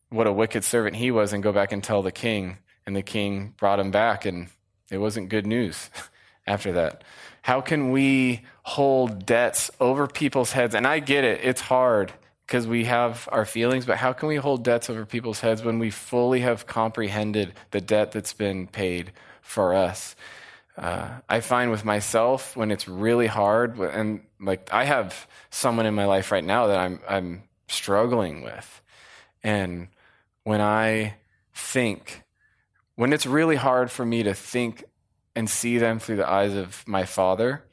what 0.08 0.26
a 0.26 0.32
wicked 0.32 0.64
servant 0.64 0.96
he 0.96 1.10
was 1.10 1.32
and 1.32 1.42
go 1.42 1.52
back 1.52 1.72
and 1.72 1.82
tell 1.82 2.02
the 2.02 2.12
king. 2.12 2.58
And 2.86 2.94
the 2.94 3.02
king 3.02 3.54
brought 3.56 3.80
him 3.80 3.90
back, 3.90 4.24
and 4.24 4.48
it 4.90 4.98
wasn't 4.98 5.28
good 5.28 5.46
news 5.46 5.90
after 6.46 6.72
that. 6.74 7.02
How 7.42 7.60
can 7.60 7.90
we 7.90 8.42
hold 8.62 9.26
debts 9.26 9.70
over 9.80 10.06
people's 10.06 10.52
heads? 10.52 10.74
And 10.74 10.86
I 10.86 11.00
get 11.00 11.24
it, 11.24 11.40
it's 11.42 11.60
hard 11.60 12.12
because 12.46 12.66
we 12.66 12.84
have 12.84 13.28
our 13.32 13.44
feelings, 13.44 13.86
but 13.86 13.96
how 13.96 14.12
can 14.12 14.28
we 14.28 14.36
hold 14.36 14.62
debts 14.62 14.88
over 14.88 15.04
people's 15.04 15.40
heads 15.40 15.64
when 15.64 15.78
we 15.78 15.90
fully 15.90 16.40
have 16.40 16.66
comprehended 16.66 17.52
the 17.72 17.80
debt 17.80 18.12
that's 18.12 18.32
been 18.32 18.68
paid 18.68 19.12
for 19.42 19.74
us? 19.74 20.14
Uh, 20.76 21.08
I 21.28 21.40
find 21.40 21.70
with 21.70 21.84
myself 21.84 22.56
when 22.56 22.70
it's 22.70 22.86
really 22.86 23.26
hard, 23.26 23.78
and 23.78 24.20
like 24.38 24.72
I 24.72 24.84
have 24.84 25.26
someone 25.50 25.86
in 25.86 25.94
my 25.94 26.04
life 26.04 26.30
right 26.30 26.44
now 26.44 26.66
that 26.66 26.78
I'm 26.78 27.00
I'm 27.08 27.42
struggling 27.66 28.42
with, 28.42 28.82
and 29.42 29.88
when 30.44 30.60
I 30.60 31.14
think, 31.54 32.22
when 32.94 33.12
it's 33.12 33.26
really 33.26 33.56
hard 33.56 33.90
for 33.90 34.04
me 34.04 34.22
to 34.22 34.34
think 34.34 34.84
and 35.34 35.48
see 35.48 35.78
them 35.78 35.98
through 35.98 36.16
the 36.16 36.28
eyes 36.28 36.54
of 36.54 36.86
my 36.86 37.04
father, 37.04 37.64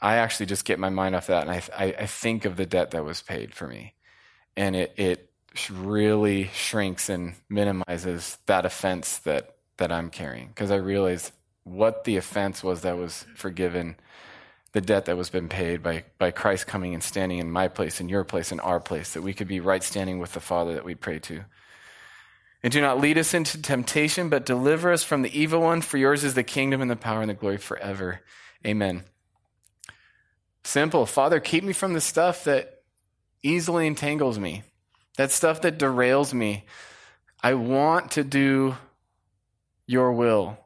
I 0.00 0.16
actually 0.16 0.46
just 0.46 0.64
get 0.64 0.78
my 0.78 0.90
mind 0.90 1.14
off 1.14 1.26
that 1.26 1.46
and 1.46 1.50
I, 1.50 1.62
I, 1.76 1.84
I 2.00 2.06
think 2.06 2.44
of 2.44 2.56
the 2.56 2.66
debt 2.66 2.92
that 2.92 3.04
was 3.04 3.22
paid 3.22 3.54
for 3.54 3.66
me. 3.66 3.94
And 4.56 4.74
it, 4.74 4.94
it 4.96 5.30
really 5.70 6.50
shrinks 6.54 7.08
and 7.08 7.34
minimizes 7.48 8.38
that 8.46 8.64
offense 8.64 9.18
that, 9.18 9.56
that 9.76 9.92
I'm 9.92 10.10
carrying 10.10 10.48
because 10.48 10.70
I 10.70 10.76
realize 10.76 11.32
what 11.64 12.04
the 12.04 12.16
offense 12.16 12.62
was 12.62 12.82
that 12.82 12.96
was 12.96 13.24
forgiven 13.34 13.96
the 14.72 14.80
debt 14.80 15.06
that 15.06 15.16
was 15.16 15.30
been 15.30 15.48
paid 15.48 15.82
by, 15.82 16.04
by 16.18 16.30
Christ 16.30 16.66
coming 16.66 16.94
and 16.94 17.02
standing 17.02 17.38
in 17.38 17.50
my 17.50 17.68
place, 17.68 18.00
in 18.00 18.08
your 18.08 18.24
place, 18.24 18.52
in 18.52 18.60
our 18.60 18.78
place, 18.78 19.14
that 19.14 19.22
we 19.22 19.34
could 19.34 19.48
be 19.48 19.60
right 19.60 19.82
standing 19.82 20.20
with 20.20 20.32
the 20.32 20.40
Father 20.40 20.74
that 20.74 20.84
we 20.84 20.94
pray 20.94 21.18
to. 21.20 21.44
And 22.62 22.72
do 22.72 22.80
not 22.80 23.00
lead 23.00 23.18
us 23.18 23.34
into 23.34 23.60
temptation, 23.60 24.28
but 24.28 24.46
deliver 24.46 24.92
us 24.92 25.02
from 25.02 25.22
the 25.22 25.38
evil 25.38 25.60
one, 25.60 25.80
for 25.80 25.96
yours 25.96 26.24
is 26.24 26.34
the 26.34 26.44
kingdom 26.44 26.82
and 26.82 26.90
the 26.90 26.96
power 26.96 27.20
and 27.20 27.30
the 27.30 27.34
glory 27.34 27.56
forever. 27.56 28.20
Amen. 28.64 29.04
Simple. 30.64 31.06
Father, 31.06 31.40
keep 31.40 31.64
me 31.64 31.72
from 31.72 31.92
the 31.92 32.00
stuff 32.00 32.44
that 32.44 32.82
easily 33.42 33.86
entangles 33.86 34.38
me, 34.38 34.62
that 35.16 35.30
stuff 35.30 35.62
that 35.62 35.78
derails 35.78 36.32
me. 36.34 36.64
I 37.42 37.54
want 37.54 38.12
to 38.12 38.24
do 38.24 38.76
your 39.86 40.12
will 40.12 40.58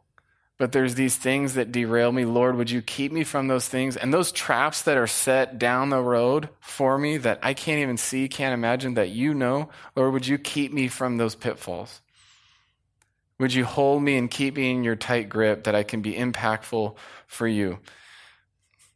but 0.56 0.72
there's 0.72 0.94
these 0.94 1.16
things 1.16 1.54
that 1.54 1.72
derail 1.72 2.12
me. 2.12 2.24
Lord, 2.24 2.56
would 2.56 2.70
you 2.70 2.80
keep 2.80 3.10
me 3.10 3.24
from 3.24 3.48
those 3.48 3.66
things? 3.66 3.96
And 3.96 4.14
those 4.14 4.30
traps 4.30 4.82
that 4.82 4.96
are 4.96 5.06
set 5.06 5.58
down 5.58 5.90
the 5.90 6.00
road 6.00 6.48
for 6.60 6.96
me 6.96 7.16
that 7.18 7.40
I 7.42 7.54
can't 7.54 7.80
even 7.80 7.96
see, 7.96 8.28
can't 8.28 8.54
imagine, 8.54 8.94
that 8.94 9.10
you 9.10 9.34
know, 9.34 9.70
Lord, 9.96 10.12
would 10.12 10.26
you 10.26 10.38
keep 10.38 10.72
me 10.72 10.86
from 10.86 11.16
those 11.16 11.34
pitfalls? 11.34 12.00
Would 13.40 13.52
you 13.52 13.64
hold 13.64 14.02
me 14.04 14.16
and 14.16 14.30
keep 14.30 14.54
me 14.54 14.70
in 14.70 14.84
your 14.84 14.94
tight 14.94 15.28
grip 15.28 15.64
that 15.64 15.74
I 15.74 15.82
can 15.82 16.02
be 16.02 16.14
impactful 16.14 16.94
for 17.26 17.48
you? 17.48 17.80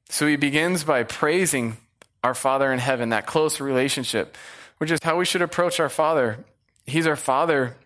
So 0.09 0.27
he 0.27 0.37
begins 0.37 0.85
by 0.85 1.03
praising 1.03 1.77
our 2.25 2.35
Father 2.35 2.73
in 2.73 2.79
heaven, 2.79 3.11
that 3.11 3.27
close 3.27 3.61
relationship, 3.61 4.37
which 4.79 4.91
is 4.91 5.01
how 5.03 5.17
we 5.17 5.25
should 5.25 5.43
approach 5.43 5.81
our 5.81 5.89
Father. 5.89 6.45
He's 6.87 7.07
our 7.07 7.17
Father, 7.17 7.77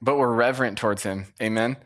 but 0.00 0.16
we're 0.16 0.32
reverent 0.32 0.78
towards 0.78 1.02
him. 1.02 1.26
Amen. 1.40 1.76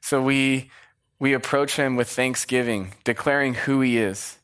So 0.00 0.22
we, 0.22 0.70
we 1.18 1.32
approach 1.32 1.76
him 1.76 1.96
with 1.96 2.08
thanksgiving, 2.08 2.92
declaring 3.04 3.54
who 3.54 3.80
he 3.80 3.98
is. 3.98 4.38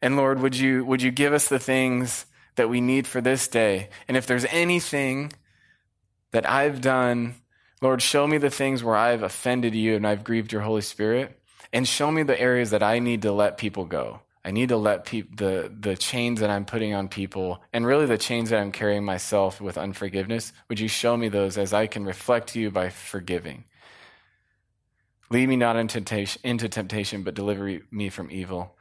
And 0.00 0.16
Lord, 0.16 0.40
would 0.40 0.56
you, 0.56 0.84
would 0.84 1.02
you 1.02 1.10
give 1.10 1.32
us 1.32 1.48
the 1.48 1.58
things 1.58 2.26
that 2.54 2.68
we 2.68 2.80
need 2.80 3.06
for 3.06 3.20
this 3.20 3.48
day? 3.48 3.88
And 4.06 4.16
if 4.16 4.26
there's 4.26 4.46
anything 4.46 5.32
that 6.30 6.48
I've 6.48 6.80
done, 6.80 7.34
Lord, 7.80 8.02
show 8.02 8.26
me 8.26 8.38
the 8.38 8.50
things 8.50 8.82
where 8.82 8.96
I've 8.96 9.22
offended 9.22 9.74
you 9.74 9.96
and 9.96 10.06
I've 10.06 10.24
grieved 10.24 10.52
your 10.52 10.62
Holy 10.62 10.82
Spirit. 10.82 11.37
And 11.72 11.86
show 11.86 12.10
me 12.10 12.22
the 12.22 12.40
areas 12.40 12.70
that 12.70 12.82
I 12.82 12.98
need 12.98 13.22
to 13.22 13.32
let 13.32 13.58
people 13.58 13.84
go. 13.84 14.20
I 14.44 14.50
need 14.50 14.70
to 14.70 14.78
let 14.78 15.04
peop- 15.04 15.36
the, 15.36 15.70
the 15.78 15.96
chains 15.96 16.40
that 16.40 16.48
I'm 16.48 16.64
putting 16.64 16.94
on 16.94 17.08
people, 17.08 17.62
and 17.72 17.84
really 17.84 18.06
the 18.06 18.16
chains 18.16 18.48
that 18.48 18.58
I'm 18.58 18.72
carrying 18.72 19.04
myself 19.04 19.60
with 19.60 19.76
unforgiveness, 19.76 20.52
would 20.68 20.80
you 20.80 20.88
show 20.88 21.16
me 21.16 21.28
those 21.28 21.58
as 21.58 21.74
I 21.74 21.86
can 21.86 22.04
reflect 22.04 22.50
to 22.50 22.60
you 22.60 22.70
by 22.70 22.88
forgiving? 22.88 23.64
Lead 25.28 25.46
me 25.46 25.56
not 25.56 25.76
into 25.76 25.94
temptation, 25.94 26.40
into 26.44 26.68
temptation, 26.70 27.22
but 27.24 27.34
deliver 27.34 27.80
me 27.90 28.08
from 28.08 28.30
evil. 28.30 28.74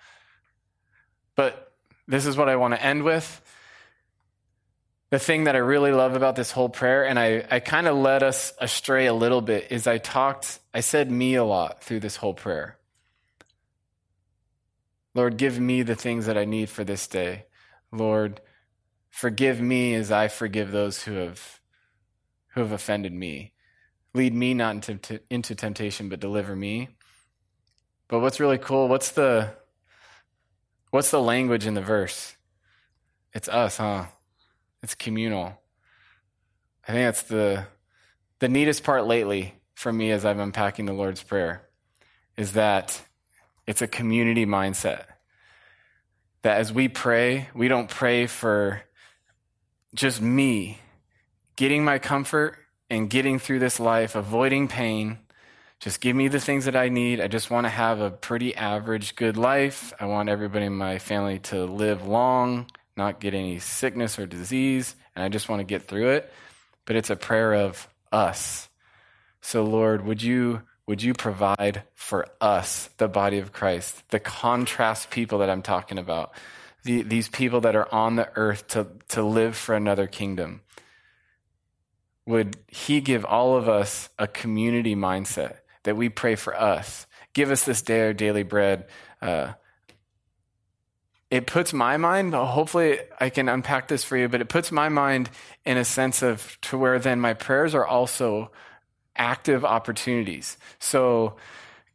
But 1.36 1.74
this 2.08 2.26
is 2.26 2.38
what 2.38 2.48
I 2.48 2.56
want 2.56 2.74
to 2.74 2.82
end 2.82 3.04
with. 3.04 3.42
The 5.10 5.20
thing 5.20 5.46
that 5.46 5.56
I 5.56 5.60
really 5.60 5.92
love 5.92 6.16
about 6.16 6.38
this 6.38 6.52
whole 6.52 6.70
prayer, 6.70 7.06
and 7.06 7.20
I, 7.20 7.46
I 7.52 7.60
kind 7.60 7.88
of 7.88 7.98
led 7.98 8.24
us 8.24 8.54
astray 8.60 9.08
a 9.08 9.14
little 9.14 9.42
bit, 9.42 9.72
is 9.72 9.88
I 9.88 9.98
talked, 9.98 10.60
I 10.74 10.80
said 10.80 11.12
me 11.12 11.36
a 11.36 11.44
lot 11.44 11.84
through 11.84 12.00
this 12.00 12.16
whole 12.16 12.34
prayer. 12.34 12.77
Lord, 15.14 15.38
give 15.38 15.60
me 15.60 15.82
the 15.82 15.96
things 15.96 16.26
that 16.26 16.38
I 16.38 16.46
need 16.46 16.70
for 16.70 16.84
this 16.84 17.08
day. 17.08 17.46
Lord, 17.92 18.42
forgive 19.10 19.60
me 19.60 19.96
as 19.96 20.12
I 20.12 20.28
forgive 20.28 20.72
those 20.72 21.04
who 21.04 21.14
have 21.14 21.60
who 22.54 22.62
have 22.62 22.72
offended 22.72 23.14
me. 23.14 23.54
Lead 24.14 24.34
me 24.34 24.54
not 24.54 24.90
into, 24.90 25.20
into 25.30 25.54
temptation, 25.54 26.10
but 26.10 26.20
deliver 26.20 26.56
me. 26.56 26.90
But 28.08 28.20
what's 28.20 28.40
really 28.40 28.58
cool, 28.58 28.88
what's 28.88 29.12
the 29.12 29.54
what's 30.92 31.12
the 31.12 31.22
language 31.22 31.66
in 31.66 31.74
the 31.74 31.82
verse? 31.82 32.36
It's 33.34 33.50
us, 33.50 33.78
huh? 33.78 34.06
It's 34.82 34.96
communal. 34.96 35.60
I 36.88 36.92
think 36.94 37.06
that's 37.06 37.24
the 37.24 37.68
the 38.40 38.50
neatest 38.50 38.84
part 38.84 39.06
lately 39.06 39.56
for 39.74 39.92
me 39.92 40.12
as 40.12 40.26
I'm 40.26 40.40
unpacking 40.40 40.86
the 40.86 40.94
Lord's 40.94 41.22
Prayer 41.22 41.68
is 42.38 42.54
that 42.54 43.02
it's 43.68 43.82
a 43.82 43.88
community 43.88 44.46
mindset. 44.46 45.04
That 46.42 46.58
as 46.58 46.72
we 46.72 46.88
pray, 46.88 47.50
we 47.54 47.68
don't 47.68 47.90
pray 47.90 48.26
for 48.26 48.82
just 49.94 50.22
me 50.22 50.80
getting 51.58 51.84
my 51.84 52.00
comfort 52.00 52.58
and 52.90 53.10
getting 53.10 53.38
through 53.40 53.60
this 53.60 53.80
life, 53.80 54.16
avoiding 54.16 54.68
pain. 54.68 55.20
Just 55.80 56.00
give 56.00 56.16
me 56.16 56.28
the 56.30 56.40
things 56.40 56.66
that 56.66 56.76
I 56.76 56.90
need. 56.90 57.20
I 57.20 57.28
just 57.28 57.52
want 57.52 57.66
to 57.66 57.70
have 57.70 58.00
a 58.00 58.10
pretty 58.10 58.56
average, 58.56 59.16
good 59.16 59.38
life. 59.38 59.94
I 60.00 60.06
want 60.06 60.30
everybody 60.30 60.66
in 60.66 60.74
my 60.74 60.98
family 60.98 61.40
to 61.40 61.66
live 61.66 62.08
long, 62.08 62.68
not 62.96 63.20
get 63.20 63.34
any 63.34 63.60
sickness 63.60 64.18
or 64.18 64.26
disease, 64.26 64.96
and 65.16 65.24
I 65.24 65.30
just 65.30 65.50
want 65.50 65.60
to 65.60 65.66
get 65.66 65.84
through 65.84 66.12
it. 66.12 66.32
But 66.86 66.96
it's 66.96 67.10
a 67.10 67.16
prayer 67.16 67.54
of 67.54 67.88
us. 68.12 68.70
So, 69.42 69.64
Lord, 69.64 70.06
would 70.06 70.22
you 70.22 70.62
would 70.88 71.04
you 71.04 71.14
provide 71.14 71.84
for 71.94 72.28
us, 72.40 72.90
the 72.98 73.10
body 73.10 73.40
of 73.40 73.52
Christ, 73.52 74.10
the 74.10 74.20
contrast 74.20 75.10
people 75.10 75.40
that 75.40 75.50
I'm 75.50 75.62
talking 75.62 75.98
about, 75.98 76.32
the, 76.84 77.02
these 77.02 77.28
people 77.28 77.62
that 77.62 77.76
are 77.76 77.94
on 77.94 78.16
the 78.16 78.30
earth 78.36 78.70
to, 78.70 78.88
to 79.10 79.22
live 79.22 79.56
for 79.56 79.76
another 79.76 80.08
kingdom? 80.08 80.62
Would 82.26 82.58
He 82.68 83.02
give 83.02 83.26
all 83.26 83.58
of 83.58 83.68
us 83.68 84.10
a 84.18 84.28
community 84.28 84.96
mindset 84.96 85.58
that 85.84 85.98
we 85.98 86.08
pray 86.08 86.36
for 86.36 86.58
us? 86.58 87.06
Give 87.34 87.52
us 87.52 87.66
this 87.66 87.82
day 87.82 88.02
our 88.08 88.14
daily 88.14 88.44
bread. 88.44 88.88
Uh, 89.22 89.54
it 91.30 91.46
puts 91.46 91.74
my 91.74 91.98
mind, 91.98 92.34
hopefully 92.34 93.00
I 93.20 93.30
can 93.30 93.50
unpack 93.50 93.90
this 93.90 94.06
for 94.06 94.16
you, 94.16 94.30
but 94.30 94.40
it 94.40 94.48
puts 94.48 94.72
my 94.72 94.88
mind 94.88 95.30
in 95.66 95.76
a 95.76 95.84
sense 95.84 96.22
of 96.22 96.58
to 96.62 96.78
where 96.78 97.00
then 97.00 97.20
my 97.20 97.34
prayers 97.34 97.76
are 97.76 97.86
also 97.86 98.52
active 99.18 99.66
opportunities. 99.66 100.58
So 100.80 101.36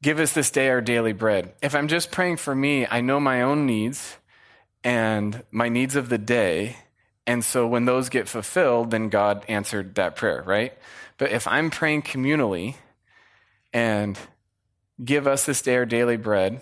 give 0.02 0.18
us 0.18 0.32
this 0.32 0.50
day 0.50 0.68
our 0.68 0.80
daily 0.80 1.12
bread. 1.12 1.54
If 1.62 1.74
I'm 1.74 1.88
just 1.88 2.10
praying 2.10 2.36
for 2.38 2.54
me, 2.54 2.86
I 2.90 3.00
know 3.00 3.20
my 3.20 3.42
own 3.42 3.66
needs 3.66 4.16
and 4.84 5.42
my 5.50 5.68
needs 5.68 5.96
of 5.96 6.08
the 6.08 6.18
day. 6.18 6.76
And 7.26 7.44
so 7.44 7.66
when 7.66 7.84
those 7.84 8.08
get 8.08 8.28
fulfilled, 8.28 8.90
then 8.90 9.08
God 9.08 9.44
answered 9.48 9.94
that 9.94 10.16
prayer, 10.16 10.42
right? 10.44 10.72
But 11.18 11.30
if 11.30 11.46
I'm 11.46 11.70
praying 11.70 12.02
communally 12.02 12.74
and 13.72 14.18
give 15.02 15.26
us 15.26 15.46
this 15.46 15.62
day 15.62 15.76
our 15.76 15.86
daily 15.86 16.16
bread, 16.16 16.60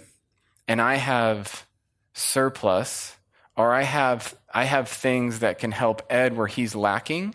and 0.68 0.80
I 0.80 0.96
have 0.96 1.66
surplus, 2.12 3.16
or 3.56 3.72
I 3.72 3.82
have 3.82 4.36
I 4.52 4.64
have 4.64 4.88
things 4.88 5.40
that 5.40 5.58
can 5.58 5.72
help 5.72 6.02
Ed 6.10 6.36
where 6.36 6.46
he's 6.46 6.74
lacking, 6.74 7.34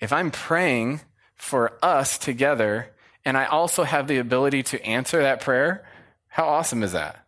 if 0.00 0.12
I'm 0.12 0.30
praying 0.30 1.00
for 1.38 1.78
us 1.82 2.18
together, 2.18 2.90
and 3.24 3.36
I 3.36 3.46
also 3.46 3.84
have 3.84 4.08
the 4.08 4.18
ability 4.18 4.62
to 4.64 4.84
answer 4.84 5.22
that 5.22 5.40
prayer, 5.40 5.86
how 6.28 6.44
awesome 6.46 6.82
is 6.82 6.92
that? 6.92 7.24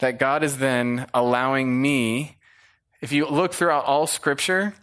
That 0.00 0.18
God 0.18 0.42
is 0.42 0.58
then 0.58 1.06
allowing 1.14 1.80
me, 1.80 2.38
if 3.00 3.12
you 3.12 3.26
look 3.26 3.52
throughout 3.52 3.84
all 3.84 4.06
scripture, 4.06 4.74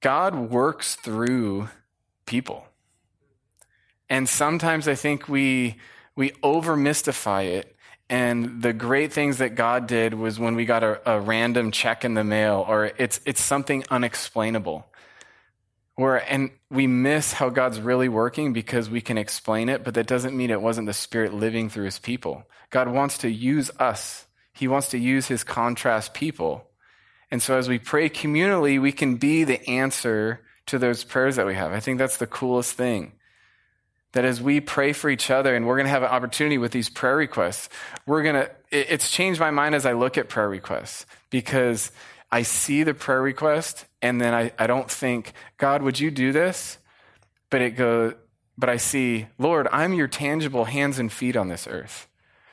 God 0.00 0.34
works 0.34 0.94
through 0.94 1.68
people. 2.26 2.66
And 4.08 4.28
sometimes 4.28 4.88
I 4.88 4.94
think 4.94 5.28
we, 5.28 5.76
we 6.16 6.32
over 6.42 6.76
mystify 6.76 7.42
it. 7.42 7.76
And 8.10 8.60
the 8.60 8.72
great 8.72 9.12
things 9.12 9.38
that 9.38 9.54
God 9.54 9.86
did 9.86 10.12
was 10.12 10.38
when 10.38 10.54
we 10.54 10.64
got 10.66 10.82
a, 10.82 11.00
a 11.10 11.20
random 11.20 11.70
check 11.70 12.04
in 12.04 12.14
the 12.14 12.24
mail, 12.24 12.64
or 12.68 12.92
it's, 12.98 13.20
it's 13.24 13.42
something 13.42 13.84
unexplainable. 13.90 14.86
Where, 16.02 16.16
and 16.16 16.50
we 16.68 16.88
miss 16.88 17.32
how 17.32 17.48
God's 17.48 17.80
really 17.80 18.08
working 18.08 18.52
because 18.52 18.90
we 18.90 19.00
can 19.00 19.18
explain 19.18 19.68
it, 19.68 19.84
but 19.84 19.94
that 19.94 20.08
doesn't 20.08 20.36
mean 20.36 20.50
it 20.50 20.60
wasn't 20.60 20.88
the 20.88 20.92
Spirit 20.92 21.32
living 21.32 21.70
through 21.70 21.84
his 21.84 22.00
people. 22.00 22.42
God 22.70 22.88
wants 22.88 23.18
to 23.18 23.30
use 23.30 23.70
us. 23.78 24.26
He 24.52 24.66
wants 24.66 24.88
to 24.88 24.98
use 24.98 25.28
his 25.28 25.44
contrast 25.44 26.12
people. 26.12 26.66
And 27.30 27.40
so 27.40 27.56
as 27.56 27.68
we 27.68 27.78
pray 27.78 28.10
communally, 28.10 28.82
we 28.82 28.90
can 28.90 29.14
be 29.14 29.44
the 29.44 29.64
answer 29.70 30.40
to 30.66 30.76
those 30.76 31.04
prayers 31.04 31.36
that 31.36 31.46
we 31.46 31.54
have. 31.54 31.70
I 31.70 31.78
think 31.78 31.98
that's 31.98 32.16
the 32.16 32.26
coolest 32.26 32.72
thing. 32.76 33.12
That 34.10 34.24
as 34.24 34.42
we 34.42 34.60
pray 34.60 34.92
for 34.92 35.08
each 35.08 35.30
other, 35.30 35.54
and 35.54 35.68
we're 35.68 35.76
going 35.76 35.86
to 35.86 35.90
have 35.90 36.02
an 36.02 36.08
opportunity 36.08 36.58
with 36.58 36.72
these 36.72 36.88
prayer 36.88 37.16
requests, 37.16 37.68
we're 38.06 38.24
going 38.24 38.34
to, 38.34 38.50
it's 38.72 39.08
changed 39.08 39.38
my 39.38 39.52
mind 39.52 39.76
as 39.76 39.86
I 39.86 39.92
look 39.92 40.18
at 40.18 40.28
prayer 40.28 40.48
requests 40.48 41.06
because 41.30 41.92
I 42.32 42.42
see 42.42 42.82
the 42.82 42.92
prayer 42.92 43.22
request 43.22 43.86
and 44.02 44.20
then 44.20 44.34
I, 44.34 44.52
I 44.58 44.66
don't 44.66 44.90
think, 44.90 45.32
God, 45.56 45.82
would 45.82 45.98
you 46.00 46.10
do 46.10 46.32
this? 46.32 46.78
But 47.48 47.62
it 47.62 47.70
goes, 47.70 48.14
but 48.58 48.68
I 48.68 48.76
see, 48.76 49.28
Lord, 49.38 49.68
I'm 49.72 49.94
your 49.94 50.08
tangible 50.08 50.64
hands 50.64 50.98
and 50.98 51.10
feet 51.10 51.36
on 51.36 51.48
this 51.48 51.66
earth. 51.66 52.08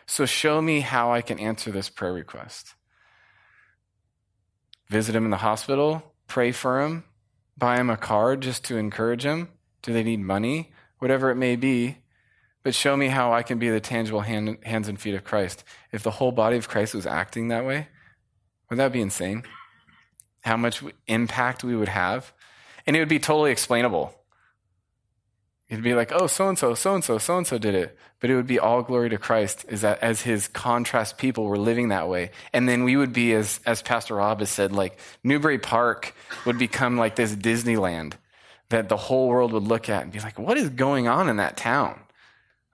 So 0.05 0.25
show 0.25 0.61
me 0.61 0.79
how 0.81 1.11
I 1.11 1.21
can 1.21 1.39
answer 1.39 1.71
this 1.71 1.89
prayer 1.89 2.13
request. 2.13 2.75
Visit 4.87 5.15
him 5.15 5.25
in 5.25 5.31
the 5.31 5.37
hospital, 5.37 6.13
pray 6.27 6.51
for 6.51 6.81
him, 6.81 7.03
buy 7.57 7.77
him 7.77 7.89
a 7.89 7.97
card 7.97 8.41
just 8.41 8.63
to 8.65 8.77
encourage 8.77 9.23
him. 9.23 9.49
Do 9.81 9.93
they 9.93 10.03
need 10.03 10.19
money? 10.19 10.71
Whatever 10.99 11.29
it 11.29 11.35
may 11.35 11.55
be. 11.55 11.97
But 12.63 12.75
show 12.75 12.97
me 12.97 13.07
how 13.07 13.31
I 13.33 13.43
can 13.43 13.59
be 13.59 13.69
the 13.69 13.79
tangible 13.79 14.21
hand, 14.21 14.57
hands 14.63 14.87
and 14.87 14.99
feet 14.99 15.15
of 15.15 15.23
Christ. 15.23 15.63
If 15.91 16.03
the 16.03 16.11
whole 16.11 16.31
body 16.31 16.57
of 16.57 16.67
Christ 16.67 16.93
was 16.93 17.05
acting 17.05 17.47
that 17.47 17.65
way, 17.65 17.87
would 18.69 18.79
that 18.79 18.91
be 18.91 19.01
insane? 19.01 19.43
How 20.49 20.57
much 20.57 20.83
impact 21.07 21.63
we 21.63 21.75
would 21.75 21.87
have. 21.87 22.33
And 22.85 22.95
it 22.95 22.99
would 22.99 23.07
be 23.07 23.19
totally 23.19 23.51
explainable. 23.51 24.13
It'd 25.69 25.83
be 25.83 25.93
like, 25.93 26.11
oh, 26.11 26.25
so 26.25 26.49
and 26.49 26.57
so, 26.57 26.73
so 26.73 26.95
and 26.95 27.03
so, 27.03 27.19
so 27.19 27.37
and 27.37 27.45
so 27.45 27.59
did 27.59 27.75
it. 27.75 27.95
But 28.19 28.31
it 28.31 28.35
would 28.35 28.47
be 28.47 28.57
all 28.57 28.81
glory 28.81 29.09
to 29.09 29.19
Christ 29.19 29.65
is 29.69 29.81
that 29.81 29.99
as 30.01 30.23
his 30.23 30.47
contrast 30.47 31.19
people 31.19 31.45
were 31.45 31.59
living 31.59 31.89
that 31.89 32.09
way. 32.09 32.31
And 32.51 32.67
then 32.67 32.83
we 32.83 32.97
would 32.97 33.13
be, 33.13 33.33
as, 33.33 33.59
as 33.65 33.83
Pastor 33.83 34.15
Rob 34.15 34.39
has 34.39 34.49
said, 34.49 34.71
like 34.71 34.99
Newbury 35.23 35.59
Park 35.59 36.15
would 36.45 36.57
become 36.57 36.97
like 36.97 37.15
this 37.15 37.35
Disneyland 37.35 38.13
that 38.69 38.89
the 38.89 38.97
whole 38.97 39.27
world 39.27 39.53
would 39.53 39.63
look 39.63 39.87
at 39.87 40.01
and 40.01 40.11
be 40.11 40.19
like, 40.19 40.39
what 40.39 40.57
is 40.57 40.69
going 40.69 41.07
on 41.07 41.29
in 41.29 41.37
that 41.37 41.57
town? 41.57 41.99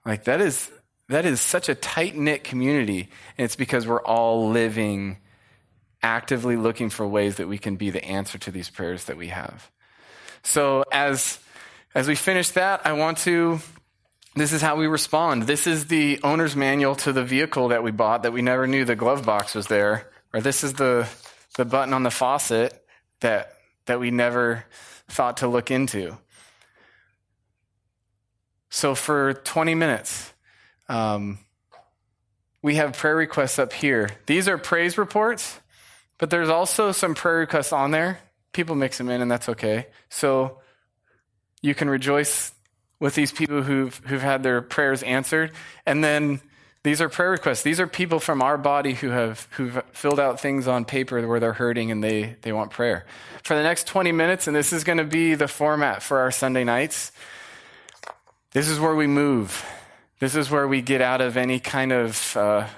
Like 0.06 0.24
that 0.24 0.40
is, 0.40 0.70
that 1.10 1.26
is 1.26 1.40
such 1.40 1.68
a 1.68 1.74
tight 1.74 2.16
knit 2.16 2.42
community. 2.42 3.10
And 3.36 3.44
it's 3.44 3.56
because 3.56 3.86
we're 3.86 4.02
all 4.02 4.48
living 4.48 5.18
actively 6.02 6.56
looking 6.56 6.90
for 6.90 7.06
ways 7.06 7.36
that 7.36 7.48
we 7.48 7.58
can 7.58 7.76
be 7.76 7.90
the 7.90 8.04
answer 8.04 8.38
to 8.38 8.50
these 8.50 8.70
prayers 8.70 9.04
that 9.04 9.16
we 9.16 9.28
have. 9.28 9.70
So 10.42 10.84
as 10.92 11.38
as 11.94 12.06
we 12.06 12.14
finish 12.14 12.50
that, 12.50 12.86
I 12.86 12.92
want 12.92 13.18
to 13.18 13.60
this 14.34 14.52
is 14.52 14.60
how 14.60 14.76
we 14.76 14.86
respond. 14.86 15.44
This 15.44 15.66
is 15.66 15.86
the 15.86 16.20
owner's 16.22 16.54
manual 16.54 16.94
to 16.96 17.12
the 17.12 17.24
vehicle 17.24 17.68
that 17.68 17.82
we 17.82 17.90
bought 17.90 18.22
that 18.24 18.34
we 18.34 18.42
never 18.42 18.66
knew 18.66 18.84
the 18.84 18.94
glove 18.94 19.24
box 19.24 19.54
was 19.54 19.66
there. 19.66 20.10
Or 20.32 20.40
this 20.40 20.62
is 20.62 20.74
the 20.74 21.08
the 21.56 21.64
button 21.64 21.94
on 21.94 22.02
the 22.02 22.10
faucet 22.10 22.84
that 23.20 23.54
that 23.86 23.98
we 23.98 24.10
never 24.10 24.64
thought 25.08 25.38
to 25.38 25.48
look 25.48 25.70
into. 25.70 26.18
So 28.68 28.94
for 28.94 29.32
20 29.32 29.74
minutes, 29.74 30.32
um, 30.88 31.38
we 32.60 32.74
have 32.74 32.92
prayer 32.96 33.16
requests 33.16 33.58
up 33.58 33.72
here. 33.72 34.10
These 34.26 34.48
are 34.48 34.58
praise 34.58 34.98
reports. 34.98 35.60
But 36.18 36.30
there's 36.30 36.48
also 36.48 36.92
some 36.92 37.14
prayer 37.14 37.38
requests 37.38 37.72
on 37.72 37.90
there. 37.90 38.20
People 38.52 38.74
mix 38.74 38.98
them 38.98 39.08
in, 39.10 39.20
and 39.20 39.30
that's 39.30 39.48
okay. 39.50 39.86
So 40.08 40.60
you 41.62 41.74
can 41.74 41.90
rejoice 41.90 42.52
with 42.98 43.14
these 43.14 43.32
people 43.32 43.62
who've, 43.62 43.94
who've 44.06 44.22
had 44.22 44.42
their 44.42 44.62
prayers 44.62 45.02
answered. 45.02 45.52
And 45.84 46.02
then 46.02 46.40
These 46.86 47.00
are 47.00 47.08
prayer 47.08 47.32
requests. 47.32 47.64
These 47.64 47.80
are 47.80 47.88
people 47.88 48.20
from 48.20 48.42
our 48.42 48.56
body 48.56 48.94
who 48.94 49.08
have 49.08 49.48
who've 49.56 49.82
filled 49.90 50.20
out 50.20 50.38
things 50.38 50.68
on 50.68 50.84
paper 50.84 51.26
where 51.26 51.40
they're 51.40 51.52
hurting 51.52 51.90
and 51.90 52.02
they, 52.02 52.36
they 52.42 52.52
want 52.52 52.70
prayer. 52.70 53.06
For 53.42 53.56
the 53.56 53.64
next 53.64 53.88
20 53.88 54.12
minutes, 54.12 54.46
and 54.46 54.54
this 54.54 54.72
is 54.72 54.84
going 54.84 54.98
to 54.98 55.04
be 55.04 55.34
the 55.34 55.48
format 55.48 56.00
for 56.00 56.20
our 56.20 56.30
Sunday 56.30 56.62
nights, 56.62 57.10
this 58.52 58.68
is 58.68 58.78
where 58.78 58.94
we 58.94 59.08
move. 59.08 59.66
This 60.20 60.36
is 60.36 60.48
where 60.48 60.68
we 60.68 60.80
get 60.80 61.00
out 61.00 61.20
of 61.20 61.36
any 61.36 61.58
kind 61.58 61.90
of 61.90 62.36
uh, 62.36 62.68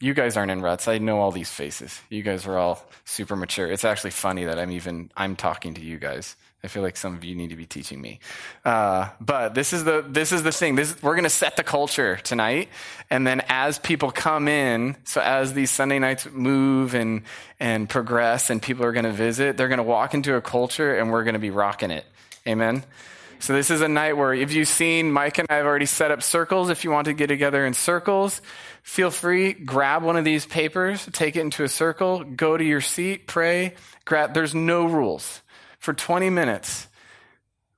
you 0.00 0.14
guys 0.14 0.36
aren't 0.36 0.50
in 0.50 0.60
ruts. 0.60 0.86
I 0.86 0.98
know 0.98 1.18
all 1.20 1.32
these 1.32 1.50
faces. 1.50 2.00
You 2.08 2.22
guys 2.22 2.46
are 2.46 2.56
all 2.56 2.84
super 3.04 3.36
mature. 3.36 3.70
It's 3.70 3.84
actually 3.84 4.10
funny 4.10 4.44
that 4.44 4.58
I'm 4.58 4.70
even 4.70 5.10
I'm 5.16 5.34
talking 5.36 5.74
to 5.74 5.80
you 5.80 5.98
guys. 5.98 6.36
I 6.62 6.66
feel 6.66 6.82
like 6.82 6.96
some 6.96 7.14
of 7.14 7.24
you 7.24 7.36
need 7.36 7.50
to 7.50 7.56
be 7.56 7.66
teaching 7.66 8.00
me. 8.00 8.18
Uh, 8.64 9.10
but 9.20 9.54
this 9.54 9.72
is 9.72 9.84
the 9.84 10.04
this 10.06 10.32
is 10.32 10.42
the 10.42 10.50
thing. 10.50 10.74
This 10.74 11.00
we're 11.02 11.14
going 11.14 11.24
to 11.24 11.30
set 11.30 11.56
the 11.56 11.62
culture 11.62 12.16
tonight, 12.16 12.68
and 13.10 13.26
then 13.26 13.42
as 13.48 13.78
people 13.78 14.10
come 14.10 14.48
in, 14.48 14.96
so 15.04 15.20
as 15.20 15.52
these 15.52 15.70
Sunday 15.70 15.98
nights 16.00 16.26
move 16.30 16.94
and 16.94 17.22
and 17.60 17.88
progress, 17.88 18.50
and 18.50 18.60
people 18.60 18.84
are 18.84 18.92
going 18.92 19.04
to 19.04 19.12
visit, 19.12 19.56
they're 19.56 19.68
going 19.68 19.78
to 19.78 19.84
walk 19.84 20.14
into 20.14 20.34
a 20.34 20.40
culture, 20.40 20.96
and 20.96 21.12
we're 21.12 21.24
going 21.24 21.34
to 21.34 21.40
be 21.40 21.50
rocking 21.50 21.92
it. 21.92 22.04
Amen. 22.46 22.84
So 23.40 23.52
this 23.52 23.70
is 23.70 23.80
a 23.80 23.88
night 23.88 24.16
where 24.16 24.34
if 24.34 24.52
you've 24.52 24.66
seen 24.66 25.12
Mike 25.12 25.38
and 25.38 25.46
I 25.48 25.56
have 25.56 25.66
already 25.66 25.86
set 25.86 26.10
up 26.10 26.24
circles. 26.24 26.70
If 26.70 26.82
you 26.82 26.90
want 26.90 27.04
to 27.04 27.12
get 27.12 27.28
together 27.28 27.64
in 27.64 27.72
circles, 27.72 28.42
feel 28.88 29.10
free, 29.10 29.52
grab 29.52 30.02
one 30.02 30.16
of 30.16 30.24
these 30.24 30.46
papers, 30.46 31.06
take 31.12 31.36
it 31.36 31.40
into 31.40 31.62
a 31.62 31.68
circle, 31.68 32.24
go 32.24 32.56
to 32.56 32.64
your 32.64 32.80
seat, 32.80 33.26
pray, 33.26 33.74
grab, 34.06 34.32
there's 34.32 34.54
no 34.54 34.86
rules. 34.86 35.42
For 35.78 35.92
20 35.92 36.30
minutes, 36.30 36.88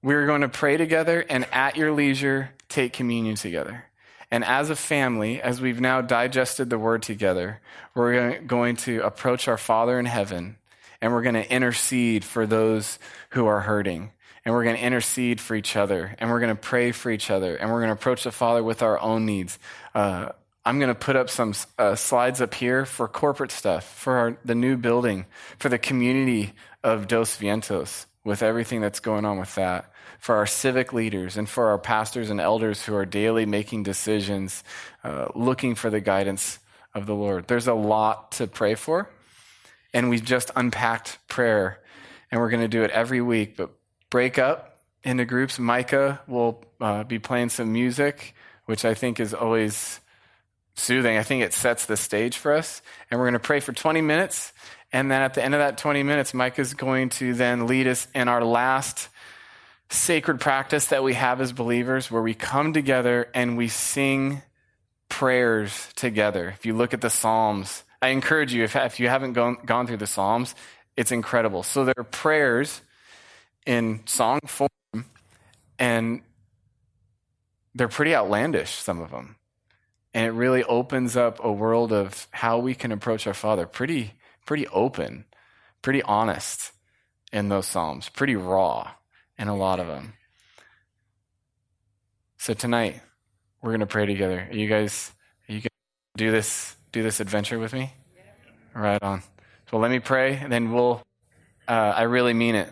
we're 0.04 0.26
going 0.26 0.42
to 0.42 0.48
pray 0.48 0.76
together 0.76 1.26
and 1.28 1.46
at 1.52 1.76
your 1.76 1.90
leisure, 1.90 2.50
take 2.68 2.92
communion 2.92 3.34
together. 3.34 3.86
And 4.30 4.44
as 4.44 4.70
a 4.70 4.76
family, 4.76 5.42
as 5.42 5.60
we've 5.60 5.80
now 5.80 6.00
digested 6.00 6.70
the 6.70 6.78
word 6.78 7.02
together, 7.02 7.60
we're 7.92 8.38
going 8.38 8.76
to 8.76 9.00
approach 9.00 9.48
our 9.48 9.58
Father 9.58 9.98
in 9.98 10.06
heaven 10.06 10.58
and 11.02 11.12
we're 11.12 11.22
going 11.22 11.34
to 11.34 11.52
intercede 11.52 12.24
for 12.24 12.46
those 12.46 13.00
who 13.30 13.46
are 13.46 13.60
hurting 13.60 14.12
and 14.44 14.54
we're 14.54 14.64
going 14.64 14.76
to 14.76 14.82
intercede 14.82 15.40
for 15.40 15.54
each 15.54 15.76
other, 15.76 16.14
and 16.18 16.30
we're 16.30 16.40
going 16.40 16.54
to 16.54 16.60
pray 16.60 16.92
for 16.92 17.10
each 17.10 17.30
other, 17.30 17.56
and 17.56 17.70
we're 17.70 17.80
going 17.80 17.88
to 17.90 17.94
approach 17.94 18.24
the 18.24 18.32
Father 18.32 18.62
with 18.64 18.82
our 18.82 18.98
own 18.98 19.26
needs. 19.26 19.58
Uh, 19.94 20.30
I'm 20.64 20.78
going 20.78 20.88
to 20.88 20.94
put 20.94 21.16
up 21.16 21.30
some 21.30 21.54
uh, 21.78 21.94
slides 21.94 22.40
up 22.40 22.52
here 22.52 22.84
for 22.84 23.08
corporate 23.08 23.50
stuff, 23.50 23.84
for 23.84 24.16
our, 24.16 24.38
the 24.44 24.54
new 24.54 24.76
building, 24.76 25.24
for 25.58 25.70
the 25.70 25.78
community 25.78 26.52
of 26.84 27.08
Dos 27.08 27.38
Vientos, 27.38 28.04
with 28.24 28.42
everything 28.42 28.82
that's 28.82 29.00
going 29.00 29.24
on 29.24 29.38
with 29.38 29.54
that, 29.54 29.90
for 30.18 30.34
our 30.36 30.46
civic 30.46 30.92
leaders, 30.92 31.38
and 31.38 31.48
for 31.48 31.70
our 31.70 31.78
pastors 31.78 32.28
and 32.28 32.40
elders 32.40 32.84
who 32.84 32.94
are 32.94 33.06
daily 33.06 33.46
making 33.46 33.84
decisions, 33.84 34.62
uh, 35.02 35.28
looking 35.34 35.74
for 35.74 35.88
the 35.88 36.00
guidance 36.00 36.58
of 36.94 37.06
the 37.06 37.14
Lord. 37.14 37.46
There's 37.48 37.68
a 37.68 37.74
lot 37.74 38.32
to 38.32 38.46
pray 38.46 38.74
for, 38.74 39.08
and 39.94 40.10
we've 40.10 40.24
just 40.24 40.50
unpacked 40.54 41.18
prayer, 41.28 41.80
and 42.30 42.38
we're 42.38 42.50
going 42.50 42.62
to 42.62 42.68
do 42.68 42.82
it 42.82 42.90
every 42.90 43.22
week, 43.22 43.56
but 43.56 43.70
break 44.10 44.38
up 44.38 44.78
into 45.02 45.24
groups. 45.24 45.58
Micah 45.58 46.20
will 46.26 46.62
uh, 46.82 47.04
be 47.04 47.18
playing 47.18 47.48
some 47.48 47.72
music, 47.72 48.34
which 48.66 48.84
I 48.84 48.92
think 48.92 49.18
is 49.18 49.32
always 49.32 50.00
soothing. 50.74 51.16
I 51.16 51.22
think 51.22 51.42
it 51.42 51.52
sets 51.52 51.86
the 51.86 51.96
stage 51.96 52.36
for 52.36 52.52
us. 52.52 52.82
And 53.10 53.18
we're 53.18 53.26
going 53.26 53.34
to 53.34 53.40
pray 53.40 53.60
for 53.60 53.72
20 53.72 54.00
minutes. 54.00 54.52
And 54.92 55.10
then 55.10 55.22
at 55.22 55.34
the 55.34 55.44
end 55.44 55.54
of 55.54 55.60
that 55.60 55.78
20 55.78 56.02
minutes, 56.02 56.34
Mike 56.34 56.58
is 56.58 56.74
going 56.74 57.10
to 57.10 57.34
then 57.34 57.66
lead 57.66 57.86
us 57.86 58.08
in 58.14 58.28
our 58.28 58.44
last 58.44 59.08
sacred 59.90 60.40
practice 60.40 60.86
that 60.86 61.02
we 61.02 61.14
have 61.14 61.40
as 61.40 61.52
believers, 61.52 62.10
where 62.10 62.22
we 62.22 62.34
come 62.34 62.72
together 62.72 63.28
and 63.34 63.56
we 63.56 63.68
sing 63.68 64.42
prayers 65.08 65.88
together. 65.96 66.48
If 66.48 66.64
you 66.64 66.74
look 66.74 66.94
at 66.94 67.00
the 67.00 67.10
Psalms, 67.10 67.84
I 68.00 68.08
encourage 68.08 68.54
you, 68.54 68.64
if, 68.64 68.76
if 68.76 69.00
you 69.00 69.08
haven't 69.08 69.34
gone, 69.34 69.58
gone 69.64 69.86
through 69.86 69.98
the 69.98 70.06
Psalms, 70.06 70.54
it's 70.96 71.12
incredible. 71.12 71.62
So 71.62 71.84
there 71.84 71.94
are 71.96 72.04
prayers 72.04 72.80
in 73.66 74.02
song 74.06 74.40
form, 74.46 74.70
and 75.78 76.22
they're 77.74 77.88
pretty 77.88 78.14
outlandish, 78.14 78.70
some 78.70 79.00
of 79.00 79.10
them. 79.10 79.36
And 80.12 80.26
it 80.26 80.30
really 80.30 80.64
opens 80.64 81.16
up 81.16 81.38
a 81.42 81.52
world 81.52 81.92
of 81.92 82.26
how 82.32 82.58
we 82.58 82.74
can 82.74 82.90
approach 82.90 83.26
our 83.26 83.34
Father 83.34 83.66
pretty, 83.66 84.14
pretty 84.44 84.66
open, 84.68 85.24
pretty 85.82 86.02
honest 86.02 86.72
in 87.32 87.48
those 87.48 87.66
Psalms, 87.66 88.08
pretty 88.08 88.34
raw 88.34 88.90
in 89.38 89.48
a 89.48 89.56
lot 89.56 89.78
of 89.78 89.86
them. 89.86 90.14
So 92.38 92.54
tonight, 92.54 93.00
we're 93.62 93.70
going 93.70 93.80
to 93.80 93.86
pray 93.86 94.06
together. 94.06 94.48
Are 94.50 94.56
you 94.56 94.66
guys, 94.66 95.12
are 95.48 95.52
you 95.52 95.60
going 95.60 95.70
to 96.16 96.24
do 96.24 96.30
this, 96.32 96.74
do 96.90 97.02
this 97.02 97.20
adventure 97.20 97.58
with 97.58 97.72
me? 97.72 97.92
Yeah. 98.16 98.80
Right 98.80 99.02
on. 99.02 99.22
So 99.70 99.78
let 99.78 99.90
me 99.90 100.00
pray, 100.00 100.36
and 100.36 100.50
then 100.50 100.72
we'll, 100.72 101.02
uh, 101.68 101.72
I 101.72 102.02
really 102.02 102.34
mean 102.34 102.56
it. 102.56 102.68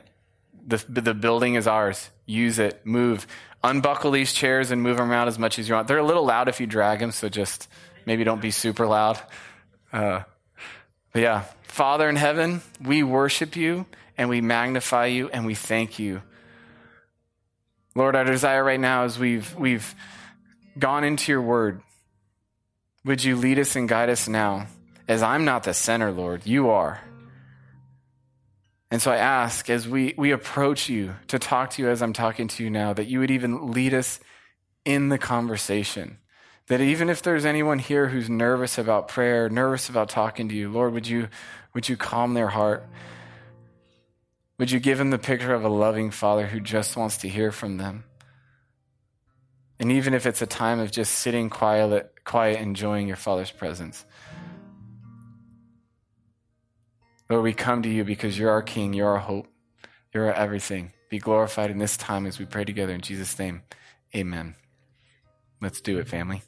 The, 0.69 0.85
the 1.01 1.15
building 1.15 1.55
is 1.55 1.67
ours. 1.67 2.11
Use 2.27 2.59
it. 2.59 2.85
Move. 2.85 3.27
Unbuckle 3.65 4.11
these 4.11 4.33
chairs 4.33 4.71
and 4.71 4.83
move 4.83 4.99
them 4.99 5.11
around 5.11 5.29
as 5.29 5.39
much 5.39 5.59
as 5.59 5.69
you 5.69 5.75
want. 5.75 5.89
They're 5.89 5.99
a 5.99 6.05
little 6.05 6.25
loud 6.25 6.49
if 6.49 6.61
you 6.61 6.67
drag 6.67 7.01
them, 7.01 7.11
so 7.11 7.29
just 7.29 7.69
maybe 8.07 8.23
don't 8.23 8.43
be 8.43 8.51
super 8.51 8.87
loud. 8.87 9.19
Uh, 9.93 10.23
but 11.13 11.23
yeah, 11.23 11.45
Father 11.63 12.09
in 12.09 12.17
heaven, 12.17 12.61
we 12.85 13.03
worship 13.03 13.57
you 13.57 13.87
and 14.17 14.29
we 14.29 14.41
magnify 14.41 15.07
you 15.07 15.29
and 15.31 15.47
we 15.47 15.55
thank 15.55 15.99
you. 15.99 16.23
Lord, 17.95 18.15
our 18.15 18.25
desire 18.25 18.63
right 18.63 18.79
now 18.79 19.05
is 19.05 19.19
we've, 19.19 19.55
we've 19.57 19.95
gone 20.79 21.03
into 21.03 21.33
your 21.33 21.43
word. 21.43 21.81
Would 23.05 23.25
you 23.25 23.37
lead 23.37 23.59
us 23.59 23.75
and 23.75 23.89
guide 23.89 24.11
us 24.11 24.29
now? 24.29 24.67
As 25.09 25.23
I'm 25.23 25.45
not 25.45 25.65
the 25.65 25.73
center, 25.73 26.13
Lord, 26.13 26.45
you 26.45 26.69
are. 26.69 27.01
And 28.91 29.03
so 29.03 29.11
I 29.11 29.17
ask 29.17 29.69
as 29.69 29.87
we, 29.87 30.15
we 30.17 30.31
approach 30.31 30.89
you 30.89 31.15
to 31.29 31.39
talk 31.39 31.71
to 31.71 31.83
you 31.83 31.91
as 31.91 32.01
I'm 32.01 32.15
talking 32.15 32.49
to 32.49 32.65
you 32.65 32.71
now, 32.71 32.93
that 32.95 33.07
you 33.07 33.21
would 33.21 33.31
even 33.31 33.73
lead 33.73 33.93
us 33.93 34.19
in 34.85 35.11
the 35.11 35.19
conversation. 35.19 36.19
That 36.69 36.81
even 36.81 37.11
if 37.11 37.23
there's 37.23 37.45
anyone 37.45 37.79
here 37.79 38.09
who's 38.09 38.31
nervous 38.31 38.79
about 38.79 39.09
prayer, 39.09 39.49
nervous 39.51 39.89
about 39.89 40.09
talking 40.09 40.49
to 40.49 40.55
you, 40.55 40.71
Lord, 40.71 40.95
would 40.95 41.07
you, 41.07 41.29
would 41.75 41.89
you 41.89 41.97
calm 41.97 42.35
their 42.35 42.49
heart? 42.49 42.87
Would 44.59 44.71
you 44.71 44.81
give 44.81 44.99
them 44.99 45.11
the 45.11 45.19
picture 45.19 45.55
of 45.55 45.65
a 45.65 45.69
loving 45.69 46.11
father 46.11 46.47
who 46.47 46.61
just 46.61 46.97
wants 46.97 47.19
to 47.19 47.29
hear 47.29 47.53
from 47.53 47.77
them? 47.77 48.05
And 49.79 49.93
even 49.93 50.15
if 50.15 50.27
it's 50.27 50.43
a 50.43 50.47
time 50.47 50.81
of 50.81 50.91
just 50.91 51.13
sitting 51.13 51.51
quiet, 51.51 52.13
quiet 52.25 52.61
enjoying 52.61 53.07
your 53.07 53.17
father's 53.17 53.51
presence, 53.51 54.05
Lord, 57.31 57.45
we 57.45 57.53
come 57.53 57.83
to 57.83 57.89
you 57.89 58.05
because 58.05 58.39
you're 58.39 58.51
our 58.51 58.63
King, 58.63 58.95
you're 58.95 59.09
our 59.09 59.19
hope, 59.19 59.49
you're 60.15 60.27
our 60.29 60.35
everything. 60.35 60.93
Be 61.11 61.19
glorified 61.19 61.71
in 61.71 61.79
this 61.79 61.97
time 61.97 62.27
as 62.27 62.39
we 62.39 62.47
pray 62.47 62.65
together 62.65 62.95
in 62.95 63.03
Jesus' 63.03 63.39
name. 63.39 63.63
Amen. 64.17 64.55
Let's 65.61 65.81
do 65.81 65.99
it, 65.99 66.09
family. 66.09 66.43